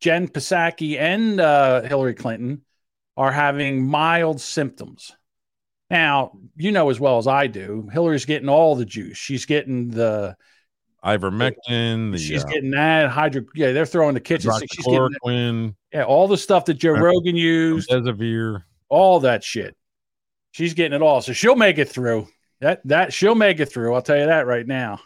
Jen 0.00 0.28
Psaki 0.28 0.98
and 0.98 1.40
uh, 1.40 1.82
Hillary 1.82 2.14
Clinton 2.14 2.62
are 3.16 3.32
having 3.32 3.86
mild 3.86 4.40
symptoms. 4.40 5.16
Now, 5.90 6.32
you 6.56 6.72
know 6.72 6.90
as 6.90 6.98
well 6.98 7.18
as 7.18 7.26
I 7.26 7.46
do, 7.46 7.88
Hillary's 7.92 8.24
getting 8.24 8.48
all 8.48 8.74
the 8.74 8.84
juice. 8.84 9.16
She's 9.16 9.46
getting 9.46 9.88
the, 9.90 10.36
Ivermectin, 11.04 12.12
the 12.12 12.18
she's 12.18 12.44
uh, 12.44 12.48
getting 12.48 12.70
that 12.72 13.08
hydro. 13.10 13.42
Yeah, 13.54 13.72
they're 13.72 13.86
throwing 13.86 14.14
the 14.14 14.20
kitchen 14.20 14.50
sink. 14.52 14.72
She's 14.72 14.84
getting 14.84 15.08
that- 15.24 15.74
yeah, 15.92 16.04
all 16.04 16.26
the 16.28 16.36
stuff 16.36 16.64
that 16.64 16.74
Joe 16.74 16.92
Rogan 16.92 17.36
used, 17.36 17.88
Remdesivir. 17.90 18.64
all 18.88 19.20
that 19.20 19.44
shit. 19.44 19.76
She's 20.50 20.74
getting 20.74 20.94
it 20.96 21.02
all, 21.02 21.20
so 21.20 21.32
she'll 21.32 21.54
make 21.56 21.78
it 21.78 21.88
through. 21.88 22.26
That 22.60 22.80
that 22.86 23.12
she'll 23.12 23.34
make 23.34 23.60
it 23.60 23.66
through. 23.66 23.94
I'll 23.94 24.02
tell 24.02 24.18
you 24.18 24.26
that 24.26 24.46
right 24.46 24.66
now. 24.66 24.98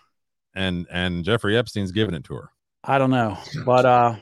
and 0.55 0.87
and 0.91 1.24
Jeffrey 1.24 1.57
Epstein's 1.57 1.93
giving 1.93 2.14
it 2.14 2.24
to 2.24 2.35
her. 2.35 2.51
I 2.85 2.97
don't 2.99 3.11
know, 3.11 3.37
but 3.66 3.85
uh, 3.85 4.16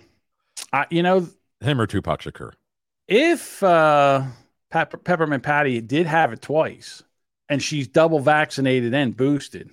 I 0.72 0.86
you 0.90 1.02
know 1.04 1.28
Him 1.61 1.80
or 1.80 1.86
Tupac 1.86 2.22
Shakur. 2.22 2.52
if 3.06 3.62
uh 3.62 4.24
Pep- 4.70 5.02
peppermint 5.04 5.42
patty 5.42 5.80
did 5.80 6.06
have 6.06 6.32
it 6.32 6.42
twice 6.42 7.02
and 7.48 7.62
she's 7.62 7.88
double 7.88 8.20
vaccinated 8.20 8.92
and 8.94 9.16
boosted. 9.16 9.70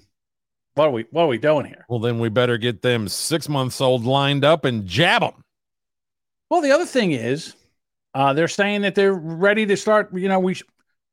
What 0.75 0.87
are 0.87 0.91
we 0.91 1.05
what 1.11 1.23
are 1.23 1.27
we 1.27 1.37
doing 1.37 1.65
here? 1.65 1.85
Well, 1.89 1.99
then 1.99 2.19
we 2.19 2.29
better 2.29 2.57
get 2.57 2.81
them 2.81 3.07
six 3.07 3.47
months 3.49 3.79
old 3.81 4.03
lined 4.05 4.43
up 4.45 4.65
and 4.65 4.85
jab 4.85 5.21
them. 5.21 5.41
well 6.49 6.61
the 6.61 6.71
other 6.71 6.85
thing 6.85 7.11
is 7.11 7.55
uh 8.13 8.33
they're 8.33 8.47
saying 8.47 8.81
that 8.81 8.95
they're 8.95 9.13
ready 9.13 9.65
to 9.65 9.75
start 9.77 10.13
you 10.13 10.27
know 10.29 10.39
we 10.39 10.55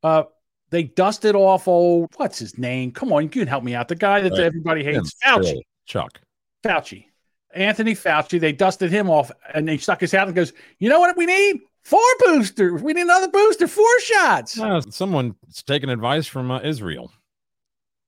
uh 0.03 0.25
they 0.71 0.85
dusted 0.85 1.35
off 1.35 1.69
old 1.69 2.09
what's 2.17 2.39
his 2.39 2.57
name? 2.59 2.93
Come 2.93 3.13
on 3.13 3.23
you 3.25 3.29
can 3.29 3.47
help 3.49 3.65
me 3.65 3.75
out. 3.75 3.89
The 3.89 3.95
guy 3.97 4.21
that 4.21 4.33
Right. 4.33 4.41
everybody 4.41 4.85
hates 4.85 5.15
fauci. 5.25 5.61
Chuck. 5.87 6.21
fauci. 6.65 7.07
Anthony 7.55 7.95
fauci 7.95 8.39
they 8.41 8.53
dusted 8.53 8.91
him 8.91 9.11
off 9.11 9.31
and 9.53 9.69
they 9.69 9.77
stuck 9.77 10.01
his 10.01 10.15
out 10.15 10.27
and 10.29 10.37
goes 10.37 10.53
you 10.79 10.89
know 10.89 11.01
what 11.01 11.17
we 11.17 11.27
need 11.27 11.61
four 11.83 12.01
boosters 12.21 12.81
we 12.83 12.93
need 12.93 13.03
another 13.03 13.29
booster 13.29 13.67
four 13.69 14.01
shots 14.01 14.59
Uh, 14.59 14.81
someone's 14.83 15.35
taking 15.67 15.91
advice 15.91 16.27
from 16.27 16.51
uh, 16.51 16.61
Israel. 16.61 17.13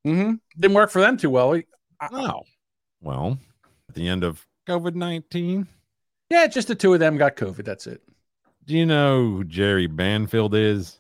hmm 0.05 0.35
Didn't 0.59 0.75
work 0.75 0.91
for 0.91 1.01
them 1.01 1.17
too 1.17 1.31
well. 1.31 1.61
Oh, 2.13 2.43
well, 3.03 3.39
at 3.89 3.95
the 3.95 4.09
end 4.09 4.25
of 4.25 4.47
COVID 4.69 4.95
19, 4.95 5.67
Yeah, 6.31 6.47
just 6.47 6.69
the 6.69 6.75
two 6.75 6.93
of 6.95 7.01
them 7.01 7.17
got 7.17 7.37
COVID. 7.37 7.65
That's 7.65 7.87
it. 7.87 8.03
do 8.67 8.75
you 8.75 8.87
know 8.87 9.21
who 9.23 9.45
Jerry 9.45 9.87
Banfield 9.87 10.55
is? 10.55 10.99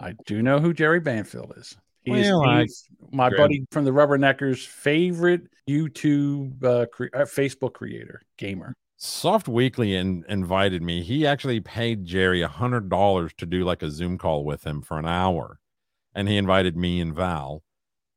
I 0.00 0.14
do 0.26 0.42
know 0.42 0.58
who 0.58 0.72
Jerry 0.74 1.00
Banfield 1.00 1.54
is. 1.56 1.76
He's, 2.02 2.26
Well, 2.28 2.42
I- 2.42 2.66
my 3.12 3.28
Great. 3.30 3.38
buddy 3.38 3.66
from 3.70 3.84
the 3.84 3.90
Rubberneckers' 3.92 4.66
favorite 4.66 5.42
YouTube, 5.68 6.62
uh, 6.62 6.86
cre- 6.86 7.04
uh, 7.14 7.20
Facebook 7.20 7.72
creator, 7.74 8.20
gamer. 8.36 8.74
Soft 8.96 9.48
Weekly 9.48 9.94
in, 9.94 10.24
invited 10.28 10.82
me. 10.82 11.02
He 11.02 11.26
actually 11.26 11.60
paid 11.60 12.04
Jerry 12.04 12.42
a 12.42 12.48
hundred 12.48 12.88
dollars 12.88 13.32
to 13.38 13.46
do 13.46 13.64
like 13.64 13.82
a 13.82 13.90
Zoom 13.90 14.18
call 14.18 14.44
with 14.44 14.64
him 14.64 14.82
for 14.82 14.98
an 14.98 15.06
hour, 15.06 15.58
and 16.14 16.28
he 16.28 16.36
invited 16.36 16.76
me 16.76 17.00
and 17.00 17.14
Val, 17.14 17.62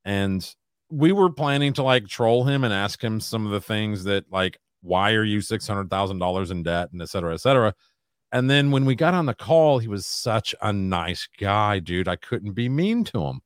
and 0.06 0.56
we 0.90 1.12
were 1.12 1.30
planning 1.32 1.74
to 1.74 1.84
like 1.84 2.08
troll 2.08 2.46
him 2.46 2.64
and 2.64 2.74
ask 2.74 3.04
him 3.04 3.20
some 3.20 3.46
of 3.46 3.52
the 3.52 3.60
things 3.60 4.04
that 4.06 4.26
like 4.32 4.58
why 4.82 5.14
are 5.14 5.24
you 5.24 5.42
six 5.42 5.68
hundred 5.68 5.90
thousand 5.90 6.20
dollars 6.20 6.52
in 6.52 6.64
debt 6.64 6.90
and 6.92 7.02
et 7.02 7.10
cetera, 7.10 7.34
et 7.34 7.42
cetera. 7.42 7.74
And 8.32 8.50
then 8.50 8.72
when 8.72 8.86
we 8.86 8.96
got 8.96 9.14
on 9.14 9.26
the 9.26 9.34
call, 9.34 9.80
he 9.80 9.88
was 9.88 10.06
such 10.06 10.54
a 10.62 10.72
nice 10.72 11.28
guy, 11.40 11.80
dude. 11.80 12.08
I 12.08 12.18
couldn't 12.18 12.54
be 12.54 12.70
mean 12.70 13.04
to 13.06 13.24
him. 13.24 13.40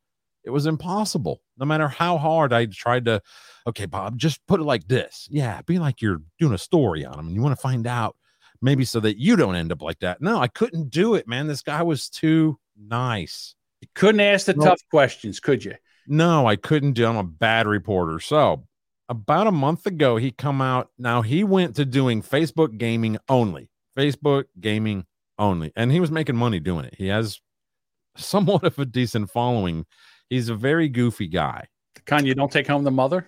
It 0.43 0.49
was 0.49 0.65
impossible. 0.65 1.41
No 1.57 1.65
matter 1.65 1.87
how 1.87 2.17
hard 2.17 2.51
I 2.51 2.65
tried 2.65 3.05
to, 3.05 3.21
okay, 3.67 3.85
Bob, 3.85 4.17
just 4.17 4.45
put 4.47 4.59
it 4.59 4.63
like 4.63 4.87
this. 4.87 5.27
Yeah, 5.31 5.61
be 5.63 5.79
like 5.79 6.01
you're 6.01 6.21
doing 6.39 6.53
a 6.53 6.57
story 6.57 7.05
on 7.05 7.19
him 7.19 7.27
and 7.27 7.35
you 7.35 7.41
want 7.41 7.55
to 7.55 7.61
find 7.61 7.85
out 7.87 8.15
maybe 8.61 8.85
so 8.85 8.99
that 8.99 9.17
you 9.19 9.35
don't 9.35 9.55
end 9.55 9.71
up 9.71 9.81
like 9.81 9.99
that. 9.99 10.21
No, 10.21 10.39
I 10.39 10.47
couldn't 10.47 10.89
do 10.89 11.15
it, 11.15 11.27
man. 11.27 11.47
This 11.47 11.61
guy 11.63 11.81
was 11.83 12.09
too 12.09 12.59
nice. 12.77 13.55
You 13.81 13.87
couldn't 13.95 14.21
ask 14.21 14.45
the 14.45 14.53
No. 14.53 14.65
tough 14.65 14.81
questions, 14.89 15.39
could 15.39 15.65
you? 15.65 15.75
No, 16.07 16.47
I 16.47 16.55
couldn't 16.55 16.93
do. 16.93 17.05
I'm 17.05 17.17
a 17.17 17.23
bad 17.23 17.67
reporter. 17.67 18.19
So 18.19 18.65
about 19.09 19.47
a 19.47 19.51
month 19.51 19.85
ago, 19.85 20.17
he 20.17 20.31
come 20.31 20.61
out. 20.61 20.89
Now 20.97 21.21
he 21.21 21.43
went 21.43 21.75
to 21.77 21.85
doing 21.85 22.21
Facebook 22.21 22.77
gaming 22.77 23.17
only. 23.29 23.69
Facebook 23.97 24.45
gaming 24.59 25.05
only, 25.37 25.73
and 25.75 25.91
he 25.91 25.99
was 25.99 26.11
making 26.11 26.35
money 26.37 26.59
doing 26.59 26.85
it. 26.85 26.95
He 26.97 27.07
has 27.07 27.39
somewhat 28.17 28.63
of 28.63 28.77
a 28.79 28.85
decent 28.85 29.29
following. 29.31 29.85
He's 30.29 30.49
a 30.49 30.55
very 30.55 30.87
goofy 30.87 31.27
guy. 31.27 31.67
The 31.95 32.01
kind 32.01 32.25
you 32.25 32.35
don't 32.35 32.51
take 32.51 32.67
home 32.67 32.83
the 32.83 32.91
mother. 32.91 33.27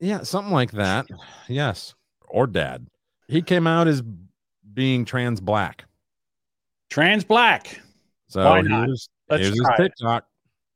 Yeah, 0.00 0.22
something 0.22 0.52
like 0.52 0.72
that. 0.72 1.06
Yes, 1.46 1.94
or 2.28 2.46
dad. 2.46 2.86
He 3.28 3.42
came 3.42 3.66
out 3.66 3.86
as 3.86 4.02
being 4.72 5.04
trans 5.04 5.40
black. 5.40 5.84
Trans 6.88 7.22
black. 7.22 7.80
So 8.28 8.44
Why 8.44 8.62
not? 8.62 8.86
here's, 8.86 9.08
Let's 9.28 9.42
here's 9.42 9.54
his 9.54 9.60
try 9.60 9.74
it. 9.74 9.82
TikTok. 9.82 10.24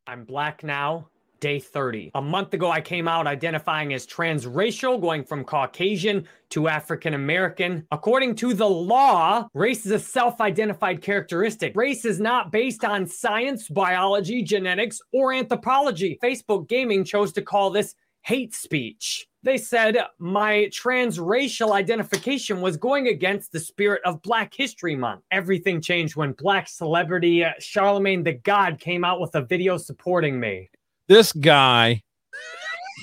I'm 0.07 0.25
black 0.25 0.63
now, 0.63 1.09
day 1.41 1.59
30. 1.59 2.11
A 2.15 2.21
month 2.21 2.53
ago, 2.53 2.71
I 2.71 2.81
came 2.81 3.09
out 3.09 3.27
identifying 3.27 3.95
as 3.95 4.07
transracial, 4.07 5.01
going 5.01 5.25
from 5.25 5.45
Caucasian 5.45 6.27
to 6.51 6.69
African 6.69 7.15
American. 7.15 7.87
According 7.91 8.35
to 8.37 8.53
the 8.55 8.69
law, 8.69 9.49
race 9.55 9.87
is 9.87 9.93
a 9.93 9.99
self 9.99 10.41
identified 10.41 11.01
characteristic. 11.01 11.75
Race 11.75 12.05
is 12.05 12.21
not 12.21 12.53
based 12.53 12.85
on 12.85 13.07
science, 13.07 13.69
biology, 13.69 14.43
genetics, 14.43 15.01
or 15.13 15.33
anthropology. 15.33 16.19
Facebook 16.23 16.69
Gaming 16.69 17.05
chose 17.05 17.33
to 17.33 17.43
call 17.43 17.71
this 17.71 17.95
hate 18.25 18.55
speech. 18.55 19.27
They 19.43 19.59
said 19.59 19.99
my 20.19 20.71
transracial 20.73 21.73
identification 21.73 22.63
was 22.63 22.79
going 22.79 23.09
against 23.09 23.53
the 23.53 23.61
spirit 23.61 24.01
of 24.07 24.23
Black 24.23 24.55
History 24.55 24.97
Month. 24.97 25.21
Everything 25.31 25.83
changed 25.83 26.17
when 26.17 26.33
black 26.33 26.67
celebrity 26.67 27.45
uh, 27.45 27.51
Charlamagne 27.61 28.25
tha 28.25 28.33
God 28.33 28.81
came 28.81 29.05
out 29.05 29.21
with 29.21 29.35
a 29.35 29.43
video 29.43 29.77
supporting 29.77 30.41
me. 30.41 30.71
This 31.07 31.33
guy 31.33 32.03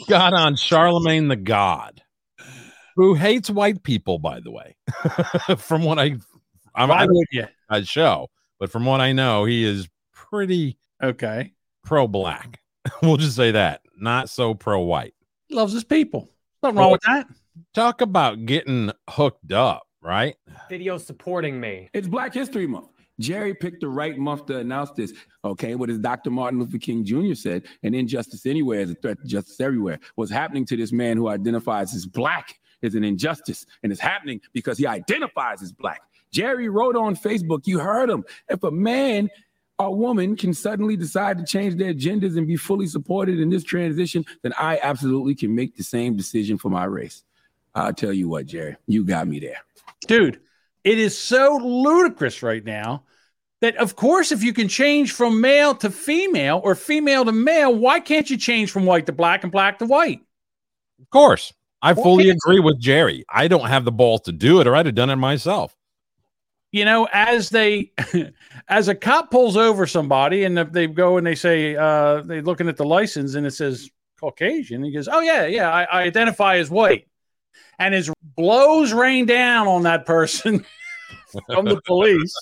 got 0.09 0.33
on 0.33 0.55
Charlamagne 0.55 1.29
tha 1.29 1.35
God, 1.35 2.01
who 2.95 3.13
hates 3.13 3.51
white 3.51 3.83
people, 3.83 4.17
by 4.17 4.39
the 4.39 4.49
way. 4.49 4.75
from 5.57 5.83
what 5.83 5.99
I, 5.99 6.15
I'm, 6.73 6.89
Why 6.89 7.03
I 7.03 7.05
would 7.05 7.27
you? 7.31 7.45
I 7.69 7.83
show, 7.83 8.31
but 8.59 8.71
from 8.71 8.85
what 8.85 9.01
I 9.01 9.11
know, 9.11 9.45
he 9.45 9.63
is 9.63 9.87
pretty 10.11 10.79
Okay. 11.03 11.53
pro 11.83 12.07
black. 12.07 12.60
we'll 13.01 13.17
just 13.17 13.35
say 13.35 13.51
that, 13.51 13.81
not 13.99 14.29
so 14.29 14.53
pro 14.53 14.79
white. 14.79 15.13
He 15.47 15.55
loves 15.55 15.73
his 15.73 15.83
people. 15.83 16.29
Nothing 16.63 16.77
wrong 16.77 16.91
with 16.91 17.01
that. 17.01 17.27
Talk 17.73 18.01
about 18.01 18.45
getting 18.45 18.91
hooked 19.09 19.51
up, 19.51 19.83
right? 20.01 20.35
Video 20.69 20.97
supporting 20.97 21.59
me. 21.59 21.89
It's 21.93 22.07
Black 22.07 22.33
History 22.33 22.67
Month. 22.67 22.87
Jerry 23.19 23.53
picked 23.53 23.81
the 23.81 23.87
right 23.87 24.17
month 24.17 24.47
to 24.47 24.57
announce 24.57 24.91
this. 24.91 25.13
Okay, 25.45 25.75
what 25.75 25.89
as 25.89 25.99
Dr. 25.99 26.31
Martin 26.31 26.59
Luther 26.59 26.79
King 26.79 27.05
Jr. 27.05 27.35
said, 27.35 27.65
an 27.83 27.93
injustice 27.93 28.45
anywhere 28.45 28.79
is 28.79 28.91
a 28.91 28.95
threat 28.95 29.19
to 29.21 29.27
justice 29.27 29.59
everywhere. 29.59 29.99
What's 30.15 30.31
happening 30.31 30.65
to 30.65 30.77
this 30.77 30.91
man 30.91 31.17
who 31.17 31.27
identifies 31.27 31.93
as 31.93 32.05
black 32.05 32.59
is 32.81 32.95
an 32.95 33.03
injustice, 33.03 33.65
and 33.83 33.91
it's 33.91 34.01
happening 34.01 34.41
because 34.53 34.77
he 34.77 34.87
identifies 34.87 35.61
as 35.61 35.71
black. 35.71 36.01
Jerry 36.31 36.69
wrote 36.69 36.95
on 36.95 37.15
Facebook, 37.15 37.67
you 37.67 37.79
heard 37.79 38.09
him. 38.09 38.23
If 38.49 38.63
a 38.63 38.71
man 38.71 39.29
or 39.81 39.95
woman 39.95 40.35
can 40.35 40.53
suddenly 40.53 40.95
decide 40.95 41.37
to 41.37 41.45
change 41.45 41.75
their 41.75 41.93
genders 41.93 42.35
and 42.35 42.47
be 42.47 42.57
fully 42.57 42.87
supported 42.87 43.39
in 43.39 43.49
this 43.49 43.63
transition, 43.63 44.25
then 44.43 44.53
I 44.57 44.79
absolutely 44.81 45.35
can 45.35 45.55
make 45.55 45.75
the 45.75 45.83
same 45.83 46.15
decision 46.15 46.57
for 46.57 46.69
my 46.69 46.85
race. 46.85 47.23
I'll 47.73 47.93
tell 47.93 48.13
you 48.13 48.27
what, 48.27 48.45
Jerry, 48.45 48.75
you 48.87 49.03
got 49.05 49.27
me 49.27 49.39
there. 49.39 49.61
Dude, 50.07 50.39
it 50.83 50.99
is 50.99 51.17
so 51.17 51.57
ludicrous 51.61 52.43
right 52.43 52.63
now 52.63 53.03
that, 53.61 53.77
of 53.77 53.95
course, 53.95 54.31
if 54.31 54.43
you 54.43 54.53
can 54.53 54.67
change 54.67 55.13
from 55.13 55.39
male 55.39 55.75
to 55.75 55.89
female 55.89 56.61
or 56.63 56.75
female 56.75 57.25
to 57.25 57.31
male, 57.31 57.73
why 57.73 57.99
can't 57.99 58.29
you 58.29 58.37
change 58.37 58.71
from 58.71 58.85
white 58.85 59.05
to 59.05 59.11
black 59.11 59.43
and 59.43 59.51
black 59.51 59.79
to 59.79 59.85
white? 59.85 60.21
Of 60.99 61.09
course. 61.09 61.53
I 61.81 61.95
fully 61.95 62.29
agree 62.29 62.59
with 62.59 62.79
Jerry. 62.79 63.25
I 63.27 63.47
don't 63.47 63.67
have 63.67 63.85
the 63.85 63.91
balls 63.91 64.21
to 64.21 64.31
do 64.31 64.61
it, 64.61 64.67
or 64.67 64.75
I'd 64.75 64.85
have 64.85 64.93
done 64.93 65.09
it 65.09 65.15
myself. 65.15 65.75
You 66.71 66.85
know, 66.85 67.07
as 67.11 67.49
they, 67.49 67.91
as 68.67 68.87
a 68.87 68.95
cop 68.95 69.31
pulls 69.31 69.57
over 69.57 69.85
somebody 69.85 70.43
and 70.45 70.57
they 70.57 70.87
go 70.87 71.17
and 71.17 71.27
they 71.27 71.35
say, 71.35 71.75
uh, 71.75 72.21
they're 72.21 72.41
looking 72.41 72.67
at 72.67 72.77
the 72.77 72.85
license 72.85 73.35
and 73.35 73.45
it 73.45 73.51
says 73.51 73.89
Caucasian. 74.19 74.83
He 74.83 74.91
goes, 74.91 75.07
Oh, 75.07 75.19
yeah, 75.19 75.45
yeah, 75.45 75.71
I, 75.71 75.83
I 75.83 76.01
identify 76.03 76.57
as 76.57 76.69
white. 76.69 77.07
And 77.79 77.93
his 77.93 78.11
blows 78.35 78.93
rain 78.93 79.25
down 79.25 79.67
on 79.67 79.83
that 79.83 80.05
person 80.05 80.65
from 81.47 81.65
the 81.65 81.81
police, 81.85 82.33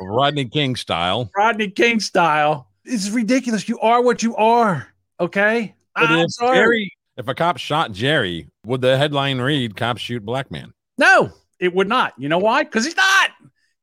Rodney 0.00 0.44
King 0.44 0.76
style. 0.76 1.30
Rodney 1.36 1.70
King 1.70 2.00
style. 2.00 2.68
It's 2.84 3.10
ridiculous. 3.10 3.68
You 3.68 3.78
are 3.80 4.02
what 4.02 4.22
you 4.22 4.36
are. 4.36 4.88
Okay. 5.18 5.74
But 5.94 6.10
I'm 6.10 6.20
if 6.20 6.30
sorry. 6.32 6.56
Jerry, 6.56 6.92
if 7.16 7.28
a 7.28 7.34
cop 7.34 7.58
shot 7.58 7.92
Jerry, 7.92 8.48
would 8.64 8.80
the 8.80 8.96
headline 8.96 9.40
read 9.40 9.76
"Cops 9.76 10.00
shoot 10.00 10.24
black 10.24 10.50
man"? 10.50 10.72
No, 10.98 11.32
it 11.58 11.74
would 11.74 11.88
not. 11.88 12.14
You 12.18 12.28
know 12.28 12.38
why? 12.38 12.64
Because 12.64 12.84
he's 12.84 12.96
not. 12.96 13.09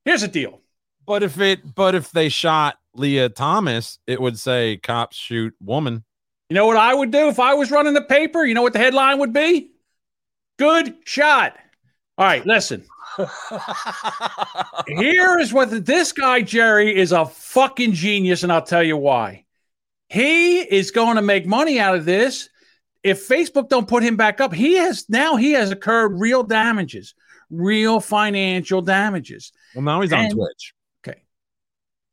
Here's 0.04 0.22
the 0.22 0.28
deal. 0.28 0.60
But 1.06 1.22
if 1.22 1.40
it, 1.40 1.74
but 1.74 1.94
if 1.94 2.10
they 2.10 2.28
shot 2.28 2.76
Lia 2.94 3.28
Thomas, 3.28 3.98
it 4.06 4.20
would 4.20 4.38
say 4.38 4.76
"Cops 4.76 5.16
shoot 5.16 5.54
woman." 5.60 6.04
You 6.50 6.54
know 6.54 6.66
what 6.66 6.76
I 6.76 6.94
would 6.94 7.10
do 7.10 7.28
if 7.28 7.38
I 7.38 7.54
was 7.54 7.70
running 7.70 7.94
the 7.94 8.02
paper? 8.02 8.44
You 8.44 8.54
know 8.54 8.62
what 8.62 8.72
the 8.72 8.78
headline 8.78 9.18
would 9.18 9.32
be? 9.32 9.70
Good 10.58 10.96
shot. 11.04 11.56
All 12.16 12.26
right, 12.26 12.44
listen. 12.44 12.84
Here 14.86 15.38
is 15.38 15.52
what 15.52 15.70
the- 15.70 15.80
this 15.80 16.12
guy, 16.12 16.42
Jerry, 16.42 16.96
is 16.96 17.12
a 17.12 17.26
fucking 17.26 17.92
genius, 17.92 18.42
and 18.42 18.52
I'll 18.52 18.62
tell 18.62 18.82
you 18.82 18.96
why. 18.96 19.44
He 20.08 20.60
is 20.60 20.90
going 20.90 21.16
to 21.16 21.22
make 21.22 21.46
money 21.46 21.78
out 21.78 21.94
of 21.94 22.04
this. 22.04 22.48
If 23.02 23.28
Facebook 23.28 23.68
don't 23.68 23.86
put 23.88 24.02
him 24.02 24.16
back 24.16 24.40
up, 24.40 24.52
he 24.52 24.74
has 24.74 25.08
now 25.08 25.36
he 25.36 25.52
has 25.52 25.70
incurred 25.70 26.18
real 26.18 26.42
damages, 26.42 27.14
real 27.50 28.00
financial 28.00 28.82
damages. 28.82 29.52
Well, 29.74 29.82
now 29.82 30.00
he's 30.00 30.12
on 30.12 30.30
Twitch. 30.30 30.74
Okay. 31.06 31.22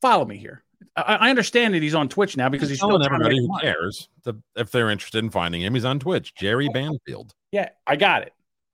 Follow 0.01 0.25
me 0.25 0.37
here. 0.37 0.63
I, 0.95 1.15
I 1.15 1.29
understand 1.29 1.73
that 1.73 1.81
he's 1.81 1.95
on 1.95 2.09
Twitch 2.09 2.37
now 2.37 2.49
because 2.49 2.69
he's 2.69 2.79
still 2.79 2.99
telling 2.99 3.05
everybody 3.05 3.37
who 3.39 3.59
cares 3.59 4.09
to, 4.23 4.37
if 4.55 4.71
they're 4.71 4.89
interested 4.89 5.23
in 5.23 5.29
finding 5.29 5.61
him. 5.61 5.73
He's 5.73 5.85
on 5.85 5.99
Twitch. 5.99 6.33
Jerry 6.35 6.69
Banfield. 6.73 7.33
Yeah, 7.51 7.69
I 7.87 7.95
got 7.95 8.23
it. 8.23 8.33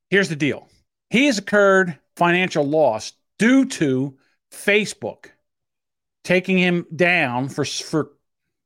Here's 0.10 0.30
the 0.30 0.36
deal. 0.36 0.68
He 1.10 1.26
has 1.28 1.40
incurred 1.40 1.98
financial 2.16 2.66
loss 2.66 3.14
due 3.38 3.66
to 3.66 4.18
Facebook 4.52 5.28
taking 6.24 6.58
him 6.58 6.86
down 6.96 7.50
for 7.50 7.66
for 7.66 8.12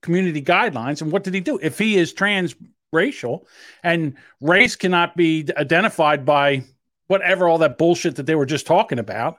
community 0.01 0.41
guidelines. 0.41 1.01
And 1.01 1.11
what 1.11 1.23
did 1.23 1.33
he 1.33 1.39
do? 1.39 1.59
If 1.61 1.77
he 1.79 1.97
is 1.97 2.13
transracial 2.13 3.45
and 3.83 4.15
race 4.41 4.75
cannot 4.75 5.15
be 5.15 5.47
identified 5.57 6.25
by 6.25 6.63
whatever 7.07 7.47
all 7.47 7.59
that 7.59 7.77
bullshit 7.77 8.15
that 8.15 8.25
they 8.25 8.35
were 8.35 8.45
just 8.45 8.67
talking 8.67 8.99
about, 8.99 9.37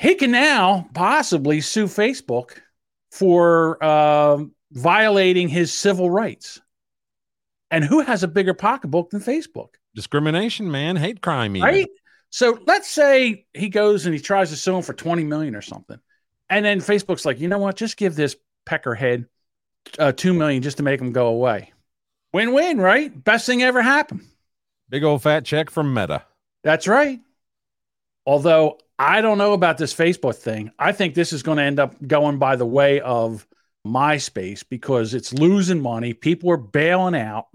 he 0.00 0.14
can 0.14 0.30
now 0.30 0.88
possibly 0.94 1.60
sue 1.60 1.84
Facebook 1.84 2.58
for 3.10 3.82
um 3.84 4.52
violating 4.72 5.48
his 5.48 5.74
civil 5.74 6.10
rights. 6.10 6.60
And 7.70 7.84
who 7.84 8.00
has 8.00 8.22
a 8.22 8.28
bigger 8.28 8.54
pocketbook 8.54 9.10
than 9.10 9.20
Facebook? 9.20 9.74
Discrimination, 9.94 10.70
man. 10.70 10.96
Hate 10.96 11.20
crime. 11.20 11.54
Even. 11.54 11.68
right? 11.68 11.88
So 12.30 12.58
let's 12.66 12.88
say 12.88 13.44
he 13.52 13.68
goes 13.68 14.06
and 14.06 14.14
he 14.14 14.20
tries 14.20 14.50
to 14.50 14.56
sue 14.56 14.76
him 14.76 14.82
for 14.82 14.94
20 14.94 15.24
million 15.24 15.54
or 15.54 15.62
something. 15.62 15.98
And 16.48 16.64
then 16.64 16.80
Facebook's 16.80 17.26
like, 17.26 17.38
you 17.38 17.48
know 17.48 17.58
what? 17.58 17.76
Just 17.76 17.96
give 17.96 18.14
this 18.16 18.36
peckerhead 18.66 19.26
uh, 19.98 20.12
2 20.12 20.32
million 20.32 20.62
just 20.62 20.78
to 20.78 20.82
make 20.82 21.00
him 21.00 21.12
go 21.12 21.26
away. 21.26 21.72
Win 22.32 22.52
win, 22.52 22.80
right? 22.80 23.12
Best 23.24 23.46
thing 23.46 23.62
ever 23.62 23.82
happened. 23.82 24.22
Big 24.88 25.04
old 25.04 25.22
fat 25.22 25.44
check 25.44 25.68
from 25.70 25.92
Meta. 25.92 26.24
That's 26.62 26.88
right. 26.88 27.20
Although 28.24 28.78
I 29.00 29.22
don't 29.22 29.38
know 29.38 29.54
about 29.54 29.78
this 29.78 29.94
Facebook 29.94 30.36
thing. 30.36 30.72
I 30.78 30.92
think 30.92 31.14
this 31.14 31.32
is 31.32 31.42
going 31.42 31.56
to 31.56 31.64
end 31.64 31.80
up 31.80 31.94
going 32.06 32.36
by 32.36 32.56
the 32.56 32.66
way 32.66 33.00
of 33.00 33.46
MySpace 33.86 34.62
because 34.68 35.14
it's 35.14 35.32
losing 35.32 35.80
money. 35.80 36.12
People 36.12 36.50
are 36.50 36.58
bailing 36.58 37.14
out. 37.16 37.46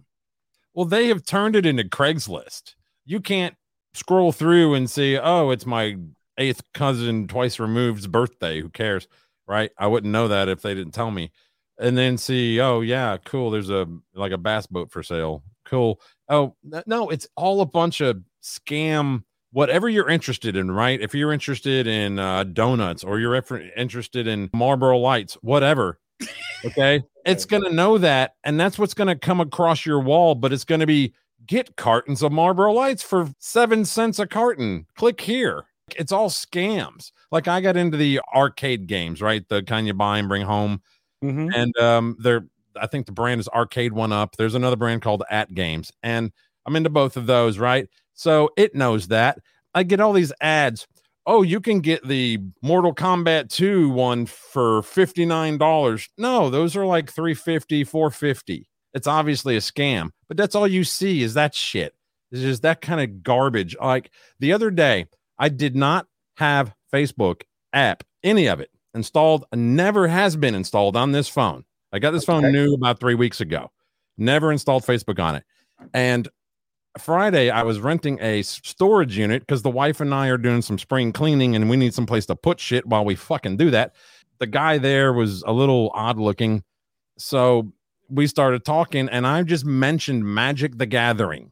Well, 0.74 0.88
they 0.88 1.08
have 1.10 1.24
turned 1.24 1.56
it 1.56 1.68
into 1.68 1.84
Craigslist. 1.84 2.74
You 3.06 3.20
can't 3.20 3.54
scroll 3.94 4.32
through 4.32 4.74
and 4.74 4.90
see, 4.90 5.20
oh, 5.20 5.52
it's 5.52 5.68
my 5.68 5.98
eighth 6.40 6.64
cousin 6.74 7.28
twice 7.28 7.60
removed's 7.60 8.08
birthday. 8.08 8.60
Who 8.60 8.70
cares? 8.70 9.08
Right? 9.48 9.70
I 9.78 9.86
wouldn't 9.86 10.12
know 10.12 10.28
that 10.28 10.50
if 10.50 10.64
they 10.64 10.74
didn't 10.74 10.96
tell 10.96 11.12
me. 11.12 11.32
And 11.78 11.96
then 11.96 12.18
see, 12.18 12.60
oh 12.60 12.82
yeah, 12.82 13.18
cool. 13.24 13.52
There's 13.52 13.70
a 13.70 13.86
like 14.16 14.32
a 14.32 14.40
bass 14.40 14.66
boat 14.66 14.92
for 14.92 15.04
sale. 15.04 15.44
Cool. 15.64 16.02
Oh 16.28 16.56
no, 16.88 17.10
it's 17.12 17.28
all 17.36 17.62
a 17.62 17.68
bunch 17.68 18.02
of 18.02 18.24
scam. 18.42 19.25
Whatever 19.56 19.88
you're 19.88 20.10
interested 20.10 20.58
in, 20.58 20.70
right? 20.70 21.00
If 21.00 21.16
you're 21.16 21.32
interested 21.32 21.88
in 21.88 22.20
uh, 22.20 22.44
donuts 22.44 23.06
or 23.06 23.20
you're 23.20 23.42
interested 23.78 24.28
in 24.28 24.50
Marlboro 24.54 24.98
Lights, 24.98 25.36
whatever, 25.36 25.98
okay, 26.66 27.02
it's 27.26 27.46
gonna 27.46 27.70
know 27.70 27.98
that, 27.98 28.36
and 28.44 28.60
that's 28.60 28.78
what's 28.78 28.94
gonna 28.94 29.16
come 29.16 29.40
across 29.40 29.86
your 29.86 30.02
wall. 30.02 30.36
But 30.36 30.52
it's 30.52 30.66
gonna 30.66 30.86
be 30.86 31.14
get 31.46 31.78
cartons 31.78 32.22
of 32.22 32.34
Marlboro 32.34 32.74
Lights 32.74 33.02
for 33.02 33.30
seven 33.40 33.86
cents 33.86 34.20
a 34.20 34.28
carton. 34.28 34.88
Click 34.98 35.22
here. 35.22 35.64
It's 35.96 36.12
all 36.12 36.30
scams. 36.30 37.14
Like 37.32 37.48
I 37.48 37.62
got 37.62 37.78
into 37.78 37.96
the 37.96 38.20
arcade 38.36 38.88
games, 38.88 39.22
right? 39.22 39.48
The 39.48 39.64
kind 39.64 39.88
you 39.88 39.94
buy 39.94 40.18
and 40.18 40.28
bring 40.28 40.42
home 40.42 40.82
Mhm. 41.24 41.50
and 41.56 41.78
um 41.78 42.18
they're 42.20 42.46
i 42.80 42.88
think 42.88 43.06
the 43.06 43.14
brand 43.14 43.40
is 43.40 43.48
Arcade1Up 43.48 44.36
there's 44.38 44.54
another 44.54 44.76
brand 44.76 45.02
called 45.02 45.24
AtGames 45.32 45.92
and 46.04 46.30
i'm 46.66 46.76
into 46.76 46.90
both 46.90 47.16
of 47.16 47.26
those 47.26 47.58
right 47.58 47.88
so 48.16 48.50
it 48.58 48.74
knows 48.74 49.10
that. 49.10 49.40
I 49.74 49.84
get 49.84 50.00
all 50.00 50.14
these 50.14 50.34
ads. 50.42 50.88
Oh 51.28 51.42
you 51.42 51.60
can 51.60 51.80
get 51.80 52.08
the 52.08 52.40
mortal 52.62 52.94
kombat 52.94 53.50
2 53.50 53.90
one 53.90 54.26
for 54.28 54.82
$59 54.82 56.10
no 56.20 56.50
those 56.52 56.76
are 56.76 56.86
like 56.86 57.12
350 57.12 57.84
450 57.84 58.70
it's 58.94 59.08
obviously 59.08 59.56
a 59.56 59.60
scam 59.60 60.12
but 60.28 60.38
that's 60.38 60.54
all 60.54 60.68
you 60.68 60.84
see 60.84 61.24
is 61.24 61.34
that 61.34 61.56
shit. 61.56 61.96
It's 62.32 62.42
just 62.42 62.62
that 62.62 62.82
kind 62.82 63.02
of 63.02 63.24
garbage. 63.24 63.76
Like 63.80 64.12
the 64.40 64.54
other 64.54 64.70
day 64.72 65.08
i 65.40 65.50
did 65.50 65.76
not 65.76 66.08
have 66.38 66.74
facebook 66.94 67.42
app 67.74 68.04
any 68.24 68.48
of 68.48 68.60
it 68.60 68.70
installed 68.96 69.46
never 69.54 70.08
has 70.08 70.36
been 70.36 70.56
installed 70.56 70.96
on 70.96 71.12
this 71.12 71.28
phone. 71.28 71.66
I 71.92 72.00
got 72.00 72.12
this 72.12 72.26
phone 72.26 72.52
new 72.52 72.74
about 72.74 73.00
three 73.00 73.16
weeks 73.16 73.42
ago. 73.42 73.72
Never 74.18 74.52
installed 74.52 74.84
facebook 74.84 75.20
on 75.20 75.36
it. 75.36 75.44
And 75.94 76.28
friday 76.98 77.50
i 77.50 77.62
was 77.62 77.80
renting 77.80 78.18
a 78.22 78.42
storage 78.42 79.18
unit 79.18 79.42
because 79.42 79.62
the 79.62 79.70
wife 79.70 80.00
and 80.00 80.14
i 80.14 80.28
are 80.28 80.38
doing 80.38 80.62
some 80.62 80.78
spring 80.78 81.12
cleaning 81.12 81.56
and 81.56 81.70
we 81.70 81.76
need 81.76 81.94
some 81.94 82.06
place 82.06 82.26
to 82.26 82.36
put 82.36 82.60
shit 82.60 82.86
while 82.86 83.04
we 83.04 83.16
fucking 83.16 83.58
do 83.58 83.70
that 83.70 83.94
the 84.40 84.48
guy 84.48 84.78
there 84.78 85.14
was 85.14 85.44
a 85.44 85.52
little 85.52 85.92
odd 85.94 86.18
looking 86.18 86.64
so 87.18 87.72
we 88.10 88.28
started 88.28 88.64
talking 88.64 89.10
and 89.10 89.28
i 89.28 89.44
just 89.44 89.66
mentioned 89.66 90.24
magic 90.24 90.78
the 90.78 90.86
gathering 90.86 91.52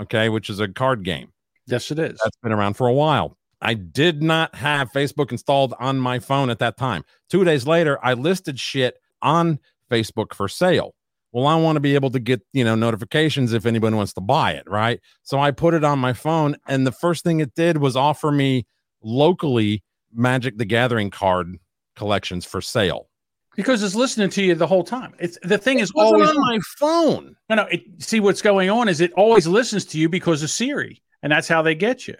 okay 0.00 0.28
which 0.28 0.48
is 0.48 0.60
a 0.60 0.68
card 0.68 1.02
game 1.02 1.32
Yes, 1.66 1.90
it 1.90 1.98
is. 1.98 2.18
that's 2.22 2.36
been 2.42 2.52
around 2.52 2.74
for 2.74 2.86
a 2.86 2.92
while. 2.92 3.36
I 3.60 3.74
did 3.74 4.22
not 4.22 4.54
have 4.54 4.92
Facebook 4.92 5.32
installed 5.32 5.74
on 5.80 5.98
my 5.98 6.18
phone 6.18 6.50
at 6.50 6.58
that 6.58 6.76
time. 6.76 7.04
Two 7.30 7.44
days 7.44 7.66
later, 7.66 7.98
I 8.04 8.12
listed 8.12 8.60
shit 8.60 8.98
on 9.22 9.58
Facebook 9.90 10.34
for 10.34 10.48
sale. 10.48 10.94
Well, 11.34 11.48
I 11.48 11.56
want 11.56 11.74
to 11.74 11.80
be 11.80 11.96
able 11.96 12.12
to 12.12 12.20
get, 12.20 12.42
you 12.52 12.62
know, 12.62 12.76
notifications 12.76 13.52
if 13.52 13.66
anyone 13.66 13.96
wants 13.96 14.12
to 14.12 14.20
buy 14.20 14.52
it, 14.52 14.62
right? 14.68 15.00
So 15.24 15.40
I 15.40 15.50
put 15.50 15.74
it 15.74 15.82
on 15.82 15.98
my 15.98 16.12
phone 16.12 16.56
and 16.68 16.86
the 16.86 16.92
first 16.92 17.24
thing 17.24 17.40
it 17.40 17.56
did 17.56 17.76
was 17.76 17.96
offer 17.96 18.30
me 18.30 18.66
locally 19.02 19.82
Magic 20.12 20.56
the 20.56 20.64
Gathering 20.64 21.10
card 21.10 21.58
collections 21.96 22.44
for 22.44 22.60
sale. 22.60 23.08
Because 23.56 23.82
it's 23.82 23.96
listening 23.96 24.30
to 24.30 24.44
you 24.44 24.54
the 24.54 24.68
whole 24.68 24.84
time. 24.84 25.12
It's 25.18 25.36
the 25.42 25.58
thing 25.58 25.80
is 25.80 25.92
wasn't 25.92 26.22
always 26.22 26.30
on 26.30 26.40
my 26.40 26.60
phone. 26.78 27.36
No, 27.50 27.56
no. 27.56 27.62
It, 27.64 27.82
see 27.98 28.20
what's 28.20 28.42
going 28.42 28.70
on 28.70 28.88
is 28.88 29.00
it 29.00 29.12
always 29.14 29.48
listens 29.48 29.84
to 29.86 29.98
you 29.98 30.08
because 30.08 30.44
of 30.44 30.50
Siri, 30.50 31.02
and 31.22 31.32
that's 31.32 31.48
how 31.48 31.62
they 31.62 31.74
get 31.74 32.06
you, 32.06 32.16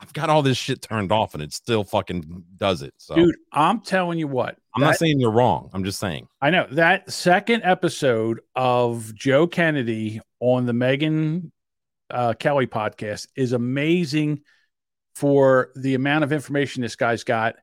I've 0.00 0.12
got 0.12 0.28
all 0.28 0.42
this 0.42 0.58
shit 0.58 0.82
turned 0.82 1.12
off 1.12 1.34
and 1.34 1.42
it 1.42 1.52
still 1.52 1.82
fucking 1.82 2.44
does 2.56 2.82
it. 2.82 2.92
So 2.98 3.14
dude. 3.14 3.36
I'm 3.52 3.80
telling 3.80 4.18
you 4.18 4.28
what. 4.28 4.58
I'm 4.74 4.82
not 4.82 4.96
saying 4.96 5.20
you're 5.20 5.30
wrong. 5.30 5.70
I'm 5.72 5.84
just 5.84 6.00
saying. 6.00 6.26
I 6.40 6.50
know 6.50 6.66
that 6.72 7.10
second 7.10 7.62
episode 7.62 8.40
of 8.56 9.14
Joe 9.14 9.46
Kennedy 9.46 10.20
on 10.40 10.66
the 10.66 10.72
Megyn 10.72 11.52
uh, 12.10 12.34
Kelly 12.34 12.66
podcast 12.66 13.28
is 13.36 13.52
amazing 13.52 14.40
for 15.14 15.70
the 15.76 15.94
amount 15.94 16.24
of 16.24 16.32
information 16.32 16.82
this 16.82 16.96
guy's 16.96 17.22
got. 17.22 17.54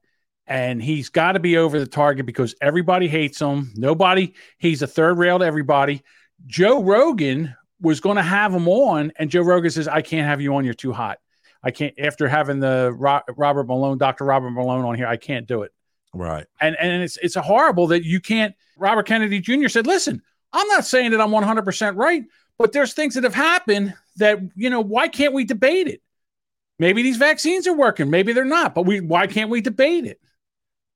And 0.47 0.81
he's 0.81 1.09
got 1.09 1.33
to 1.33 1.39
be 1.39 1.57
over 1.57 1.79
the 1.79 1.85
target 1.85 2.25
because 2.25 2.55
everybody 2.61 3.07
hates 3.07 3.39
him. 3.39 3.71
Nobody, 3.75 4.33
he's 4.57 4.81
a 4.81 4.87
third 4.87 5.17
rail 5.17 5.39
to 5.39 5.45
everybody. 5.45 6.03
Joe 6.45 6.81
Rogan 6.81 7.55
was 7.81 7.99
going 7.99 8.17
to 8.17 8.23
have 8.23 8.53
him 8.53 8.67
on, 8.67 9.11
and 9.17 9.29
Joe 9.29 9.41
Rogan 9.41 9.71
says, 9.71 9.87
I 9.87 10.01
can't 10.01 10.27
have 10.27 10.41
you 10.41 10.55
on. 10.55 10.65
You're 10.65 10.73
too 10.73 10.91
hot. 10.93 11.19
I 11.63 11.71
can't, 11.71 11.93
after 11.99 12.27
having 12.27 12.59
the 12.59 12.91
Robert 12.93 13.67
Malone, 13.67 13.97
Dr. 13.97 14.25
Robert 14.25 14.49
Malone 14.51 14.83
on 14.83 14.95
here, 14.95 15.07
I 15.07 15.17
can't 15.17 15.45
do 15.45 15.61
it 15.63 15.71
Right. 16.13 16.45
and 16.59 16.75
and 16.79 17.03
it's 17.03 17.17
it's 17.17 17.35
horrible 17.35 17.87
that 17.87 18.03
you 18.03 18.19
can't. 18.19 18.53
Robert 18.77 19.03
Kennedy 19.07 19.39
Jr. 19.39 19.67
said, 19.69 19.87
"Listen, 19.87 20.21
I'm 20.51 20.67
not 20.67 20.85
saying 20.85 21.11
that 21.11 21.21
I'm 21.21 21.31
100 21.31 21.63
percent 21.63 21.95
right, 21.97 22.23
but 22.57 22.73
there's 22.73 22.93
things 22.93 23.15
that 23.15 23.23
have 23.23 23.35
happened 23.35 23.93
that 24.17 24.39
you 24.55 24.69
know 24.69 24.81
why 24.81 25.07
can't 25.07 25.33
we 25.33 25.45
debate 25.45 25.87
it? 25.87 26.01
Maybe 26.79 27.03
these 27.03 27.17
vaccines 27.17 27.67
are 27.67 27.75
working. 27.75 28.09
Maybe 28.09 28.33
they're 28.33 28.43
not. 28.43 28.75
But 28.75 28.85
we 28.85 28.99
why 28.99 29.27
can't 29.27 29.49
we 29.49 29.61
debate 29.61 30.05
it? 30.05 30.19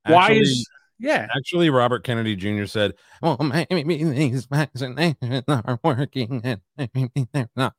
Why 0.06 0.24
Actually- 0.26 0.40
is 0.40 0.70
yeah? 0.98 1.28
Actually, 1.36 1.70
Robert 1.70 2.04
Kennedy 2.06 2.36
Jr. 2.36 2.66
said, 2.66 2.94
"Well, 3.22 3.38
maybe 3.70 4.04
these 4.04 4.48
vaccinations 4.48 5.44
are 5.48 5.80
working, 5.84 6.42
and 6.44 6.62
maybe 6.78 7.28
they're 7.34 7.50
not." 7.56 7.74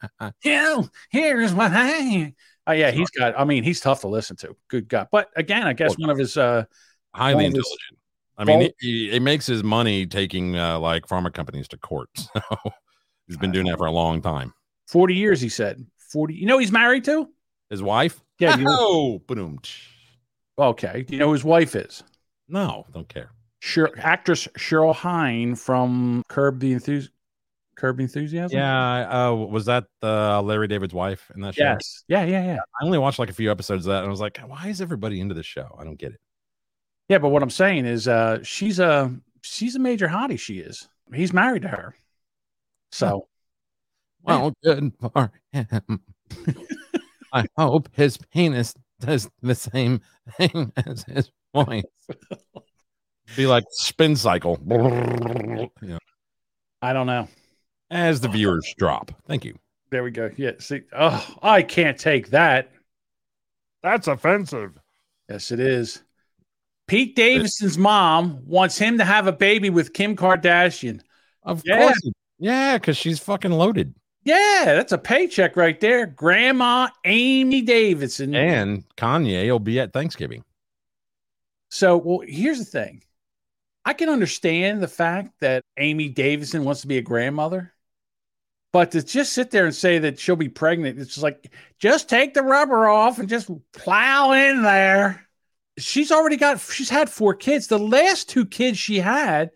Yeah, 0.44 0.82
here's 1.10 1.52
what 1.54 1.72
I. 1.74 2.34
Oh 2.66 2.72
yeah, 2.72 2.90
he's 2.90 3.10
got. 3.10 3.38
I 3.38 3.44
mean, 3.44 3.62
he's 3.62 3.80
tough 3.80 4.00
to 4.02 4.08
listen 4.08 4.36
to. 4.38 4.56
Good 4.68 4.88
God. 4.88 5.08
But 5.10 5.30
again, 5.36 5.66
I 5.66 5.72
guess 5.72 5.96
one 5.98 6.10
of 6.10 6.18
his 6.18 6.36
uh 6.36 6.64
Highly 7.16 7.34
one 7.34 7.44
of 7.46 7.52
his- 7.52 7.56
intelligent. 7.58 7.98
I 8.38 8.44
mean, 8.44 8.58
Well- 8.58 8.68
he, 8.80 9.10
he 9.12 9.18
makes 9.18 9.46
his 9.46 9.62
money 9.64 10.04
taking 10.06 10.56
uh, 10.56 10.78
like 10.78 11.06
pharma 11.06 11.32
companies 11.32 11.68
to 11.68 11.76
court. 11.78 12.10
So 13.28 13.32
he's 13.32 13.38
been 13.38 13.50
doing 13.50 13.66
that 13.66 13.78
for 13.78 13.86
a 13.86 13.90
long 13.90 14.22
time. 14.22 14.52
forty 14.86 15.14
years. 15.14 15.40
He 15.40 15.48
said 15.48 15.84
forty. 15.96 16.34
You 16.34 16.46
know, 16.46 16.58
he's 16.58 16.70
married 16.70 17.02
to. 17.06 17.28
His 17.70 17.82
wife? 17.82 18.20
Yeah. 18.38 18.56
You 18.56 18.64
know, 18.64 18.76
Oh, 18.78 19.18
boom. 19.26 19.58
okay. 20.58 21.02
Do 21.02 21.14
you 21.14 21.18
know 21.18 21.26
who 21.26 21.32
his 21.32 21.42
wife 21.44 21.74
is? 21.74 22.04
No, 22.48 22.86
don't 22.92 23.08
care. 23.08 23.30
Sure, 23.60 23.90
actress 23.98 24.46
Cheryl 24.58 24.94
Hine 24.94 25.56
from 25.56 26.22
Curb 26.28 26.60
the 26.60 26.72
Enthusi- 26.74 27.08
Curb 27.76 27.98
Enthusiasm. 27.98 28.56
Yeah. 28.56 29.28
Uh, 29.30 29.34
was 29.34 29.64
that 29.66 29.86
uh, 30.02 30.40
Larry 30.42 30.68
David's 30.68 30.94
wife 30.94 31.28
in 31.34 31.40
that 31.40 31.54
show? 31.56 31.64
Yes. 31.64 32.04
Yeah. 32.06 32.24
Yeah. 32.24 32.44
Yeah. 32.44 32.58
I 32.80 32.84
only 32.84 32.98
watched 32.98 33.18
like 33.18 33.30
a 33.30 33.34
few 33.34 33.50
episodes 33.50 33.86
of 33.86 33.90
that, 33.90 33.98
and 34.00 34.06
I 34.06 34.10
was 34.10 34.20
like, 34.20 34.38
why 34.46 34.68
is 34.68 34.80
everybody 34.80 35.20
into 35.20 35.34
this 35.34 35.46
show? 35.46 35.74
I 35.80 35.82
don't 35.84 35.98
get 35.98 36.12
it. 36.12 36.20
Yeah. 37.08 37.18
But 37.18 37.28
what 37.28 37.42
I'm 37.42 37.50
saying 37.50 37.86
is, 37.86 38.08
uh, 38.08 38.42
she's 38.42 38.78
a 38.78 39.14
she's 39.42 39.76
a 39.76 39.80
major 39.80 40.08
hottie. 40.08 40.38
She 40.38 40.58
is. 40.58 40.88
He's 41.14 41.32
married 41.32 41.62
to 41.62 41.68
her. 41.68 41.94
So 42.92 43.28
Well, 44.22 44.52
good 44.64 44.92
for 45.00 45.30
him. 45.52 46.00
I 47.32 47.46
hope 47.56 47.88
his 47.92 48.16
penis 48.16 48.74
does 49.00 49.28
the 49.42 49.54
same 49.54 50.00
thing 50.36 50.72
as 50.76 51.04
his 51.04 51.30
voice. 51.54 51.84
Be 53.36 53.46
like 53.46 53.64
spin 53.70 54.16
cycle. 54.16 54.58
Yeah. 55.82 55.98
I 56.82 56.92
don't 56.92 57.06
know. 57.06 57.28
As 57.90 58.20
the 58.20 58.28
viewers 58.28 58.74
drop. 58.78 59.12
Thank 59.26 59.44
you. 59.44 59.56
There 59.90 60.02
we 60.02 60.10
go. 60.10 60.30
Yeah. 60.36 60.52
See. 60.58 60.82
Oh, 60.92 61.24
I 61.42 61.62
can't 61.62 61.98
take 61.98 62.30
that. 62.30 62.72
That's 63.82 64.08
offensive. 64.08 64.78
Yes, 65.28 65.50
it 65.52 65.60
is. 65.60 66.02
Pete 66.86 67.16
Davidson's 67.16 67.76
mom 67.76 68.40
wants 68.46 68.78
him 68.78 68.98
to 68.98 69.04
have 69.04 69.26
a 69.26 69.32
baby 69.32 69.70
with 69.70 69.92
Kim 69.92 70.16
Kardashian. 70.16 71.00
Of 71.42 71.62
Yeah. 71.64 71.78
course. 71.78 72.10
Yeah, 72.38 72.78
because 72.78 72.96
she's 72.96 73.18
fucking 73.18 73.50
loaded. 73.50 73.94
Yeah, 74.24 74.64
that's 74.66 74.92
a 74.92 74.98
paycheck 74.98 75.56
right 75.56 75.80
there. 75.80 76.06
Grandma 76.06 76.88
Amy 77.04 77.62
Davidson. 77.62 78.34
And 78.34 78.84
Kanye 78.96 79.48
will 79.50 79.58
be 79.60 79.78
at 79.80 79.92
Thanksgiving. 79.92 80.44
So, 81.70 81.96
well, 81.96 82.20
here's 82.26 82.58
the 82.58 82.64
thing. 82.64 83.02
I 83.84 83.92
can 83.92 84.08
understand 84.08 84.82
the 84.82 84.88
fact 84.88 85.40
that 85.40 85.62
Amy 85.76 86.08
Davidson 86.08 86.64
wants 86.64 86.80
to 86.80 86.88
be 86.88 86.98
a 86.98 87.02
grandmother, 87.02 87.72
but 88.72 88.90
to 88.92 89.02
just 89.02 89.32
sit 89.32 89.50
there 89.52 89.64
and 89.64 89.74
say 89.74 90.00
that 90.00 90.18
she'll 90.18 90.34
be 90.36 90.48
pregnant, 90.48 90.98
it's 90.98 91.10
just 91.10 91.22
like 91.22 91.52
just 91.78 92.08
take 92.08 92.34
the 92.34 92.42
rubber 92.42 92.88
off 92.88 93.18
and 93.20 93.28
just 93.28 93.48
plow 93.72 94.32
in 94.32 94.62
there. 94.62 95.25
She's 95.78 96.10
already 96.10 96.36
got 96.36 96.60
she's 96.60 96.90
had 96.90 97.10
four 97.10 97.34
kids. 97.34 97.66
The 97.66 97.78
last 97.78 98.28
two 98.28 98.46
kids 98.46 98.78
she 98.78 98.98
had, 98.98 99.50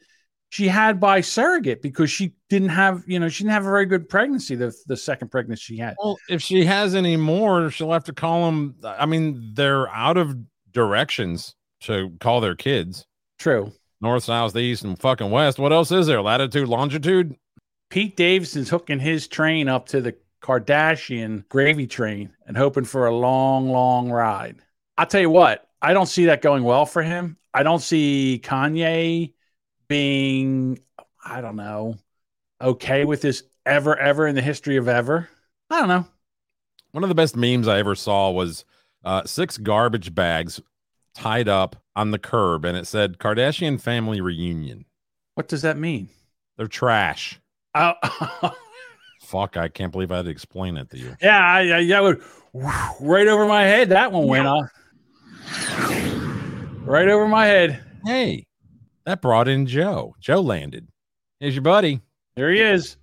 she 0.51 0.69
had 0.69 1.01
by 1.01 1.21
surrogate 1.21 1.81
because 1.81 2.11
she 2.11 2.35
didn't 2.49 2.71
have, 2.71 3.05
you 3.07 3.19
know, 3.19 3.29
she 3.29 3.45
didn't 3.45 3.55
have 3.55 3.67
a 3.67 3.71
very 3.71 3.87
good 3.87 4.09
pregnancy, 4.09 4.57
the, 4.57 4.75
the 4.87 4.97
second 4.97 5.31
pregnancy 5.31 5.75
she 5.75 5.77
had. 5.79 5.95
Well, 6.03 6.19
if 6.29 6.43
she 6.43 6.65
has 6.65 6.95
any 6.95 7.17
more, 7.17 7.71
she'll 7.71 7.93
have 7.93 8.05
to 8.05 8.13
call 8.13 8.47
them. 8.47 8.75
I 8.85 9.07
mean, 9.07 9.53
they're 9.55 9.89
out 9.89 10.17
of 10.17 10.37
directions 10.73 11.55
to 11.83 12.13
call 12.21 12.41
their 12.41 12.57
kids 12.57 13.07
True. 13.39 13.73
north, 14.01 14.25
south, 14.25 14.57
east, 14.57 14.85
and 14.85 14.99
fucking 14.99 15.31
west. 15.31 15.59
What 15.59 15.73
else 15.73 15.93
is 15.93 16.07
there? 16.07 16.21
Latitude, 16.21 16.69
longitude? 16.69 17.37
Pete 17.89 18.17
Davidson's 18.17 18.69
hooking 18.69 19.01
his 19.01 19.27
train 19.27 19.69
up 19.69 19.89
to 19.89 20.01
the 20.01 20.15
Kardashian 20.43 21.49
gravy 21.49 21.87
train 21.87 22.33
and 22.47 22.57
hoping 22.57 22.85
for 22.85 23.07
a 23.07 23.15
long, 23.15 23.69
long 23.69 24.11
ride. 24.11 24.57
I'll 24.99 25.07
tell 25.07 25.21
you 25.21 25.31
what, 25.31 25.67
I 25.83 25.93
don't 25.93 26.07
see 26.07 26.27
that 26.27 26.43
going 26.43 26.63
well 26.63 26.87
for 26.87 27.03
him. 27.03 27.37
I 27.53 27.63
don't 27.63 27.81
see 27.81 28.41
Kanye 28.43 29.33
being, 29.89 30.79
I 31.25 31.41
don't 31.41 31.57
know, 31.57 31.97
okay 32.61 33.05
with 33.05 33.23
this 33.23 33.43
ever, 33.67 33.97
ever 33.99 34.27
in 34.27 34.35
the 34.35 34.43
history 34.43 34.77
of 34.77 34.89
ever. 34.89 35.29
I 35.71 35.81
don't 35.81 35.89
know. 35.89 36.07
One 36.93 37.05
of 37.05 37.09
the 37.09 37.15
best 37.15 37.37
memes 37.37 37.69
I 37.69 37.79
ever 37.79 37.95
saw 37.95 38.31
was 38.31 38.65
uh, 39.05 39.25
six 39.25 39.57
garbage 39.57 40.15
bags 40.15 40.61
tied 41.15 41.49
up 41.49 41.77
on 41.97 42.11
the 42.11 42.19
curb, 42.19 42.65
and 42.65 42.77
it 42.77 42.87
said 42.87 43.19
Kardashian 43.19 43.81
family 43.81 44.21
reunion. 44.21 44.85
What 45.35 45.49
does 45.49 45.63
that 45.63 45.79
mean? 45.79 46.09
They're 46.57 46.67
trash. 46.67 47.41
Oh, 47.75 47.95
Fuck, 49.23 49.57
I 49.57 49.69
can't 49.69 49.93
believe 49.93 50.11
I 50.11 50.17
had 50.17 50.25
to 50.25 50.31
explain 50.31 50.77
it 50.77 50.91
to 50.91 50.99
you. 50.99 51.17
yeah, 51.23 51.39
I, 51.39 51.77
I, 51.77 51.87
that 51.87 52.03
would 52.03 52.23
right 52.53 53.29
over 53.29 53.47
my 53.47 53.63
head. 53.63 53.91
That 53.91 54.11
one 54.11 54.27
went 54.27 54.47
off. 54.47 54.69
Right 56.85 57.09
over 57.09 57.29
my 57.29 57.47
head. 57.47 57.83
Hey, 58.05 58.47
that 59.05 59.21
brought 59.23 59.49
in 59.49 59.67
Joe. 59.67 60.15
Joe 60.21 60.41
landed. 60.41 60.89
Here's 61.39 61.55
your 61.55 61.63
buddy. 61.63 62.01
There 62.37 62.51
he 62.51 62.61
is. 62.61 62.97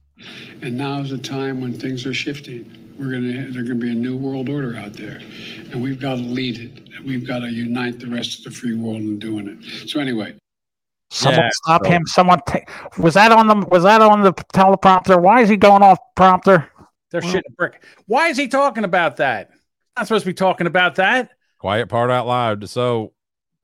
And 0.61 0.77
now's 0.77 1.09
the 1.11 1.17
time 1.17 1.61
when 1.61 1.73
things 1.73 2.05
are 2.05 2.13
shifting. 2.13 2.69
We're 2.99 3.11
gonna 3.11 3.51
there's 3.51 3.67
gonna 3.67 3.75
be 3.75 3.91
a 3.91 3.95
new 3.95 4.17
world 4.17 4.49
order 4.49 4.75
out 4.75 4.93
there, 4.93 5.19
and 5.71 5.81
we've 5.83 5.99
got 5.99 6.15
to 6.15 6.21
lead 6.21 6.57
it. 6.59 6.95
And 6.95 7.05
we've 7.05 7.25
got 7.27 7.39
to 7.39 7.49
unite 7.51 7.99
the 7.99 8.07
rest 8.07 8.39
of 8.39 8.45
the 8.45 8.51
free 8.59 8.73
world 8.75 8.97
in 8.97 9.19
doing 9.19 9.47
it. 9.47 9.89
So 9.89 9.99
anyway, 9.99 10.35
Someone 11.11 11.39
Yeah, 11.43 11.49
stop 11.53 11.85
so- 11.85 11.91
him. 11.91 12.07
Someone 12.07 12.39
ta- 12.47 12.91
was 12.97 13.13
that 13.13 13.31
on 13.31 13.47
the 13.47 13.55
was 13.69 13.83
that 13.83 14.01
on 14.01 14.21
the 14.21 14.33
teleprompter? 14.33 15.21
Why 15.21 15.41
is 15.41 15.49
he 15.49 15.55
going 15.57 15.83
off 15.83 15.99
prompter? 16.15 16.69
They're 17.11 17.21
shitting 17.21 17.47
a 17.47 17.51
brick. 17.55 17.83
Why 18.07 18.27
is 18.29 18.37
he 18.37 18.47
talking 18.47 18.83
about 18.83 19.17
that? 19.17 19.51
Not 19.95 20.07
supposed 20.07 20.23
to 20.25 20.29
be 20.29 20.33
talking 20.33 20.67
about 20.67 20.95
that. 20.95 21.31
Quiet 21.59 21.89
part 21.89 22.11
out 22.11 22.27
loud. 22.27 22.69
So 22.69 23.13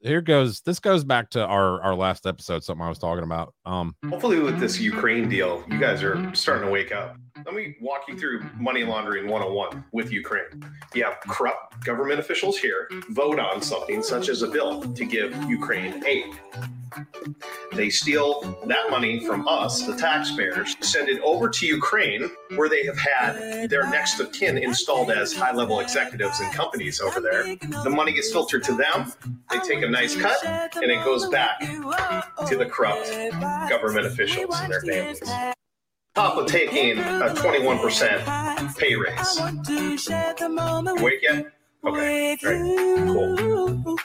here 0.02 0.22
goes. 0.22 0.62
This 0.62 0.80
goes 0.80 1.04
back 1.04 1.30
to 1.32 1.46
our 1.46 1.82
our 1.82 1.96
last 1.96 2.26
episode. 2.26 2.64
Something 2.64 2.86
I 2.86 2.90
was 2.90 3.00
talking 3.00 3.24
about. 3.24 3.54
Um, 3.66 3.96
Hopefully, 4.10 4.40
with 4.40 4.60
this 4.60 4.80
Ukraine 4.80 5.30
deal, 5.30 5.64
you 5.70 5.80
guys 5.80 6.04
are 6.04 6.34
starting 6.36 6.66
to 6.66 6.72
wake 6.72 6.92
up. 6.92 7.16
Let 7.46 7.56
me 7.56 7.76
walk 7.82 8.08
you 8.08 8.18
through 8.18 8.44
money 8.58 8.84
laundering 8.84 9.28
101 9.28 9.84
with 9.92 10.12
Ukraine. 10.12 10.64
You 10.94 11.04
have 11.04 11.20
corrupt 11.22 11.84
government 11.84 12.20
officials 12.20 12.58
here 12.58 12.88
vote 13.10 13.40
on 13.40 13.62
something 13.62 14.02
such 14.02 14.30
as 14.30 14.42
a 14.42 14.48
bill 14.48 14.82
to 14.82 15.06
give 15.06 15.36
Ukraine 15.50 16.06
aid. 16.06 16.26
They 17.74 17.90
steal 17.90 18.42
that 18.68 18.92
money 18.92 19.26
from 19.26 19.48
us, 19.48 19.82
the 19.84 19.96
taxpayers, 19.96 20.76
send 20.82 21.10
it 21.10 21.20
over 21.22 21.50
to 21.50 21.66
Ukraine, 21.66 22.30
where 22.56 22.70
they 22.70 22.86
have 22.86 22.98
had 22.98 23.70
their 23.70 23.90
next 23.90 24.20
of 24.20 24.32
kin 24.32 24.58
installed 24.60 25.10
as 25.10 25.34
high 25.34 25.54
level 25.54 25.80
executives 25.80 26.40
and 26.40 26.54
companies 26.54 27.02
over 27.02 27.20
there. 27.20 27.56
The 27.84 27.90
money 27.90 28.14
gets 28.14 28.32
filtered 28.32 28.64
to 28.66 28.76
them, 28.76 29.12
they 29.50 29.60
take 29.60 29.84
a 29.84 29.90
nice 29.90 30.16
cut, 30.16 30.38
and 30.76 30.92
it 30.92 31.04
goes 31.04 31.28
back 31.30 31.60
to 31.62 32.56
the 32.56 32.68
corrupt 32.72 33.12
government 33.70 34.06
officials 34.06 34.56
and 34.60 34.72
their 34.72 34.82
families. 34.82 35.24
Top 36.16 36.38
of 36.38 36.46
taking 36.46 37.00
a 37.00 37.34
21% 37.34 38.78
pay 38.78 38.96
raise. 38.96 39.40
Wait 41.02 41.20
yet? 41.24 41.48
Okay, 41.86 42.38
all 42.46 42.52
right, 42.52 43.08
cool. 43.08 43.98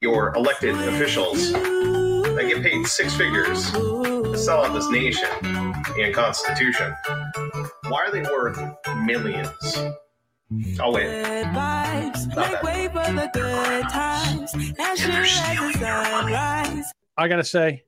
Your 0.00 0.34
elected 0.34 0.74
officials, 0.74 1.52
they 1.52 2.48
get 2.48 2.62
paid 2.62 2.86
six 2.86 3.14
figures 3.14 3.70
to 3.72 4.34
sell 4.36 4.64
out 4.64 4.72
this 4.72 4.88
nation 4.88 5.28
and 5.42 6.14
constitution. 6.14 6.94
Why 7.88 8.04
are 8.06 8.10
they 8.10 8.22
worth 8.22 8.58
millions? 9.04 9.78
Oh 10.80 10.92
wait, 10.92 11.06
not 12.34 12.50
that. 12.52 12.60
I 17.16 17.28
gotta 17.28 17.44
say, 17.44 17.84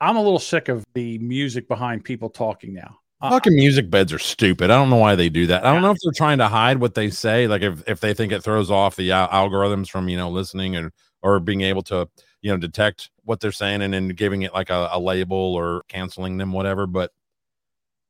I'm 0.00 0.16
a 0.16 0.22
little 0.22 0.38
sick 0.38 0.68
of 0.68 0.84
the 0.94 1.18
music 1.18 1.68
behind 1.68 2.04
people 2.04 2.28
talking 2.30 2.74
now. 2.74 2.98
Uh, 3.20 3.30
fucking 3.30 3.54
music 3.54 3.88
beds 3.88 4.12
are 4.12 4.18
stupid. 4.18 4.70
I 4.70 4.74
don't 4.74 4.90
know 4.90 4.96
why 4.96 5.14
they 5.14 5.30
do 5.30 5.46
that. 5.46 5.64
I 5.64 5.72
don't 5.72 5.80
know 5.80 5.90
if 5.90 5.96
they're 6.02 6.12
trying 6.12 6.38
to 6.38 6.48
hide 6.48 6.78
what 6.78 6.94
they 6.94 7.08
say, 7.08 7.48
like 7.48 7.62
if 7.62 7.82
if 7.88 8.00
they 8.00 8.12
think 8.12 8.32
it 8.32 8.44
throws 8.44 8.70
off 8.70 8.96
the 8.96 9.10
al- 9.12 9.28
algorithms 9.28 9.88
from 9.88 10.08
you 10.08 10.18
know 10.18 10.28
listening 10.28 10.76
and 10.76 10.92
or 11.22 11.40
being 11.40 11.62
able 11.62 11.82
to 11.84 12.08
you 12.42 12.50
know 12.50 12.58
detect 12.58 13.10
what 13.24 13.40
they're 13.40 13.52
saying 13.52 13.80
and 13.80 13.94
then 13.94 14.08
giving 14.08 14.42
it 14.42 14.52
like 14.52 14.68
a, 14.68 14.90
a 14.92 15.00
label 15.00 15.36
or 15.36 15.82
canceling 15.88 16.36
them, 16.36 16.52
whatever. 16.52 16.86
But 16.86 17.10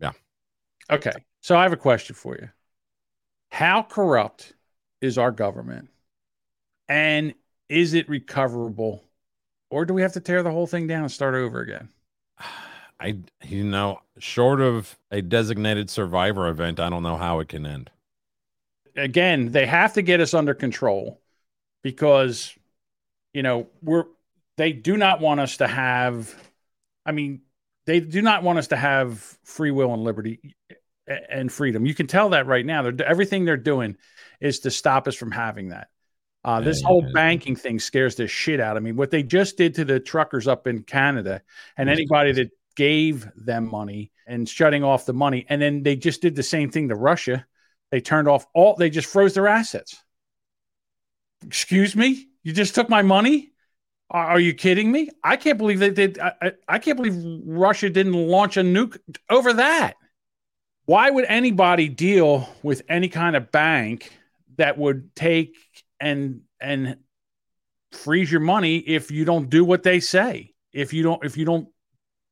yeah. 0.01 0.13
Okay, 0.91 1.13
so 1.41 1.57
I 1.57 1.63
have 1.63 1.73
a 1.73 1.77
question 1.77 2.17
for 2.17 2.35
you. 2.35 2.49
How 3.51 3.83
corrupt 3.83 4.55
is 5.01 5.19
our 5.19 5.31
government, 5.31 5.89
and 6.89 7.33
is 7.69 7.95
it 7.95 8.09
recoverable, 8.09 9.05
or 9.71 9.85
do 9.85 9.95
we 9.95 10.03
have 10.03 10.13
to 10.15 10.21
tear 10.21 10.43
the 10.43 10.51
whole 10.51 10.67
thing 10.67 10.87
down 10.87 11.03
and 11.03 11.13
start 11.13 11.35
over 11.35 11.61
again? 11.61 11.89
I 13.01 13.19
you 13.45 13.65
know 13.65 14.01
short 14.19 14.61
of 14.61 14.99
a 15.11 15.21
designated 15.23 15.91
survivor 15.91 16.49
event, 16.49 16.81
I 16.81 16.89
don't 16.91 17.03
know 17.03 17.17
how 17.17 17.41
it 17.41 17.49
can 17.49 17.67
end. 17.67 17.91
again, 18.97 19.53
they 19.53 19.67
have 19.67 19.95
to 19.95 20.03
get 20.03 20.21
us 20.21 20.35
under 20.35 20.55
control 20.55 21.21
because, 21.83 22.57
you 23.33 23.43
know, 23.43 23.69
we're 23.83 24.05
they 24.57 24.73
do 24.73 24.97
not 24.97 25.21
want 25.21 25.41
us 25.41 25.59
to 25.59 25.67
have. 25.67 26.35
I 27.05 27.13
mean, 27.13 27.43
they 27.87 28.01
do 28.01 28.23
not 28.23 28.43
want 28.43 28.59
us 28.59 28.69
to 28.69 28.77
have 28.77 29.21
free 29.45 29.71
will 29.71 29.93
and 29.95 30.03
liberty 30.05 30.57
and 31.07 31.53
freedom. 31.53 31.87
You 31.87 31.95
can 31.95 32.07
tell 32.07 32.31
that 32.31 32.47
right 32.47 32.67
now. 32.67 32.83
They're 32.91 33.07
everything 33.07 33.45
they're 33.45 33.57
doing 33.57 33.97
is 34.41 34.61
to 34.61 34.71
stop 34.71 35.09
us 35.09 35.15
from 35.15 35.31
having 35.33 35.69
that. 35.71 35.89
Uh, 36.47 36.61
this 36.61 36.81
Yeah, 36.81 36.87
whole 36.87 37.03
yeah. 37.03 37.11
banking 37.13 37.57
thing 37.57 37.81
scares 37.81 38.15
the 38.15 38.29
shit 38.29 38.61
out 38.61 38.77
of 38.77 38.83
me. 38.85 38.93
What 38.93 39.11
they 39.11 39.25
just 39.25 39.57
did 39.57 39.75
to 39.75 39.85
the 39.85 39.99
truckers 39.99 40.47
up 40.47 40.69
in 40.69 40.85
Canada 40.85 41.43
and 41.77 41.91
anybody 41.91 42.31
that 42.33 42.51
gave 42.77 43.29
them 43.37 43.69
money 43.69 44.13
and 44.29 44.49
shutting 44.49 44.85
off 44.85 45.07
the 45.07 45.13
money, 45.13 45.45
and 45.49 45.61
then 45.61 45.83
they 45.83 45.97
just 45.97 46.23
did 46.23 46.37
the 46.37 46.45
same 46.45 46.71
thing 46.71 46.89
to 46.89 46.95
Russia. 46.95 47.45
They 47.91 48.01
turned 48.01 48.29
off 48.29 48.47
all. 48.55 48.77
They 48.77 48.91
just 48.91 49.09
froze 49.09 49.35
their 49.35 49.49
assets. 49.49 50.01
Excuse 51.45 51.97
me, 51.97 52.29
you 52.45 52.53
just 52.53 52.77
took 52.77 52.89
my 52.89 53.03
money. 53.03 53.51
Are, 54.09 54.27
are 54.27 54.41
you 54.41 54.55
kidding 54.55 54.93
me? 54.93 55.11
I 55.25 55.37
can't 55.37 55.59
believe 55.59 55.81
they 55.81 55.91
did. 55.91 56.19
I, 56.21 56.33
I, 56.41 56.53
I 56.69 56.79
can't 56.79 56.97
believe 56.97 57.21
Russia 57.45 57.91
didn't 57.91 58.13
launch 58.13 58.57
a 58.57 58.63
nuke 58.63 58.99
over 59.29 59.53
that. 59.53 59.95
Why 60.85 61.11
would 61.11 61.25
anybody 61.25 61.89
deal 61.89 62.49
with 62.63 62.83
any 62.89 63.09
kind 63.09 63.35
of 63.35 63.51
bank 63.51 64.13
that 64.59 64.79
would 64.79 65.15
take 65.17 65.57
and 66.01 66.43
and 66.61 66.97
freeze 67.93 68.31
your 68.31 68.41
money 68.41 68.77
if 68.79 69.11
you 69.11 69.25
don't 69.25 69.49
do 69.51 69.65
what 69.65 69.83
they 69.83 70.01
say? 70.01 70.55
If 70.73 70.93
you 70.93 71.03
don't 71.03 71.25
if 71.25 71.37
you 71.37 71.45
don't 71.45 71.69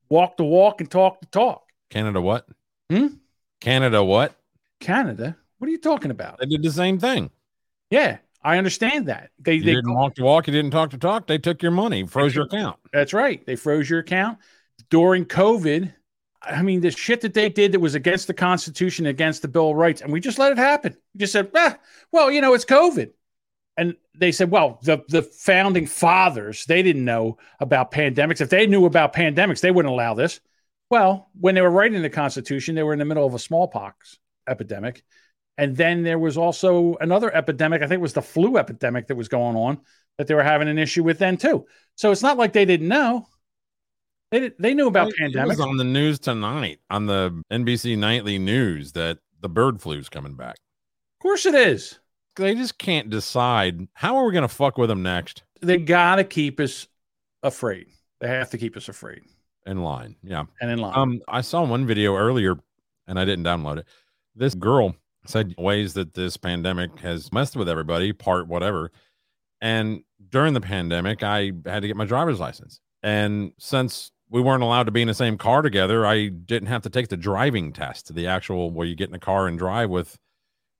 walk 0.08 0.36
the 0.36 0.44
walk 0.44 0.80
and 0.80 0.90
talk 0.90 1.20
the 1.20 1.26
talk. 1.26 1.62
Canada 1.90 2.20
what? 2.20 2.46
Hmm? 2.90 3.06
Canada 3.60 4.04
what? 4.04 4.34
Canada, 4.80 5.36
what 5.58 5.68
are 5.68 5.70
you 5.70 5.78
talking 5.78 6.10
about? 6.10 6.38
They 6.38 6.46
did 6.46 6.62
the 6.62 6.70
same 6.70 6.98
thing. 6.98 7.30
Yeah, 7.90 8.18
I 8.42 8.58
understand 8.58 9.06
that. 9.06 9.30
They 9.38 9.54
You 9.54 9.62
they 9.62 9.74
didn't 9.74 9.94
walk 9.94 10.14
the 10.14 10.24
walk. 10.24 10.46
You 10.46 10.52
didn't 10.52 10.72
talk 10.72 10.90
the 10.90 10.98
talk. 10.98 11.26
They 11.26 11.38
took 11.38 11.62
your 11.62 11.72
money, 11.72 12.06
froze 12.06 12.34
your 12.34 12.44
account. 12.44 12.78
That's 12.92 13.14
right. 13.14 13.44
They 13.46 13.56
froze 13.56 13.88
your 13.88 14.00
account 14.00 14.38
during 14.90 15.24
COVID. 15.24 15.92
I 16.42 16.62
mean, 16.62 16.82
the 16.82 16.90
shit 16.90 17.22
that 17.22 17.32
they 17.32 17.48
did 17.48 17.72
that 17.72 17.80
was 17.80 17.94
against 17.94 18.26
the 18.26 18.34
Constitution, 18.34 19.06
against 19.06 19.40
the 19.40 19.48
Bill 19.48 19.70
of 19.70 19.76
Rights, 19.76 20.02
and 20.02 20.12
we 20.12 20.20
just 20.20 20.38
let 20.38 20.52
it 20.52 20.58
happen. 20.58 20.94
We 21.14 21.20
just 21.20 21.32
said, 21.32 21.50
ah, 21.54 21.78
well, 22.12 22.30
you 22.30 22.42
know, 22.42 22.52
it's 22.52 22.66
COVID. 22.66 23.10
And 23.76 23.96
they 24.16 24.30
said, 24.30 24.50
well, 24.50 24.78
the, 24.82 25.02
the 25.08 25.22
founding 25.22 25.86
fathers, 25.86 26.64
they 26.66 26.82
didn't 26.82 27.04
know 27.04 27.38
about 27.58 27.90
pandemics. 27.90 28.40
If 28.40 28.50
they 28.50 28.66
knew 28.66 28.86
about 28.86 29.12
pandemics, 29.12 29.60
they 29.60 29.70
wouldn't 29.70 29.92
allow 29.92 30.14
this. 30.14 30.40
Well, 30.90 31.28
when 31.40 31.54
they 31.54 31.60
were 31.60 31.70
writing 31.70 32.00
the 32.02 32.10
Constitution, 32.10 32.74
they 32.74 32.82
were 32.84 32.92
in 32.92 32.98
the 33.00 33.04
middle 33.04 33.26
of 33.26 33.34
a 33.34 33.38
smallpox 33.38 34.18
epidemic. 34.48 35.02
And 35.58 35.76
then 35.76 36.02
there 36.02 36.18
was 36.18 36.36
also 36.36 36.96
another 37.00 37.34
epidemic. 37.34 37.82
I 37.82 37.86
think 37.86 37.98
it 37.98 38.02
was 38.02 38.12
the 38.12 38.22
flu 38.22 38.58
epidemic 38.58 39.08
that 39.08 39.16
was 39.16 39.28
going 39.28 39.56
on 39.56 39.80
that 40.18 40.26
they 40.28 40.34
were 40.34 40.42
having 40.42 40.68
an 40.68 40.78
issue 40.78 41.02
with 41.02 41.18
then 41.18 41.36
too. 41.36 41.66
So 41.96 42.12
it's 42.12 42.22
not 42.22 42.38
like 42.38 42.52
they 42.52 42.64
didn't 42.64 42.88
know. 42.88 43.26
They 44.30 44.40
did, 44.40 44.54
they 44.58 44.74
knew 44.74 44.88
about 44.88 45.08
It 45.08 45.14
pandemics. 45.20 45.46
was 45.48 45.60
on 45.60 45.76
the 45.76 45.84
news 45.84 46.18
tonight 46.18 46.80
on 46.90 47.06
the 47.06 47.42
NBC 47.52 47.96
nightly 47.96 48.38
news 48.38 48.92
that 48.92 49.18
the 49.40 49.48
bird 49.48 49.80
flu 49.80 49.98
is 49.98 50.08
coming 50.08 50.34
back. 50.34 50.56
Of 51.18 51.22
course 51.22 51.46
it 51.46 51.54
is. 51.54 51.98
They 52.36 52.54
just 52.54 52.78
can't 52.78 53.10
decide 53.10 53.86
how 53.94 54.16
are 54.16 54.26
we 54.26 54.32
going 54.32 54.42
to 54.42 54.48
fuck 54.48 54.78
with 54.78 54.88
them 54.88 55.02
next 55.02 55.42
They 55.60 55.78
gotta 55.78 56.24
keep 56.24 56.60
us 56.60 56.88
afraid. 57.42 57.86
They 58.20 58.28
have 58.28 58.50
to 58.50 58.58
keep 58.58 58.76
us 58.76 58.88
afraid 58.88 59.22
in 59.66 59.82
line. 59.82 60.16
Yeah. 60.22 60.44
and 60.60 60.70
in 60.70 60.78
line. 60.78 60.92
Um, 60.96 61.20
I 61.28 61.40
saw 61.40 61.64
one 61.64 61.86
video 61.86 62.16
earlier, 62.16 62.56
and 63.06 63.18
I 63.18 63.24
didn't 63.24 63.44
download 63.44 63.78
it. 63.78 63.86
This 64.34 64.54
girl 64.54 64.96
said 65.26 65.54
ways 65.56 65.94
that 65.94 66.14
this 66.14 66.36
pandemic 66.36 66.98
has 67.00 67.32
messed 67.32 67.56
with 67.56 67.68
everybody, 67.68 68.12
part 68.12 68.46
whatever. 68.46 68.90
And 69.60 70.02
during 70.28 70.54
the 70.54 70.60
pandemic, 70.60 71.22
I 71.22 71.52
had 71.64 71.80
to 71.80 71.86
get 71.86 71.96
my 71.96 72.04
driver's 72.04 72.40
license, 72.40 72.80
and 73.02 73.52
since 73.58 74.10
we 74.28 74.40
weren't 74.40 74.62
allowed 74.62 74.84
to 74.84 74.90
be 74.90 75.02
in 75.02 75.08
the 75.08 75.14
same 75.14 75.38
car 75.38 75.62
together, 75.62 76.04
I 76.04 76.28
didn't 76.28 76.68
have 76.68 76.82
to 76.82 76.90
take 76.90 77.08
the 77.08 77.16
driving 77.16 77.72
test, 77.72 78.14
the 78.14 78.26
actual 78.26 78.70
where 78.70 78.86
you 78.86 78.96
get 78.96 79.08
in 79.08 79.14
a 79.14 79.20
car 79.20 79.46
and 79.46 79.58
drive 79.58 79.90
with 79.90 80.18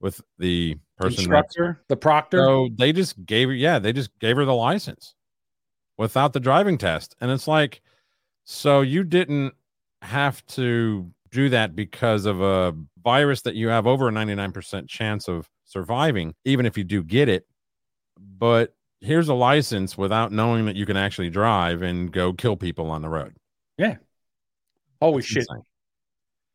with 0.01 0.21
the 0.39 0.77
person 1.05 1.31
that's 1.31 1.55
Instructor, 1.57 1.83
the 1.89 1.97
proctor. 1.97 2.39
so 2.39 2.69
they 2.77 2.93
just 2.93 3.25
gave 3.25 3.49
her, 3.49 3.55
yeah, 3.55 3.79
they 3.79 3.93
just 3.93 4.17
gave 4.19 4.37
her 4.37 4.45
the 4.45 4.55
license 4.55 5.15
without 5.99 6.33
the 6.33 6.41
driving 6.41 6.79
test. 6.79 7.15
And 7.21 7.31
it's 7.31 7.47
like, 7.49 7.81
so 8.45 8.81
you 8.83 9.05
didn't 9.05 9.55
have 10.03 10.45
to 10.49 11.11
do 11.31 11.49
that 11.51 11.75
because 11.75 12.27
of 12.27 12.41
a 12.41 12.75
virus 13.03 13.43
that 13.43 13.55
you 13.55 13.69
have 13.69 13.87
over 13.87 14.09
a 14.09 14.13
99% 14.13 14.89
chance 14.89 15.29
of 15.29 15.49
surviving, 15.65 16.35
even 16.45 16.67
if 16.67 16.77
you 16.79 16.85
do 16.85 17.03
get 17.03 17.29
it. 17.29 17.47
But 18.19 18.75
here's 19.01 19.29
a 19.29 19.35
license 19.35 19.99
without 19.99 20.33
knowing 20.33 20.67
that 20.67 20.77
you 20.77 20.87
can 20.87 20.97
actually 20.97 21.31
drive 21.31 21.83
and 21.83 22.13
go 22.13 22.33
kill 22.33 22.57
people 22.57 22.91
on 22.91 23.03
the 23.03 23.09
road. 23.09 23.35
yeah. 23.79 23.97
Holy 25.03 25.19
It's 25.19 25.27
shit. 25.27 25.47
insane. 25.51 25.63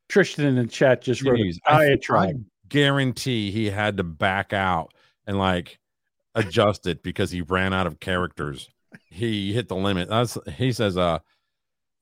Tristan 0.07 0.45
in 0.45 0.55
the 0.55 0.65
chat 0.65 1.01
just 1.03 1.21
wrote 1.23 1.37
Jeez, 1.37 1.57
a 1.67 1.71
I, 1.71 1.75
I 1.75 1.87
diatribe. 1.89 2.45
Guarantee 2.69 3.51
he 3.51 3.67
had 3.69 3.97
to 3.97 4.03
back 4.03 4.53
out 4.53 4.93
and 5.27 5.37
like 5.37 5.79
adjust 6.35 6.87
it 6.87 7.03
because 7.03 7.31
he 7.31 7.41
ran 7.41 7.73
out 7.73 7.87
of 7.87 7.99
characters. 7.99 8.69
He 9.09 9.53
hit 9.53 9.67
the 9.67 9.75
limit. 9.75 10.09
That's 10.09 10.37
he 10.55 10.71
says 10.71 10.97
uh 10.97 11.19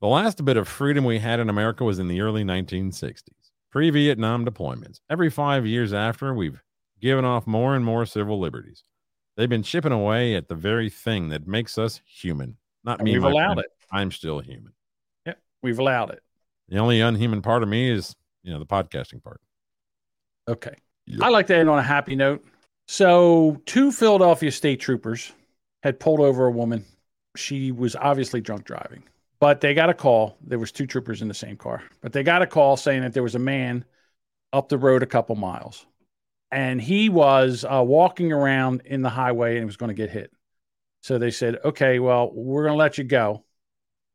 the 0.00 0.06
last 0.06 0.44
bit 0.44 0.56
of 0.56 0.68
freedom 0.68 1.04
we 1.04 1.18
had 1.18 1.40
in 1.40 1.48
America 1.50 1.82
was 1.84 1.98
in 1.98 2.06
the 2.08 2.20
early 2.20 2.44
1960s. 2.44 3.24
Pre-Vietnam 3.70 4.46
deployments. 4.46 5.00
Every 5.10 5.28
5 5.28 5.66
years 5.66 5.92
after 5.92 6.32
we've 6.32 6.62
given 7.00 7.24
off 7.24 7.46
more 7.46 7.74
and 7.74 7.84
more 7.84 8.06
civil 8.06 8.38
liberties. 8.40 8.84
They've 9.36 9.48
been 9.48 9.62
chipping 9.62 9.92
away 9.92 10.34
at 10.34 10.48
the 10.48 10.54
very 10.54 10.88
thing 10.90 11.28
that 11.30 11.46
makes 11.46 11.78
us 11.78 12.00
human. 12.06 12.56
Not 12.84 12.98
And 13.00 13.04
me. 13.06 13.12
we've 13.12 13.24
allowed 13.24 13.54
friend. 13.54 13.60
it. 13.60 13.70
I'm 13.92 14.10
still 14.10 14.40
human. 14.40 14.72
Yeah, 15.26 15.34
we've 15.62 15.78
allowed 15.78 16.10
it. 16.10 16.22
The 16.68 16.78
only 16.78 17.00
unhuman 17.00 17.42
part 17.42 17.62
of 17.62 17.68
me 17.68 17.90
is, 17.90 18.14
you 18.42 18.52
know, 18.52 18.58
the 18.58 18.66
podcasting 18.66 19.22
part. 19.22 19.40
Okay. 20.48 20.74
I 21.20 21.28
like 21.28 21.46
to 21.48 21.56
end 21.56 21.68
on 21.68 21.78
a 21.78 21.82
happy 21.82 22.16
note. 22.16 22.44
So, 22.86 23.60
two 23.66 23.92
Philadelphia 23.92 24.50
state 24.50 24.80
troopers 24.80 25.32
had 25.82 26.00
pulled 26.00 26.20
over 26.20 26.46
a 26.46 26.50
woman. 26.50 26.84
She 27.36 27.70
was 27.70 27.94
obviously 27.94 28.40
drunk 28.40 28.64
driving, 28.64 29.04
but 29.40 29.60
they 29.60 29.74
got 29.74 29.90
a 29.90 29.94
call. 29.94 30.38
There 30.42 30.58
was 30.58 30.72
two 30.72 30.86
troopers 30.86 31.22
in 31.22 31.28
the 31.28 31.34
same 31.34 31.56
car, 31.56 31.82
but 32.00 32.12
they 32.12 32.22
got 32.22 32.42
a 32.42 32.46
call 32.46 32.76
saying 32.76 33.02
that 33.02 33.12
there 33.12 33.22
was 33.22 33.34
a 33.34 33.38
man 33.38 33.84
up 34.52 34.68
the 34.68 34.78
road 34.78 35.02
a 35.02 35.06
couple 35.06 35.36
miles, 35.36 35.86
and 36.50 36.80
he 36.80 37.10
was 37.10 37.64
uh, 37.64 37.82
walking 37.84 38.32
around 38.32 38.82
in 38.86 39.02
the 39.02 39.10
highway 39.10 39.52
and 39.52 39.60
he 39.60 39.66
was 39.66 39.76
going 39.76 39.88
to 39.88 39.94
get 39.94 40.10
hit. 40.10 40.32
So 41.02 41.18
they 41.18 41.30
said, 41.30 41.58
"Okay, 41.64 41.98
well, 41.98 42.30
we're 42.32 42.64
going 42.64 42.74
to 42.74 42.78
let 42.78 42.96
you 42.98 43.04
go," 43.04 43.44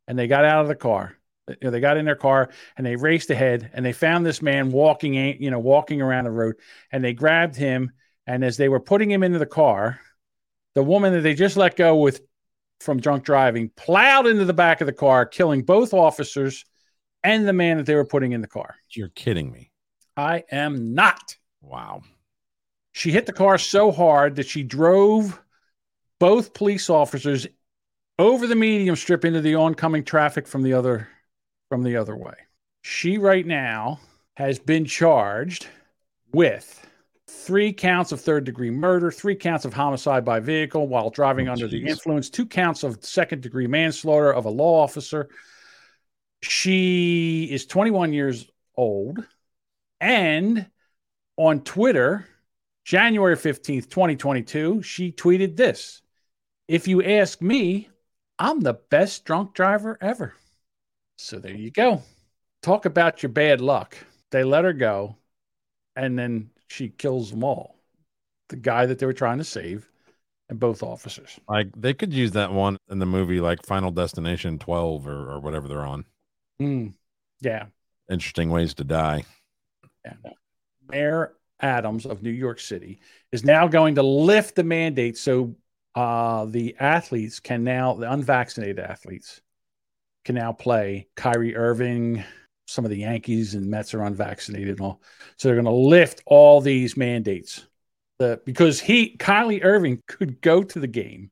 and 0.08 0.18
they 0.18 0.28
got 0.28 0.46
out 0.46 0.62
of 0.64 0.68
the 0.68 0.76
car. 0.76 1.16
You 1.48 1.56
know, 1.64 1.72
they 1.72 1.80
got 1.80 1.98
in 1.98 2.06
their 2.06 2.16
car 2.16 2.50
and 2.78 2.86
they 2.86 2.96
raced 2.96 3.30
ahead 3.30 3.70
and 3.74 3.86
they 3.86 3.92
found 3.92 4.26
this 4.26 4.42
man 4.42 4.72
walking, 4.72 5.14
you 5.14 5.52
know, 5.52 5.60
walking 5.60 6.02
around 6.02 6.24
the 6.24 6.32
road 6.32 6.56
and 6.92 7.04
they 7.04 7.14
grabbed 7.14 7.56
him. 7.56 7.92
And 8.26 8.44
as 8.46 8.56
they 8.56 8.70
were 8.70 8.80
putting 8.80 9.12
him 9.12 9.24
into 9.24 9.40
the 9.40 9.46
car, 9.46 10.00
the 10.76 10.84
woman 10.84 11.14
that 11.14 11.22
they 11.22 11.34
just 11.34 11.58
let 11.58 11.76
go 11.76 11.98
with 11.98 12.22
from 12.80 13.00
drunk 13.00 13.24
driving 13.24 13.70
plowed 13.76 14.28
into 14.28 14.46
the 14.46 14.54
back 14.54 14.82
of 14.82 14.88
the 14.88 14.94
car, 14.94 15.26
killing 15.26 15.64
both 15.64 15.94
officers 15.94 16.66
and 17.24 17.48
the 17.48 17.54
man 17.54 17.78
that 17.78 17.86
they 17.86 17.96
were 17.96 18.06
putting 18.06 18.32
in 18.32 18.42
the 18.42 18.48
car. 18.48 18.76
You're 18.90 19.10
kidding 19.10 19.52
me. 19.52 19.72
I 20.16 20.44
am 20.52 20.94
not. 20.94 21.36
Wow. 21.62 22.04
She 22.92 23.12
hit 23.12 23.26
the 23.26 23.34
car 23.34 23.58
so 23.58 23.92
hard 23.92 24.36
that 24.36 24.48
she 24.48 24.64
drove 24.64 25.42
both 26.20 26.54
police 26.54 26.90
officers 26.90 27.48
over 28.20 28.46
the 28.46 28.56
medium 28.56 28.96
strip 28.96 29.26
into 29.26 29.42
the 29.42 29.56
oncoming 29.56 30.04
traffic 30.04 30.48
from 30.48 30.62
the 30.62 30.74
other 30.74 31.08
from 31.74 31.82
the 31.82 31.98
other 31.98 32.16
way. 32.16 32.36
She 32.84 33.18
right 33.18 33.48
now 33.48 34.00
has 34.36 34.60
been 34.60 34.86
charged 34.86 35.66
with 36.32 36.88
three 37.28 37.74
counts 37.74 38.12
of 38.12 38.22
third 38.22 38.44
degree 38.44 38.70
murder, 38.70 39.10
three 39.10 39.36
counts 39.36 39.66
of 39.66 39.74
homicide 39.74 40.24
by 40.24 40.40
vehicle 40.40 40.88
while 40.88 41.10
driving 41.10 41.50
oh, 41.50 41.54
under 41.54 41.68
the 41.68 41.84
influence, 41.84 42.30
two 42.30 42.46
counts 42.46 42.84
of 42.84 43.04
second 43.04 43.42
degree 43.42 43.66
manslaughter 43.66 44.32
of 44.32 44.46
a 44.46 44.52
law 44.52 44.84
officer. 44.84 45.30
She 46.44 47.46
is 47.50 47.66
21 47.66 48.14
years 48.14 48.46
old 48.78 49.26
and 50.00 50.68
on 51.38 51.62
Twitter, 51.62 52.28
January 52.86 53.36
15th, 53.36 53.90
2022, 53.90 54.84
she 54.84 55.12
tweeted 55.12 55.56
this 55.56 56.04
If 56.68 56.88
you 56.88 57.02
ask 57.02 57.42
me, 57.42 57.90
I'm 58.38 58.60
the 58.60 58.76
best 58.92 59.26
drunk 59.26 59.56
driver 59.56 59.98
ever. 60.00 60.36
So 61.18 61.40
there 61.40 61.56
you 61.56 61.72
go. 61.72 62.02
Talk 62.62 62.86
about 62.86 63.24
your 63.24 63.32
bad 63.32 63.62
luck. 63.62 63.98
They 64.32 64.44
let 64.44 64.64
her 64.64 64.74
go, 64.74 65.18
and 65.96 66.18
then 66.18 66.50
she 66.68 66.90
kills 66.90 67.30
them 67.30 67.44
all 67.44 67.76
the 68.50 68.56
guy 68.56 68.86
that 68.86 69.00
they 69.00 69.06
were 69.06 69.14
trying 69.14 69.40
to 69.40 69.44
save, 69.44 69.90
and 70.50 70.60
both 70.60 70.84
officers. 70.84 71.40
Like 71.50 71.70
they 71.76 71.94
could 71.94 72.14
use 72.14 72.32
that 72.32 72.52
one 72.52 72.78
in 72.90 73.00
the 73.00 73.06
movie, 73.06 73.40
like 73.40 73.66
Final 73.66 73.92
Destination 73.92 74.60
12 74.60 75.08
or, 75.08 75.32
or 75.32 75.40
whatever 75.40 75.68
they're 75.68 75.86
on. 75.86 76.06
Mm, 76.62 76.94
yeah. 77.42 77.66
Interesting 78.12 78.50
ways 78.50 78.74
to 78.76 78.84
die. 78.84 79.24
yeah. 80.06 80.14
Mayor 80.90 81.34
Adams 81.62 82.06
of 82.06 82.22
New 82.22 82.32
York 82.32 82.60
City 82.60 83.00
is 83.32 83.44
now 83.44 83.68
going 83.68 83.96
to 83.96 84.04
lift 84.04 84.56
the 84.56 84.64
mandate 84.64 85.18
so 85.18 85.56
uh, 85.96 86.46
the 86.46 86.76
athletes 86.80 87.40
can 87.40 87.64
now, 87.64 87.94
the 87.94 88.12
unvaccinated 88.12 88.80
athletes 88.80 89.42
can 90.26 90.36
now 90.36 90.52
play. 90.52 91.08
Kyrie 91.16 91.56
Irving, 91.56 92.24
some 92.68 92.86
of 92.86 92.92
the 92.92 92.98
Yankees 92.98 93.56
and 93.56 93.70
Mets 93.70 93.94
are 93.94 94.04
unvaccinated 94.04 94.70
and 94.70 94.82
all. 94.82 95.02
So 95.38 95.48
they're 95.48 95.56
going 95.56 95.66
to 95.66 95.72
lift 95.72 96.22
all 96.26 96.62
these 96.62 96.98
mandates. 96.98 97.66
The, 98.20 98.42
because 98.46 98.80
he, 98.80 99.18
Kyrie 99.18 99.64
Irving, 99.64 100.02
could 100.08 100.42
go 100.42 100.64
to 100.64 100.80
the 100.80 100.88
game, 100.88 101.32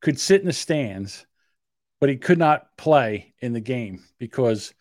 could 0.00 0.20
sit 0.20 0.40
in 0.40 0.46
the 0.46 0.52
stands, 0.52 1.26
but 2.00 2.08
he 2.08 2.16
could 2.16 2.38
not 2.38 2.76
play 2.76 3.34
in 3.40 3.52
the 3.52 3.60
game 3.60 4.04
because 4.18 4.72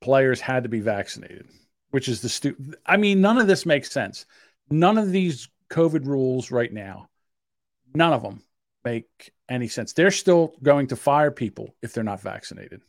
players 0.00 0.40
had 0.40 0.62
to 0.62 0.68
be 0.68 0.80
vaccinated, 0.80 1.46
which 1.90 2.08
is 2.08 2.22
the 2.22 2.28
stu- 2.28 2.56
I 2.86 2.96
mean, 2.96 3.20
none 3.20 3.38
of 3.38 3.46
this 3.46 3.66
makes 3.66 3.90
sense. 3.90 4.24
None 4.70 4.96
of 4.96 5.10
these 5.10 5.48
COVID 5.70 6.06
rules 6.06 6.50
right 6.50 6.72
now, 6.72 7.08
none 7.92 8.12
of 8.12 8.22
them 8.22 8.42
make 8.84 9.32
any 9.48 9.68
sense. 9.68 9.92
They're 9.92 10.10
still 10.10 10.54
going 10.62 10.86
to 10.88 10.96
fire 10.96 11.30
people 11.30 11.74
if 11.82 11.92
they're 11.92 12.04
not 12.04 12.20
vaccinated. 12.20 12.82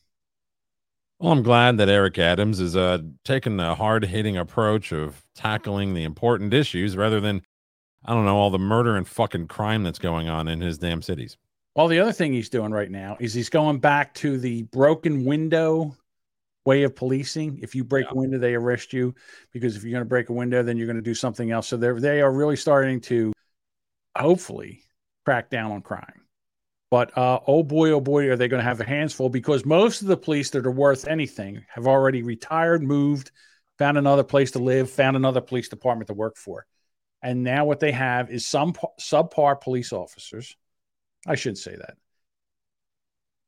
Well, 1.19 1.31
I'm 1.31 1.43
glad 1.43 1.77
that 1.77 1.89
Eric 1.89 2.17
Adams 2.17 2.59
is 2.59 2.75
uh, 2.75 2.99
taking 3.23 3.59
a 3.59 3.75
hard 3.75 4.05
hitting 4.05 4.37
approach 4.37 4.91
of 4.91 5.23
tackling 5.35 5.93
the 5.93 6.03
important 6.03 6.51
issues 6.53 6.97
rather 6.97 7.19
than, 7.19 7.43
I 8.03 8.13
don't 8.13 8.25
know, 8.25 8.37
all 8.37 8.49
the 8.49 8.57
murder 8.57 8.97
and 8.97 9.07
fucking 9.07 9.47
crime 9.47 9.83
that's 9.83 9.99
going 9.99 10.29
on 10.29 10.47
in 10.47 10.61
his 10.61 10.79
damn 10.79 11.03
cities. 11.03 11.37
Well, 11.75 11.87
the 11.87 11.99
other 11.99 12.11
thing 12.11 12.33
he's 12.33 12.49
doing 12.49 12.71
right 12.71 12.89
now 12.89 13.17
is 13.19 13.33
he's 13.33 13.49
going 13.49 13.79
back 13.79 14.13
to 14.15 14.37
the 14.37 14.63
broken 14.63 15.23
window 15.23 15.95
way 16.65 16.83
of 16.83 16.95
policing. 16.95 17.59
If 17.61 17.75
you 17.75 17.83
break 17.83 18.07
a 18.09 18.15
window, 18.15 18.37
they 18.37 18.55
arrest 18.55 18.91
you 18.91 19.13
because 19.51 19.75
if 19.75 19.83
you're 19.83 19.91
going 19.91 20.01
to 20.01 20.09
break 20.09 20.29
a 20.29 20.33
window, 20.33 20.63
then 20.63 20.75
you're 20.75 20.87
going 20.87 20.95
to 20.97 21.01
do 21.01 21.15
something 21.15 21.51
else. 21.51 21.67
So 21.67 21.77
they're 21.77 21.99
they 21.99 22.21
are 22.21 22.31
really 22.31 22.55
starting 22.55 22.99
to 23.01 23.31
hopefully 24.17 24.83
crack 25.25 25.49
down 25.49 25.71
on 25.71 25.81
crime. 25.81 26.21
But 26.89 27.17
uh, 27.17 27.39
oh 27.47 27.63
boy, 27.63 27.91
oh 27.91 28.01
boy, 28.01 28.29
are 28.29 28.35
they 28.35 28.49
going 28.49 28.59
to 28.59 28.67
have 28.67 28.77
their 28.77 28.87
hands 28.87 29.13
full 29.13 29.29
because 29.29 29.65
most 29.65 30.01
of 30.01 30.07
the 30.07 30.17
police 30.17 30.49
that 30.49 30.65
are 30.65 30.71
worth 30.71 31.07
anything 31.07 31.63
have 31.69 31.87
already 31.87 32.21
retired, 32.21 32.83
moved, 32.83 33.31
found 33.77 33.97
another 33.97 34.23
place 34.23 34.51
to 34.51 34.59
live, 34.59 34.89
found 34.89 35.15
another 35.15 35.39
police 35.39 35.69
department 35.69 36.07
to 36.07 36.13
work 36.13 36.35
for. 36.35 36.65
And 37.21 37.43
now 37.43 37.65
what 37.65 37.79
they 37.79 37.91
have 37.91 38.29
is 38.29 38.45
some 38.45 38.73
subpar 38.99 39.61
police 39.61 39.93
officers. 39.93 40.57
I 41.25 41.35
shouldn't 41.35 41.59
say 41.59 41.77
that. 41.77 41.95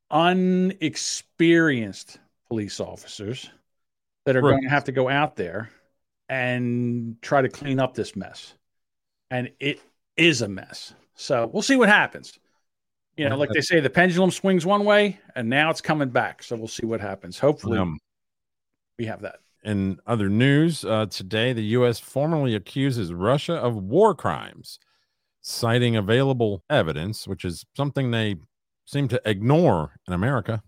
Unexperienced 0.09 2.19
police 2.47 2.79
officers 2.79 3.49
that 4.25 4.37
are 4.37 4.41
Right. 4.41 4.51
going 4.51 4.63
to 4.63 4.69
have 4.69 4.85
to 4.85 4.91
go 4.91 5.09
out 5.09 5.35
there 5.35 5.69
and 6.29 7.21
try 7.21 7.41
to 7.41 7.49
clean 7.49 7.79
up 7.79 7.93
this 7.93 8.15
mess. 8.15 8.53
And 9.29 9.51
it 9.59 9.81
is 10.15 10.41
a 10.41 10.47
mess. 10.47 10.93
So 11.15 11.49
we'll 11.51 11.61
see 11.63 11.75
what 11.75 11.89
happens. 11.89 12.37
You 13.17 13.29
know, 13.29 13.37
like 13.37 13.51
they 13.51 13.61
say, 13.61 13.79
the 13.79 13.89
pendulum 13.91 14.31
swings 14.31 14.65
one 14.65 14.85
way 14.85 15.19
and 15.35 15.47
now 15.47 15.69
it's 15.69 15.81
coming 15.81 16.09
back. 16.09 16.41
So 16.41 16.55
we'll 16.55 16.67
see 16.67 16.85
what 16.87 16.99
happens. 16.99 17.37
Hopefully, 17.37 17.77
Um, 17.77 17.99
we 18.97 19.05
have 19.05 19.21
that. 19.21 19.35
in 19.63 19.99
other 20.07 20.29
news, 20.29 20.83
uh, 20.83 21.05
today 21.05 21.53
the 21.53 21.63
U.S. 21.77 21.99
formally 21.99 22.55
accuses 22.55 23.13
Russia 23.13 23.53
of 23.53 23.75
war 23.75 24.15
crimes, 24.15 24.79
citing 25.41 25.95
available 25.95 26.63
evidence, 26.71 27.27
which 27.27 27.45
is 27.45 27.63
something 27.77 28.09
they 28.09 28.37
seem 28.85 29.07
to 29.09 29.21
ignore 29.25 29.93
in 30.07 30.13
America. 30.13 30.63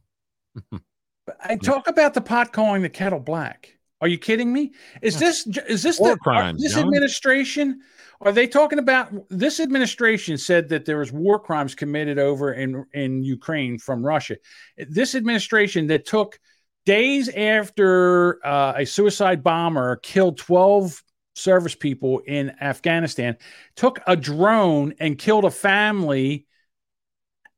I 1.43 1.55
talk 1.55 1.87
about 1.87 2.13
the 2.13 2.21
pot 2.21 2.53
calling 2.53 2.83
the 2.83 2.89
kettle 2.89 3.19
black. 3.19 3.71
Are 4.01 4.07
you 4.07 4.17
kidding 4.19 4.53
me? 4.53 4.73
Is 5.01 5.17
this 5.17 5.47
is 5.67 5.81
this 5.81 5.99
War 5.99 6.09
the, 6.11 6.17
crimes, 6.17 6.61
This 6.61 6.73
John. 6.73 6.83
administration? 6.85 7.81
Are 8.21 8.31
they 8.31 8.47
talking 8.47 8.79
about 8.79 9.11
this 9.29 9.59
administration 9.59 10.37
said 10.37 10.69
that 10.69 10.85
there 10.85 10.97
was 10.97 11.11
war 11.11 11.39
crimes 11.39 11.75
committed 11.75 12.17
over 12.17 12.53
in 12.53 12.85
in 12.93 13.23
Ukraine 13.23 13.77
from 13.77 14.05
Russia? 14.05 14.37
This 14.77 15.15
administration 15.15 15.87
that 15.87 16.05
took 16.05 16.39
days 16.85 17.29
after 17.29 18.45
uh, 18.45 18.73
a 18.77 18.85
suicide 18.85 19.43
bomber 19.43 19.97
killed 19.97 20.37
twelve 20.37 21.01
service 21.35 21.75
people 21.75 22.19
in 22.19 22.51
Afghanistan 22.61 23.35
took 23.75 23.99
a 24.07 24.15
drone 24.15 24.93
and 24.99 25.17
killed 25.17 25.43
a 25.43 25.51
family 25.51 26.47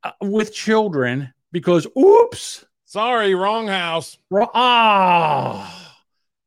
uh, 0.03 0.11
with 0.21 0.51
children 0.51 1.31
because 1.51 1.85
oops 1.95 2.65
Sorry, 2.89 3.35
wrong 3.35 3.67
house. 3.67 4.17
Ah, 4.31 5.93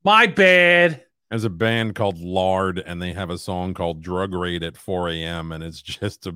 my 0.03 0.27
bad. 0.27 1.05
There's 1.31 1.45
a 1.45 1.51
band 1.51 1.95
called 1.95 2.19
Lard, 2.19 2.83
and 2.85 3.01
they 3.01 3.13
have 3.13 3.31
a 3.31 3.39
song 3.39 3.73
called 3.73 4.03
Drug 4.03 4.35
Raid 4.35 4.63
at 4.65 4.77
4 4.77 5.11
a.m. 5.11 5.53
And 5.53 5.63
it's 5.63 5.81
just 5.83 6.27
a 6.27 6.35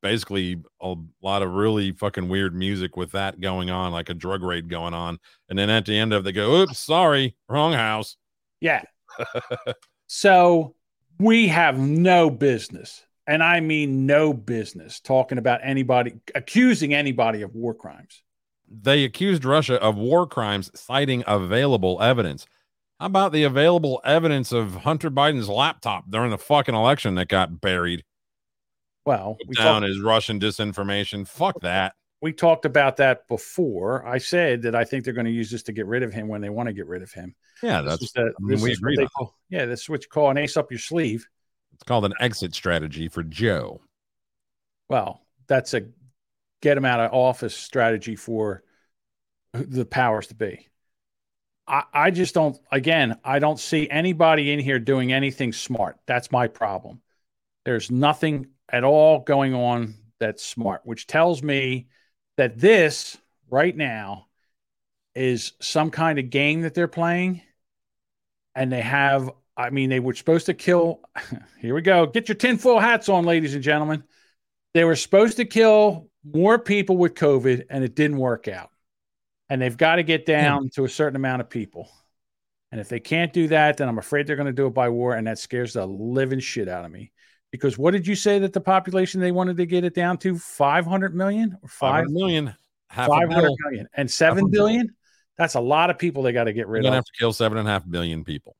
basically 0.00 0.62
a 0.80 0.94
lot 1.22 1.42
of 1.42 1.50
really 1.50 1.90
fucking 1.90 2.28
weird 2.28 2.54
music 2.54 2.96
with 2.96 3.10
that 3.12 3.40
going 3.40 3.68
on, 3.68 3.92
like 3.92 4.08
a 4.08 4.14
drug 4.14 4.42
raid 4.44 4.68
going 4.68 4.94
on. 4.94 5.18
And 5.48 5.58
then 5.58 5.70
at 5.70 5.86
the 5.86 5.98
end 5.98 6.12
of 6.12 6.22
it, 6.22 6.24
they 6.24 6.32
go, 6.32 6.54
oops, 6.54 6.78
sorry, 6.78 7.36
wrong 7.48 7.72
house. 7.72 8.16
Yeah. 8.60 8.82
So 10.08 10.74
we 11.18 11.48
have 11.48 11.78
no 11.78 12.30
business, 12.30 13.04
and 13.26 13.42
I 13.42 13.60
mean 13.60 14.06
no 14.06 14.32
business, 14.32 15.00
talking 15.00 15.36
about 15.36 15.60
anybody 15.62 16.14
accusing 16.34 16.94
anybody 16.94 17.42
of 17.42 17.54
war 17.54 17.74
crimes. 17.74 18.22
They 18.66 19.04
accused 19.04 19.44
Russia 19.44 19.80
of 19.82 19.96
war 19.96 20.26
crimes, 20.26 20.70
citing 20.74 21.24
available 21.26 22.00
evidence. 22.00 22.46
How 23.00 23.06
about 23.06 23.32
the 23.32 23.44
available 23.44 24.00
evidence 24.04 24.50
of 24.52 24.74
Hunter 24.76 25.10
Biden's 25.10 25.48
laptop 25.48 26.10
during 26.10 26.30
the 26.30 26.38
fucking 26.38 26.74
election 26.74 27.14
that 27.14 27.28
got 27.28 27.60
buried 27.60 28.04
Well, 29.06 29.36
we 29.46 29.54
down 29.54 29.82
talked, 29.82 29.90
as 29.92 30.00
Russian 30.00 30.40
disinformation? 30.40 31.26
Fuck 31.28 31.60
that. 31.60 31.94
we 32.20 32.32
talked 32.32 32.64
about 32.64 32.96
that 32.96 33.28
before. 33.28 34.04
I 34.04 34.18
said 34.18 34.62
that 34.62 34.74
I 34.74 34.82
think 34.84 35.04
they're 35.04 35.14
going 35.14 35.26
to 35.26 35.32
use 35.32 35.50
this 35.50 35.62
to 35.64 35.72
get 35.72 35.86
rid 35.86 36.02
of 36.02 36.12
him 36.12 36.26
when 36.26 36.40
they 36.40 36.48
want 36.50 36.66
to 36.68 36.72
get 36.72 36.88
rid 36.88 37.02
of 37.02 37.12
him. 37.12 37.36
Yeah, 37.62 37.82
This 37.82 37.90
that's 37.92 38.02
is 38.02 38.12
the- 38.12 38.22
I 38.36 38.40
mean, 38.40 38.60
we 38.60 38.72
agree. 38.72 39.06
call- 39.16 39.36
yeah, 39.48 39.66
that's 39.66 39.88
what 39.88 40.02
you 40.02 40.08
call 40.08 40.30
an 40.30 40.38
ace 40.38 40.56
up 40.56 40.72
your 40.72 40.80
sleeve. 40.80 41.28
It's 41.74 41.84
called 41.84 42.04
an 42.04 42.14
exit 42.18 42.52
strategy 42.54 43.06
for 43.08 43.22
Joe. 43.22 43.80
Well, 44.88 45.24
that's 45.46 45.74
a 45.74 45.82
get 46.62 46.76
him 46.76 46.84
out 46.84 46.98
of 46.98 47.12
office 47.14 47.54
strategy 47.54 48.16
for 48.16 48.64
the 49.52 49.84
powers 49.86 50.26
to 50.28 50.34
be. 50.34 50.66
I, 51.68 51.84
I 51.92 52.10
just 52.10 52.34
don't, 52.34 52.58
again, 52.72 53.18
I 53.22 53.38
don't 53.38 53.60
see 53.60 53.88
anybody 53.88 54.50
in 54.50 54.58
here 54.58 54.78
doing 54.78 55.12
anything 55.12 55.52
smart. 55.52 55.98
That's 56.06 56.32
my 56.32 56.48
problem. 56.48 57.02
There's 57.64 57.90
nothing 57.90 58.46
at 58.70 58.84
all 58.84 59.20
going 59.20 59.54
on 59.54 59.94
that's 60.18 60.44
smart, 60.44 60.80
which 60.84 61.06
tells 61.06 61.42
me 61.42 61.88
that 62.38 62.58
this 62.58 63.18
right 63.50 63.76
now 63.76 64.26
is 65.14 65.52
some 65.60 65.90
kind 65.90 66.18
of 66.18 66.30
game 66.30 66.62
that 66.62 66.74
they're 66.74 66.88
playing. 66.88 67.42
And 68.54 68.72
they 68.72 68.80
have, 68.80 69.30
I 69.56 69.70
mean, 69.70 69.90
they 69.90 70.00
were 70.00 70.14
supposed 70.14 70.46
to 70.46 70.54
kill. 70.54 71.00
Here 71.60 71.74
we 71.74 71.82
go. 71.82 72.06
Get 72.06 72.28
your 72.28 72.36
tinfoil 72.36 72.80
hats 72.80 73.08
on, 73.08 73.24
ladies 73.24 73.54
and 73.54 73.62
gentlemen. 73.62 74.04
They 74.74 74.84
were 74.84 74.96
supposed 74.96 75.36
to 75.36 75.44
kill 75.44 76.08
more 76.24 76.58
people 76.58 76.96
with 76.96 77.14
COVID, 77.14 77.66
and 77.70 77.84
it 77.84 77.94
didn't 77.94 78.18
work 78.18 78.48
out. 78.48 78.70
And 79.50 79.60
they've 79.62 79.76
got 79.76 79.96
to 79.96 80.02
get 80.02 80.26
down 80.26 80.68
to 80.74 80.84
a 80.84 80.88
certain 80.88 81.16
amount 81.16 81.40
of 81.40 81.48
people. 81.48 81.90
And 82.70 82.80
if 82.80 82.88
they 82.88 83.00
can't 83.00 83.32
do 83.32 83.48
that, 83.48 83.78
then 83.78 83.88
I'm 83.88 83.98
afraid 83.98 84.26
they're 84.26 84.36
going 84.36 84.46
to 84.46 84.52
do 84.52 84.66
it 84.66 84.74
by 84.74 84.90
war, 84.90 85.14
and 85.14 85.26
that 85.26 85.38
scares 85.38 85.72
the 85.72 85.86
living 85.86 86.38
shit 86.40 86.68
out 86.68 86.84
of 86.84 86.90
me. 86.90 87.12
Because 87.50 87.78
what 87.78 87.92
did 87.92 88.06
you 88.06 88.14
say 88.14 88.38
that 88.40 88.52
the 88.52 88.60
population 88.60 89.20
they 89.22 89.32
wanted 89.32 89.56
to 89.56 89.64
get 89.64 89.84
it 89.84 89.94
down 89.94 90.18
to? 90.18 90.36
500 90.38 91.14
million 91.14 91.56
or 91.62 91.68
5 91.68 91.78
500 91.78 92.10
million, 92.10 92.54
half 92.90 93.08
a 93.08 93.10
500 93.10 93.40
bill. 93.42 93.56
million 93.64 93.88
and 93.94 94.10
7 94.10 94.36
bill. 94.44 94.48
billion? 94.50 94.94
That's 95.38 95.54
a 95.54 95.60
lot 95.60 95.88
of 95.88 95.98
people 95.98 96.22
they 96.22 96.32
got 96.32 96.44
to 96.44 96.52
get 96.52 96.68
rid 96.68 96.82
gonna 96.82 96.88
of. 96.88 96.94
have 96.96 97.04
to 97.06 97.12
kill 97.18 97.32
seven 97.32 97.56
and 97.56 97.66
a 97.66 97.70
half 97.70 97.88
billion 97.88 98.22
people. 98.24 98.54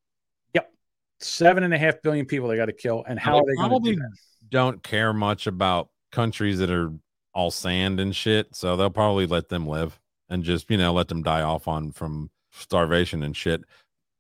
Yep. 0.55 0.73
Seven 1.21 1.65
and 1.65 1.75
a 1.75 1.79
half 1.79 2.01
billion 2.03 2.25
people 2.25 2.49
they 2.49 2.57
got 2.57 2.67
to 2.67 2.73
kill. 2.73 3.05
And 3.07 3.19
how 3.19 3.33
They 3.33 3.39
are 3.41 3.43
they 3.47 3.57
going 3.57 3.57
to 3.57 3.69
probably 3.69 3.93
do 3.95 3.97
that? 3.97 4.11
don't 4.49 4.83
care 4.83 5.13
much 5.13 5.47
about 5.47 5.91
countries 6.13 6.59
that 6.61 6.71
are 6.71 6.93
all 7.35 7.51
sand 7.51 8.01
and 8.01 8.17
shit, 8.17 8.55
so 8.57 8.77
they'll 8.77 8.89
probably 8.91 9.27
let 9.27 9.49
them 9.51 9.67
live 9.67 10.01
and 10.29 10.45
just 10.45 10.71
you 10.71 10.77
know 10.77 10.93
let 10.93 11.09
them 11.09 11.23
die 11.23 11.43
off 11.43 11.69
on 11.69 11.93
from 11.93 12.31
starvation 12.53 13.23
and 13.23 13.37
shit. 13.37 13.63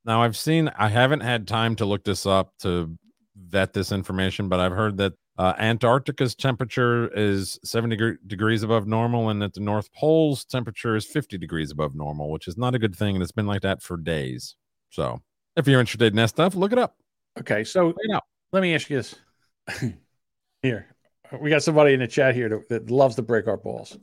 Now 0.04 0.22
I've 0.22 0.36
seen 0.36 0.70
I 0.78 0.88
haven't 0.88 1.20
had 1.20 1.46
time 1.46 1.76
to 1.76 1.84
look 1.84 2.04
this 2.04 2.26
up 2.26 2.52
to 2.60 2.96
vet 3.36 3.72
this 3.72 3.92
information, 3.92 4.48
but 4.48 4.60
I've 4.60 4.72
heard 4.72 4.96
that 4.98 5.14
uh, 5.38 5.54
Antarctica's 5.58 6.34
temperature 6.34 7.08
is 7.14 7.60
70 7.62 7.96
deg- 7.96 8.18
degrees 8.26 8.64
above 8.64 8.88
normal, 8.88 9.28
and 9.28 9.40
that 9.40 9.54
the 9.54 9.60
North 9.60 9.92
Pole's 9.92 10.44
temperature 10.44 10.96
is 10.96 11.06
50 11.06 11.38
degrees 11.38 11.70
above 11.70 11.94
normal, 11.94 12.30
which 12.30 12.48
is 12.48 12.58
not 12.58 12.74
a 12.74 12.78
good 12.78 12.96
thing, 12.96 13.14
and 13.14 13.22
it's 13.22 13.32
been 13.32 13.46
like 13.46 13.62
that 13.62 13.80
for 13.80 13.96
days. 13.96 14.56
So 14.90 15.20
if 15.54 15.68
you're 15.68 15.78
interested 15.78 16.12
in 16.12 16.16
that 16.16 16.30
stuff, 16.30 16.56
look 16.56 16.72
it 16.72 16.78
up. 16.78 16.96
Okay, 17.38 17.62
so 17.62 17.90
it 17.90 18.12
out. 18.12 18.24
let 18.52 18.62
me 18.62 18.74
ask 18.74 18.90
you 18.90 18.96
this. 18.96 19.14
here, 20.62 20.86
we 21.40 21.50
got 21.50 21.62
somebody 21.62 21.94
in 21.94 22.00
the 22.00 22.08
chat 22.08 22.34
here 22.34 22.48
that, 22.48 22.68
that 22.68 22.90
loves 22.90 23.14
to 23.16 23.22
break 23.22 23.46
our 23.46 23.56
balls. 23.56 23.96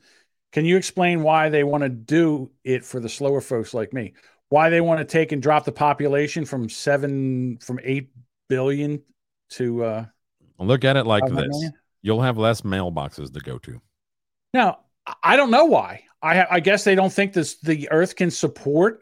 Can 0.56 0.64
you 0.64 0.78
explain 0.78 1.22
why 1.22 1.50
they 1.50 1.66
want 1.66 1.84
to 1.84 1.90
do 1.90 2.50
it 2.64 2.86
for 2.86 3.02
the 3.02 3.10
slower 3.10 3.42
folks 3.42 3.74
like 3.74 3.92
me? 3.92 4.14
Why 4.48 4.70
they 4.70 4.80
want 4.80 5.00
to 5.00 5.04
take 5.04 5.34
and 5.34 5.42
drop 5.42 5.66
the 5.66 5.74
population 5.74 6.46
from 6.46 6.70
seven, 6.70 7.58
from 7.58 7.78
eight 7.84 8.12
billion 8.48 9.04
to 9.50 9.84
uh 9.84 10.06
Look 10.58 10.86
at 10.86 10.96
it 10.96 11.06
like 11.06 11.26
this: 11.26 11.50
million? 11.50 11.74
you'll 12.04 12.22
have 12.22 12.38
less 12.38 12.62
mailboxes 12.62 13.34
to 13.34 13.42
go 13.42 13.58
to. 13.58 13.82
Now, 14.54 14.80
I 15.22 15.36
don't 15.36 15.52
know 15.52 15.66
why. 15.66 16.06
I 16.22 16.48
I 16.50 16.60
guess 16.62 16.86
they 16.86 16.96
don't 16.96 17.12
think 17.12 17.34
this 17.34 17.56
the 17.56 17.92
Earth 17.92 18.16
can 18.16 18.32
support 18.32 19.02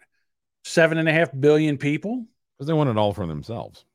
seven 0.64 0.98
and 0.98 1.08
a 1.08 1.14
half 1.14 1.30
billion 1.40 1.78
people. 1.78 2.26
Because 2.58 2.66
they 2.66 2.74
want 2.74 2.90
it 2.90 2.98
all 2.98 3.14
for 3.14 3.28
themselves. 3.28 3.86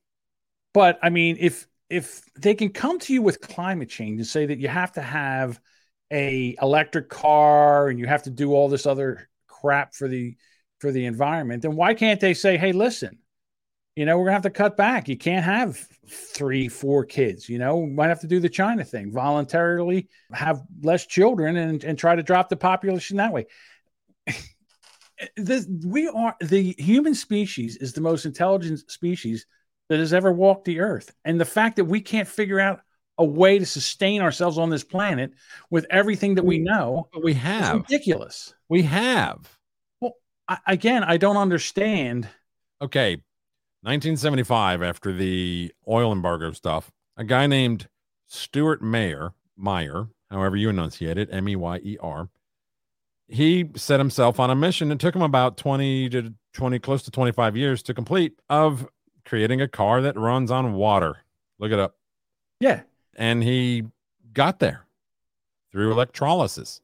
But 0.74 1.00
I 1.02 1.10
mean, 1.10 1.36
if 1.40 1.66
if 1.90 2.22
they 2.36 2.54
can 2.54 2.68
come 2.68 3.00
to 3.00 3.12
you 3.12 3.20
with 3.20 3.40
climate 3.40 3.88
change 3.88 4.20
and 4.20 4.26
say 4.28 4.46
that 4.46 4.60
you 4.60 4.68
have 4.68 4.92
to 4.92 5.02
have 5.02 5.58
a 6.10 6.56
electric 6.60 7.08
car 7.08 7.88
and 7.88 7.98
you 7.98 8.06
have 8.06 8.22
to 8.24 8.30
do 8.30 8.52
all 8.52 8.68
this 8.68 8.86
other 8.86 9.28
crap 9.46 9.94
for 9.94 10.08
the 10.08 10.36
for 10.80 10.92
the 10.92 11.06
environment, 11.06 11.62
then 11.62 11.74
why 11.74 11.94
can't 11.94 12.20
they 12.20 12.34
say, 12.34 12.56
"Hey, 12.56 12.72
listen, 12.72 13.18
you 13.96 14.06
know, 14.06 14.16
we're 14.16 14.26
gonna 14.26 14.34
have 14.34 14.42
to 14.42 14.50
cut 14.50 14.76
back. 14.76 15.08
You 15.08 15.18
can't 15.18 15.44
have 15.44 15.76
three, 16.08 16.68
four 16.68 17.04
kids. 17.04 17.48
You 17.48 17.58
know, 17.58 17.84
might 17.86 18.08
have 18.08 18.20
to 18.20 18.28
do 18.28 18.40
the 18.40 18.48
China 18.48 18.84
thing, 18.84 19.12
voluntarily 19.12 20.08
have 20.32 20.62
less 20.82 21.06
children 21.06 21.56
and 21.56 21.82
and 21.84 21.98
try 21.98 22.14
to 22.16 22.22
drop 22.22 22.48
the 22.48 22.56
population 22.56 23.16
that 23.16 23.32
way." 23.32 23.46
this 25.36 25.66
we 25.84 26.08
are 26.08 26.36
the 26.40 26.74
human 26.78 27.14
species 27.14 27.76
is 27.76 27.92
the 27.92 28.00
most 28.00 28.24
intelligent 28.24 28.88
species 28.90 29.46
that 29.88 29.98
has 29.98 30.12
ever 30.12 30.32
walked 30.32 30.64
the 30.64 30.80
earth 30.80 31.12
and 31.24 31.40
the 31.40 31.44
fact 31.44 31.76
that 31.76 31.84
we 31.84 32.00
can't 32.00 32.28
figure 32.28 32.60
out 32.60 32.80
a 33.18 33.24
way 33.24 33.58
to 33.58 33.66
sustain 33.66 34.20
ourselves 34.22 34.58
on 34.58 34.70
this 34.70 34.84
planet 34.84 35.32
with 35.70 35.86
everything 35.90 36.34
that 36.36 36.44
we 36.44 36.58
mm, 36.58 36.64
know 36.64 37.08
But 37.12 37.24
we 37.24 37.34
have. 37.34 37.76
ridiculous 37.76 38.54
We 38.68 38.82
have. 38.82 39.56
well 40.00 40.14
I, 40.48 40.58
again 40.66 41.04
i 41.04 41.16
don't 41.16 41.36
understand 41.36 42.28
Okay. 42.80 43.16
1975, 43.82 44.82
after 44.82 45.12
the 45.12 45.72
oil 45.88 46.12
embargo 46.12 46.52
stuff, 46.52 46.90
a 47.16 47.24
guy 47.24 47.46
named 47.46 47.88
Stewart 48.26 48.82
Mayer, 48.82 49.32
Meyer, 49.56 50.08
however 50.30 50.56
you 50.56 50.68
enunciate 50.68 51.16
it, 51.18 51.28
M 51.32 51.48
E 51.48 51.56
Y 51.56 51.80
E 51.82 51.96
R, 52.00 52.28
he 53.28 53.70
set 53.76 54.00
himself 54.00 54.40
on 54.40 54.50
a 54.50 54.54
mission. 54.56 54.90
It 54.92 54.98
took 54.98 55.14
him 55.14 55.22
about 55.22 55.56
20 55.56 56.08
to 56.10 56.34
20, 56.54 56.78
close 56.78 57.02
to 57.04 57.10
25 57.10 57.56
years 57.56 57.82
to 57.84 57.94
complete 57.94 58.38
of 58.48 58.88
creating 59.24 59.60
a 59.60 59.68
car 59.68 60.00
that 60.02 60.16
runs 60.16 60.50
on 60.50 60.74
water. 60.74 61.18
Look 61.58 61.72
it 61.72 61.78
up. 61.78 61.96
yeah 62.60 62.82
And 63.18 63.42
he 63.42 63.84
got 64.32 64.60
there 64.60 64.86
through 65.72 65.92
electrolysis. 65.92 66.80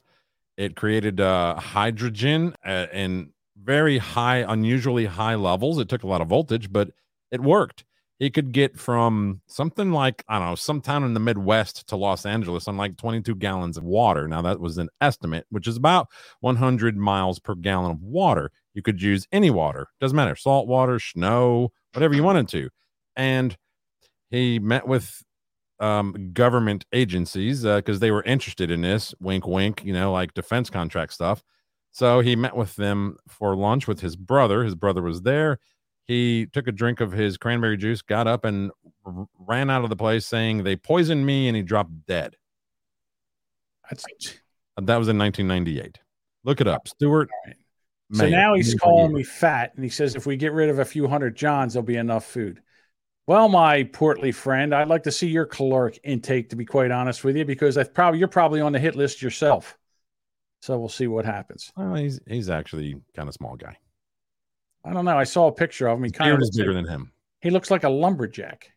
It 0.57 0.77
created 0.77 1.21
uh, 1.21 1.55
hydrogen 1.59 2.55
uh, 2.67 2.87
in 2.93 3.31
very 3.57 3.99
high, 3.99 4.39
unusually 4.39 5.07
high 5.07 5.37
levels. 5.37 5.79
It 5.79 5.89
took 5.89 6.03
a 6.03 6.09
lot 6.09 6.21
of 6.21 6.29
voltage, 6.29 6.71
but 6.71 6.91
it 7.31 7.41
worked. 7.41 7.85
He 8.19 8.31
could 8.31 8.53
get 8.53 8.79
from 8.79 9.41
something 9.47 9.91
like, 9.91 10.25
I 10.29 10.39
don't 10.39 10.49
know, 10.49 10.55
some 10.55 10.81
town 10.81 11.05
in 11.05 11.15
the 11.15 11.21
Midwest 11.21 11.87
to 11.89 11.97
Los 11.97 12.27
Angeles 12.27 12.69
on 12.69 12.77
like 12.77 12.97
22 12.97 13.35
gallons 13.37 13.77
of 13.77 13.85
water. 13.85 14.29
Now, 14.29 14.43
that 14.43 14.61
was 14.61 14.79
an 14.79 14.89
estimate, 15.01 15.47
which 15.51 15.67
is 15.67 15.77
about 15.77 16.09
100 16.41 16.97
miles 16.97 17.39
per 17.39 17.55
gallon 17.55 17.93
of 17.93 18.03
water. 18.03 18.51
You 18.73 18.83
could 18.83 19.03
use 19.03 19.27
any 19.33 19.51
water, 19.51 19.89
doesn't 20.01 20.17
matter, 20.17 20.37
salt 20.37 20.69
water, 20.69 20.99
snow, 20.99 21.73
whatever 21.93 22.15
you 22.15 22.23
wanted 22.23 22.49
to. 22.49 22.71
And 23.17 23.57
he 24.31 24.59
met 24.59 24.87
with 24.87 25.25
um, 25.81 26.31
government 26.33 26.85
agencies 26.93 27.63
because 27.63 28.01
they 28.01 28.11
were 28.11 28.23
interested 28.23 28.71
in 28.71 28.83
this. 28.83 29.15
Wink, 29.21 29.47
wink. 29.47 29.85
You 29.85 29.93
know, 29.93 30.13
like 30.13 30.35
defense 30.35 30.71
contract 30.71 31.13
stuff. 31.13 31.43
So 31.93 32.21
he 32.21 32.35
met 32.35 32.57
with 32.57 32.75
them 32.77 33.17
for 33.29 33.55
lunch 33.55 33.87
with 33.87 34.01
his 34.01 34.17
brother. 34.17 34.65
His 34.65 34.75
brother 34.75 35.03
was 35.03 35.23
there. 35.23 35.59
He 36.07 36.47
took 36.53 36.67
a 36.67 36.73
drink 36.73 37.01
of 37.01 37.13
his 37.13 37.39
cranberry 37.39 37.77
juice, 37.77 38.03
got 38.03 38.27
up, 38.27 38.45
and 38.45 38.71
r- 39.07 39.27
ran 39.39 39.71
out 39.71 39.85
of 39.85 39.91
the 39.91 39.97
place 39.97 40.27
saying 40.27 40.65
they 40.65 40.77
poisoned 40.77 41.25
me, 41.25 41.49
and 41.49 41.57
he 41.57 41.63
dropped 41.63 42.07
dead. 42.07 42.37
that's 43.89 44.05
That 44.77 44.97
was 44.97 45.09
in 45.09 45.19
1998. 45.19 46.01
Look 46.45 46.61
it 46.61 46.67
up, 46.67 46.89
Stuart. 46.89 47.31
so 48.13 48.29
now 48.29 48.55
he's 48.55 48.75
calling 48.75 49.13
me 49.13 49.23
fat 49.23 49.73
and 49.75 49.83
he 49.83 49.91
says 49.91 50.15
if 50.15 50.27
we 50.27 50.37
get 50.37 50.53
rid 50.53 50.69
of 50.69 50.79
a 50.79 50.85
few 50.85 51.09
hundred 51.09 51.35
johns 51.35 51.73
there'll 51.73 51.85
be 51.85 51.97
enough 51.97 52.25
food 52.25 52.61
well 53.27 53.49
my 53.49 53.83
portly 53.85 54.33
friend 54.33 54.75
i'd 54.75 54.89
like 54.89 55.03
to 55.03 55.13
see 55.13 55.29
your 55.29 55.47
caloric 55.47 55.99
intake 56.05 56.51
to 56.51 56.57
be 56.57 56.65
quite 56.65 56.91
honest 56.91 57.25
with 57.25 57.37
you 57.37 57.45
because 57.45 57.77
i 57.79 57.85
probably 57.85 58.19
you're 58.19 58.29
probably 58.29 58.61
on 58.61 58.73
the 58.73 58.79
hit 58.79 58.97
list 58.97 59.23
yourself 59.23 59.79
so 60.61 60.79
we'll 60.79 60.89
see 60.89 61.07
what 61.07 61.25
happens 61.25 61.73
Well, 61.77 61.95
he's 61.95 62.21
he's 62.27 62.49
actually 62.51 63.01
kind 63.15 63.29
of 63.29 63.35
small 63.35 63.57
guy. 63.57 63.77
I 64.85 64.93
don't 64.93 65.05
know. 65.05 65.17
I 65.19 65.25
saw 65.25 65.47
a 65.49 65.53
picture 65.53 65.87
of 65.89 65.99
him. 65.99 66.05
He 66.05 66.11
kind 66.11 66.33
of 66.35 66.41
is 66.41 66.41
looks 66.41 66.57
bigger 66.57 66.73
like, 66.73 66.85
than 66.85 66.87
him. 66.87 67.13
he 67.41 67.51
looks 67.51 67.71
like 67.71 67.85
a 67.85 67.89
lumberjack. 67.89 68.73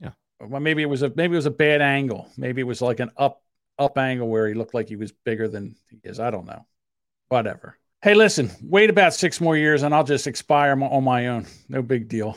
Yeah. 0.00 0.12
Well, 0.40 0.60
maybe 0.60 0.82
it 0.82 0.86
was 0.86 1.02
a 1.02 1.12
maybe 1.14 1.34
it 1.34 1.36
was 1.36 1.46
a 1.46 1.50
bad 1.50 1.80
angle. 1.82 2.28
Maybe 2.36 2.60
it 2.60 2.64
was 2.64 2.82
like 2.82 3.00
an 3.00 3.10
up 3.16 3.42
up 3.78 3.98
angle 3.98 4.28
where 4.28 4.48
he 4.48 4.54
looked 4.54 4.74
like 4.74 4.88
he 4.88 4.96
was 4.96 5.12
bigger 5.12 5.48
than 5.48 5.76
he 5.90 6.00
is. 6.04 6.20
I 6.20 6.30
don't 6.30 6.46
know. 6.46 6.66
Whatever. 7.28 7.78
Hey, 8.02 8.14
listen. 8.14 8.50
Wait 8.62 8.90
about 8.90 9.14
six 9.14 9.40
more 9.40 9.56
years, 9.56 9.82
and 9.82 9.94
I'll 9.94 10.04
just 10.04 10.26
expire 10.26 10.72
on 10.82 11.04
my 11.04 11.28
own. 11.28 11.46
No 11.68 11.82
big 11.82 12.08
deal. 12.08 12.36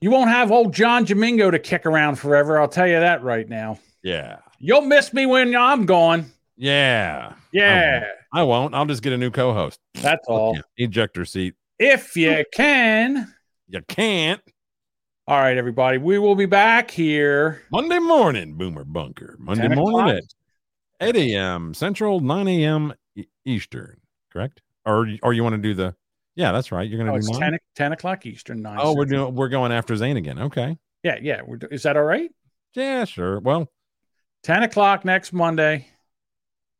You, 0.00 0.10
won't 0.10 0.30
have 0.30 0.52
old 0.52 0.72
John 0.72 1.04
Domingo 1.04 1.50
to 1.50 1.58
kick 1.58 1.84
around 1.84 2.16
forever. 2.16 2.60
I'll 2.60 2.68
tell 2.68 2.86
you 2.86 3.00
that 3.00 3.22
right 3.22 3.48
now. 3.48 3.78
Yeah. 4.02 4.38
You'll 4.58 4.82
miss 4.82 5.12
me 5.12 5.26
when 5.26 5.54
I'm 5.56 5.86
gone. 5.86 6.26
Yeah. 6.56 7.32
Yeah, 7.52 8.04
I 8.32 8.42
won't. 8.42 8.74
I'll 8.74 8.86
just 8.86 9.02
get 9.02 9.12
a 9.12 9.16
new 9.16 9.30
co-host. 9.30 9.80
that's 9.94 10.26
all. 10.28 10.58
Ejector 10.76 11.24
seat. 11.24 11.54
If 11.78 12.16
you 12.16 12.44
can. 12.52 13.32
You 13.68 13.80
can't. 13.88 14.40
All 15.26 15.38
right, 15.38 15.56
everybody. 15.56 15.98
We 15.98 16.18
will 16.18 16.34
be 16.34 16.46
back 16.46 16.90
here. 16.90 17.62
Monday 17.70 17.98
morning, 17.98 18.54
Boomer 18.54 18.84
Bunker. 18.84 19.36
Monday 19.38 19.68
morning 19.68 20.20
at 21.00 21.16
8 21.16 21.34
a.m. 21.34 21.74
Central, 21.74 22.20
9 22.20 22.48
a.m. 22.48 22.94
Eastern. 23.44 24.00
Correct? 24.32 24.62
Or 24.84 25.06
or 25.22 25.32
you 25.32 25.42
want 25.42 25.54
to 25.54 25.60
do 25.60 25.74
the? 25.74 25.94
Yeah, 26.38 26.52
that's 26.52 26.70
right. 26.70 26.88
You're 26.88 27.02
Oh, 27.02 27.06
gonna 27.06 27.16
it's 27.18 27.26
do 27.26 27.32
10, 27.32 27.40
nine. 27.40 27.54
o- 27.54 27.58
10 27.74 27.92
o'clock 27.92 28.24
Eastern. 28.24 28.62
9 28.62 28.78
Oh, 28.80 28.94
we're 28.94 29.06
doing. 29.06 29.34
We're 29.34 29.48
going 29.48 29.72
after 29.72 29.96
Zane 29.96 30.16
again. 30.16 30.38
Okay. 30.38 30.78
Yeah, 31.02 31.16
yeah. 31.20 31.42
We're, 31.44 31.58
is 31.72 31.82
that 31.82 31.96
all 31.96 32.04
right? 32.04 32.30
Yeah, 32.74 33.04
sure. 33.06 33.40
Well, 33.40 33.68
10 34.44 34.62
o'clock 34.62 35.04
next 35.04 35.32
Monday. 35.32 35.88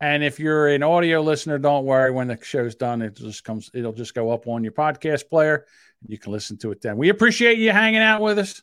And 0.01 0.23
if 0.23 0.39
you're 0.39 0.69
an 0.69 0.85
audio 0.85 1.23
listener, 1.23 1.59
don't 1.59 1.85
worry. 1.85 2.13
When 2.13 2.29
the 2.29 2.39
show's 2.41 2.77
done, 2.77 3.03
it 3.03 3.17
just 3.17 3.43
comes, 3.43 3.69
it'll 3.75 3.93
just 3.93 4.15
go 4.15 4.31
up 4.31 4.47
on 4.47 4.63
your 4.63 4.73
podcast 4.73 5.29
player. 5.29 5.67
You 6.07 6.19
can 6.19 6.31
listen 6.31 6.57
to 6.59 6.71
it 6.71 6.81
then. 6.81 6.97
We 6.97 7.09
appreciate 7.09 7.59
you 7.59 7.73
hanging 7.73 8.01
out 8.01 8.21
with 8.23 8.39
us. 8.39 8.63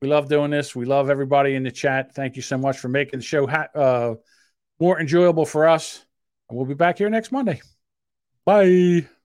We 0.00 0.08
love 0.08 0.30
doing 0.30 0.50
this. 0.50 0.74
We 0.74 0.86
love 0.86 1.10
everybody 1.10 1.54
in 1.54 1.64
the 1.64 1.70
chat. 1.70 2.14
Thank 2.14 2.36
you 2.36 2.40
so 2.40 2.56
much 2.56 2.78
for 2.78 2.88
making 2.88 3.18
the 3.18 3.24
show 3.26 3.46
ha- 3.46 3.68
uh, 3.74 4.14
more 4.80 4.98
enjoyable 4.98 5.44
for 5.44 5.68
us. 5.68 6.02
And 6.48 6.56
we'll 6.56 6.64
be 6.66 6.72
back 6.72 6.96
here 6.96 7.10
next 7.10 7.30
Monday. 7.30 7.60
Bye. 8.46 9.10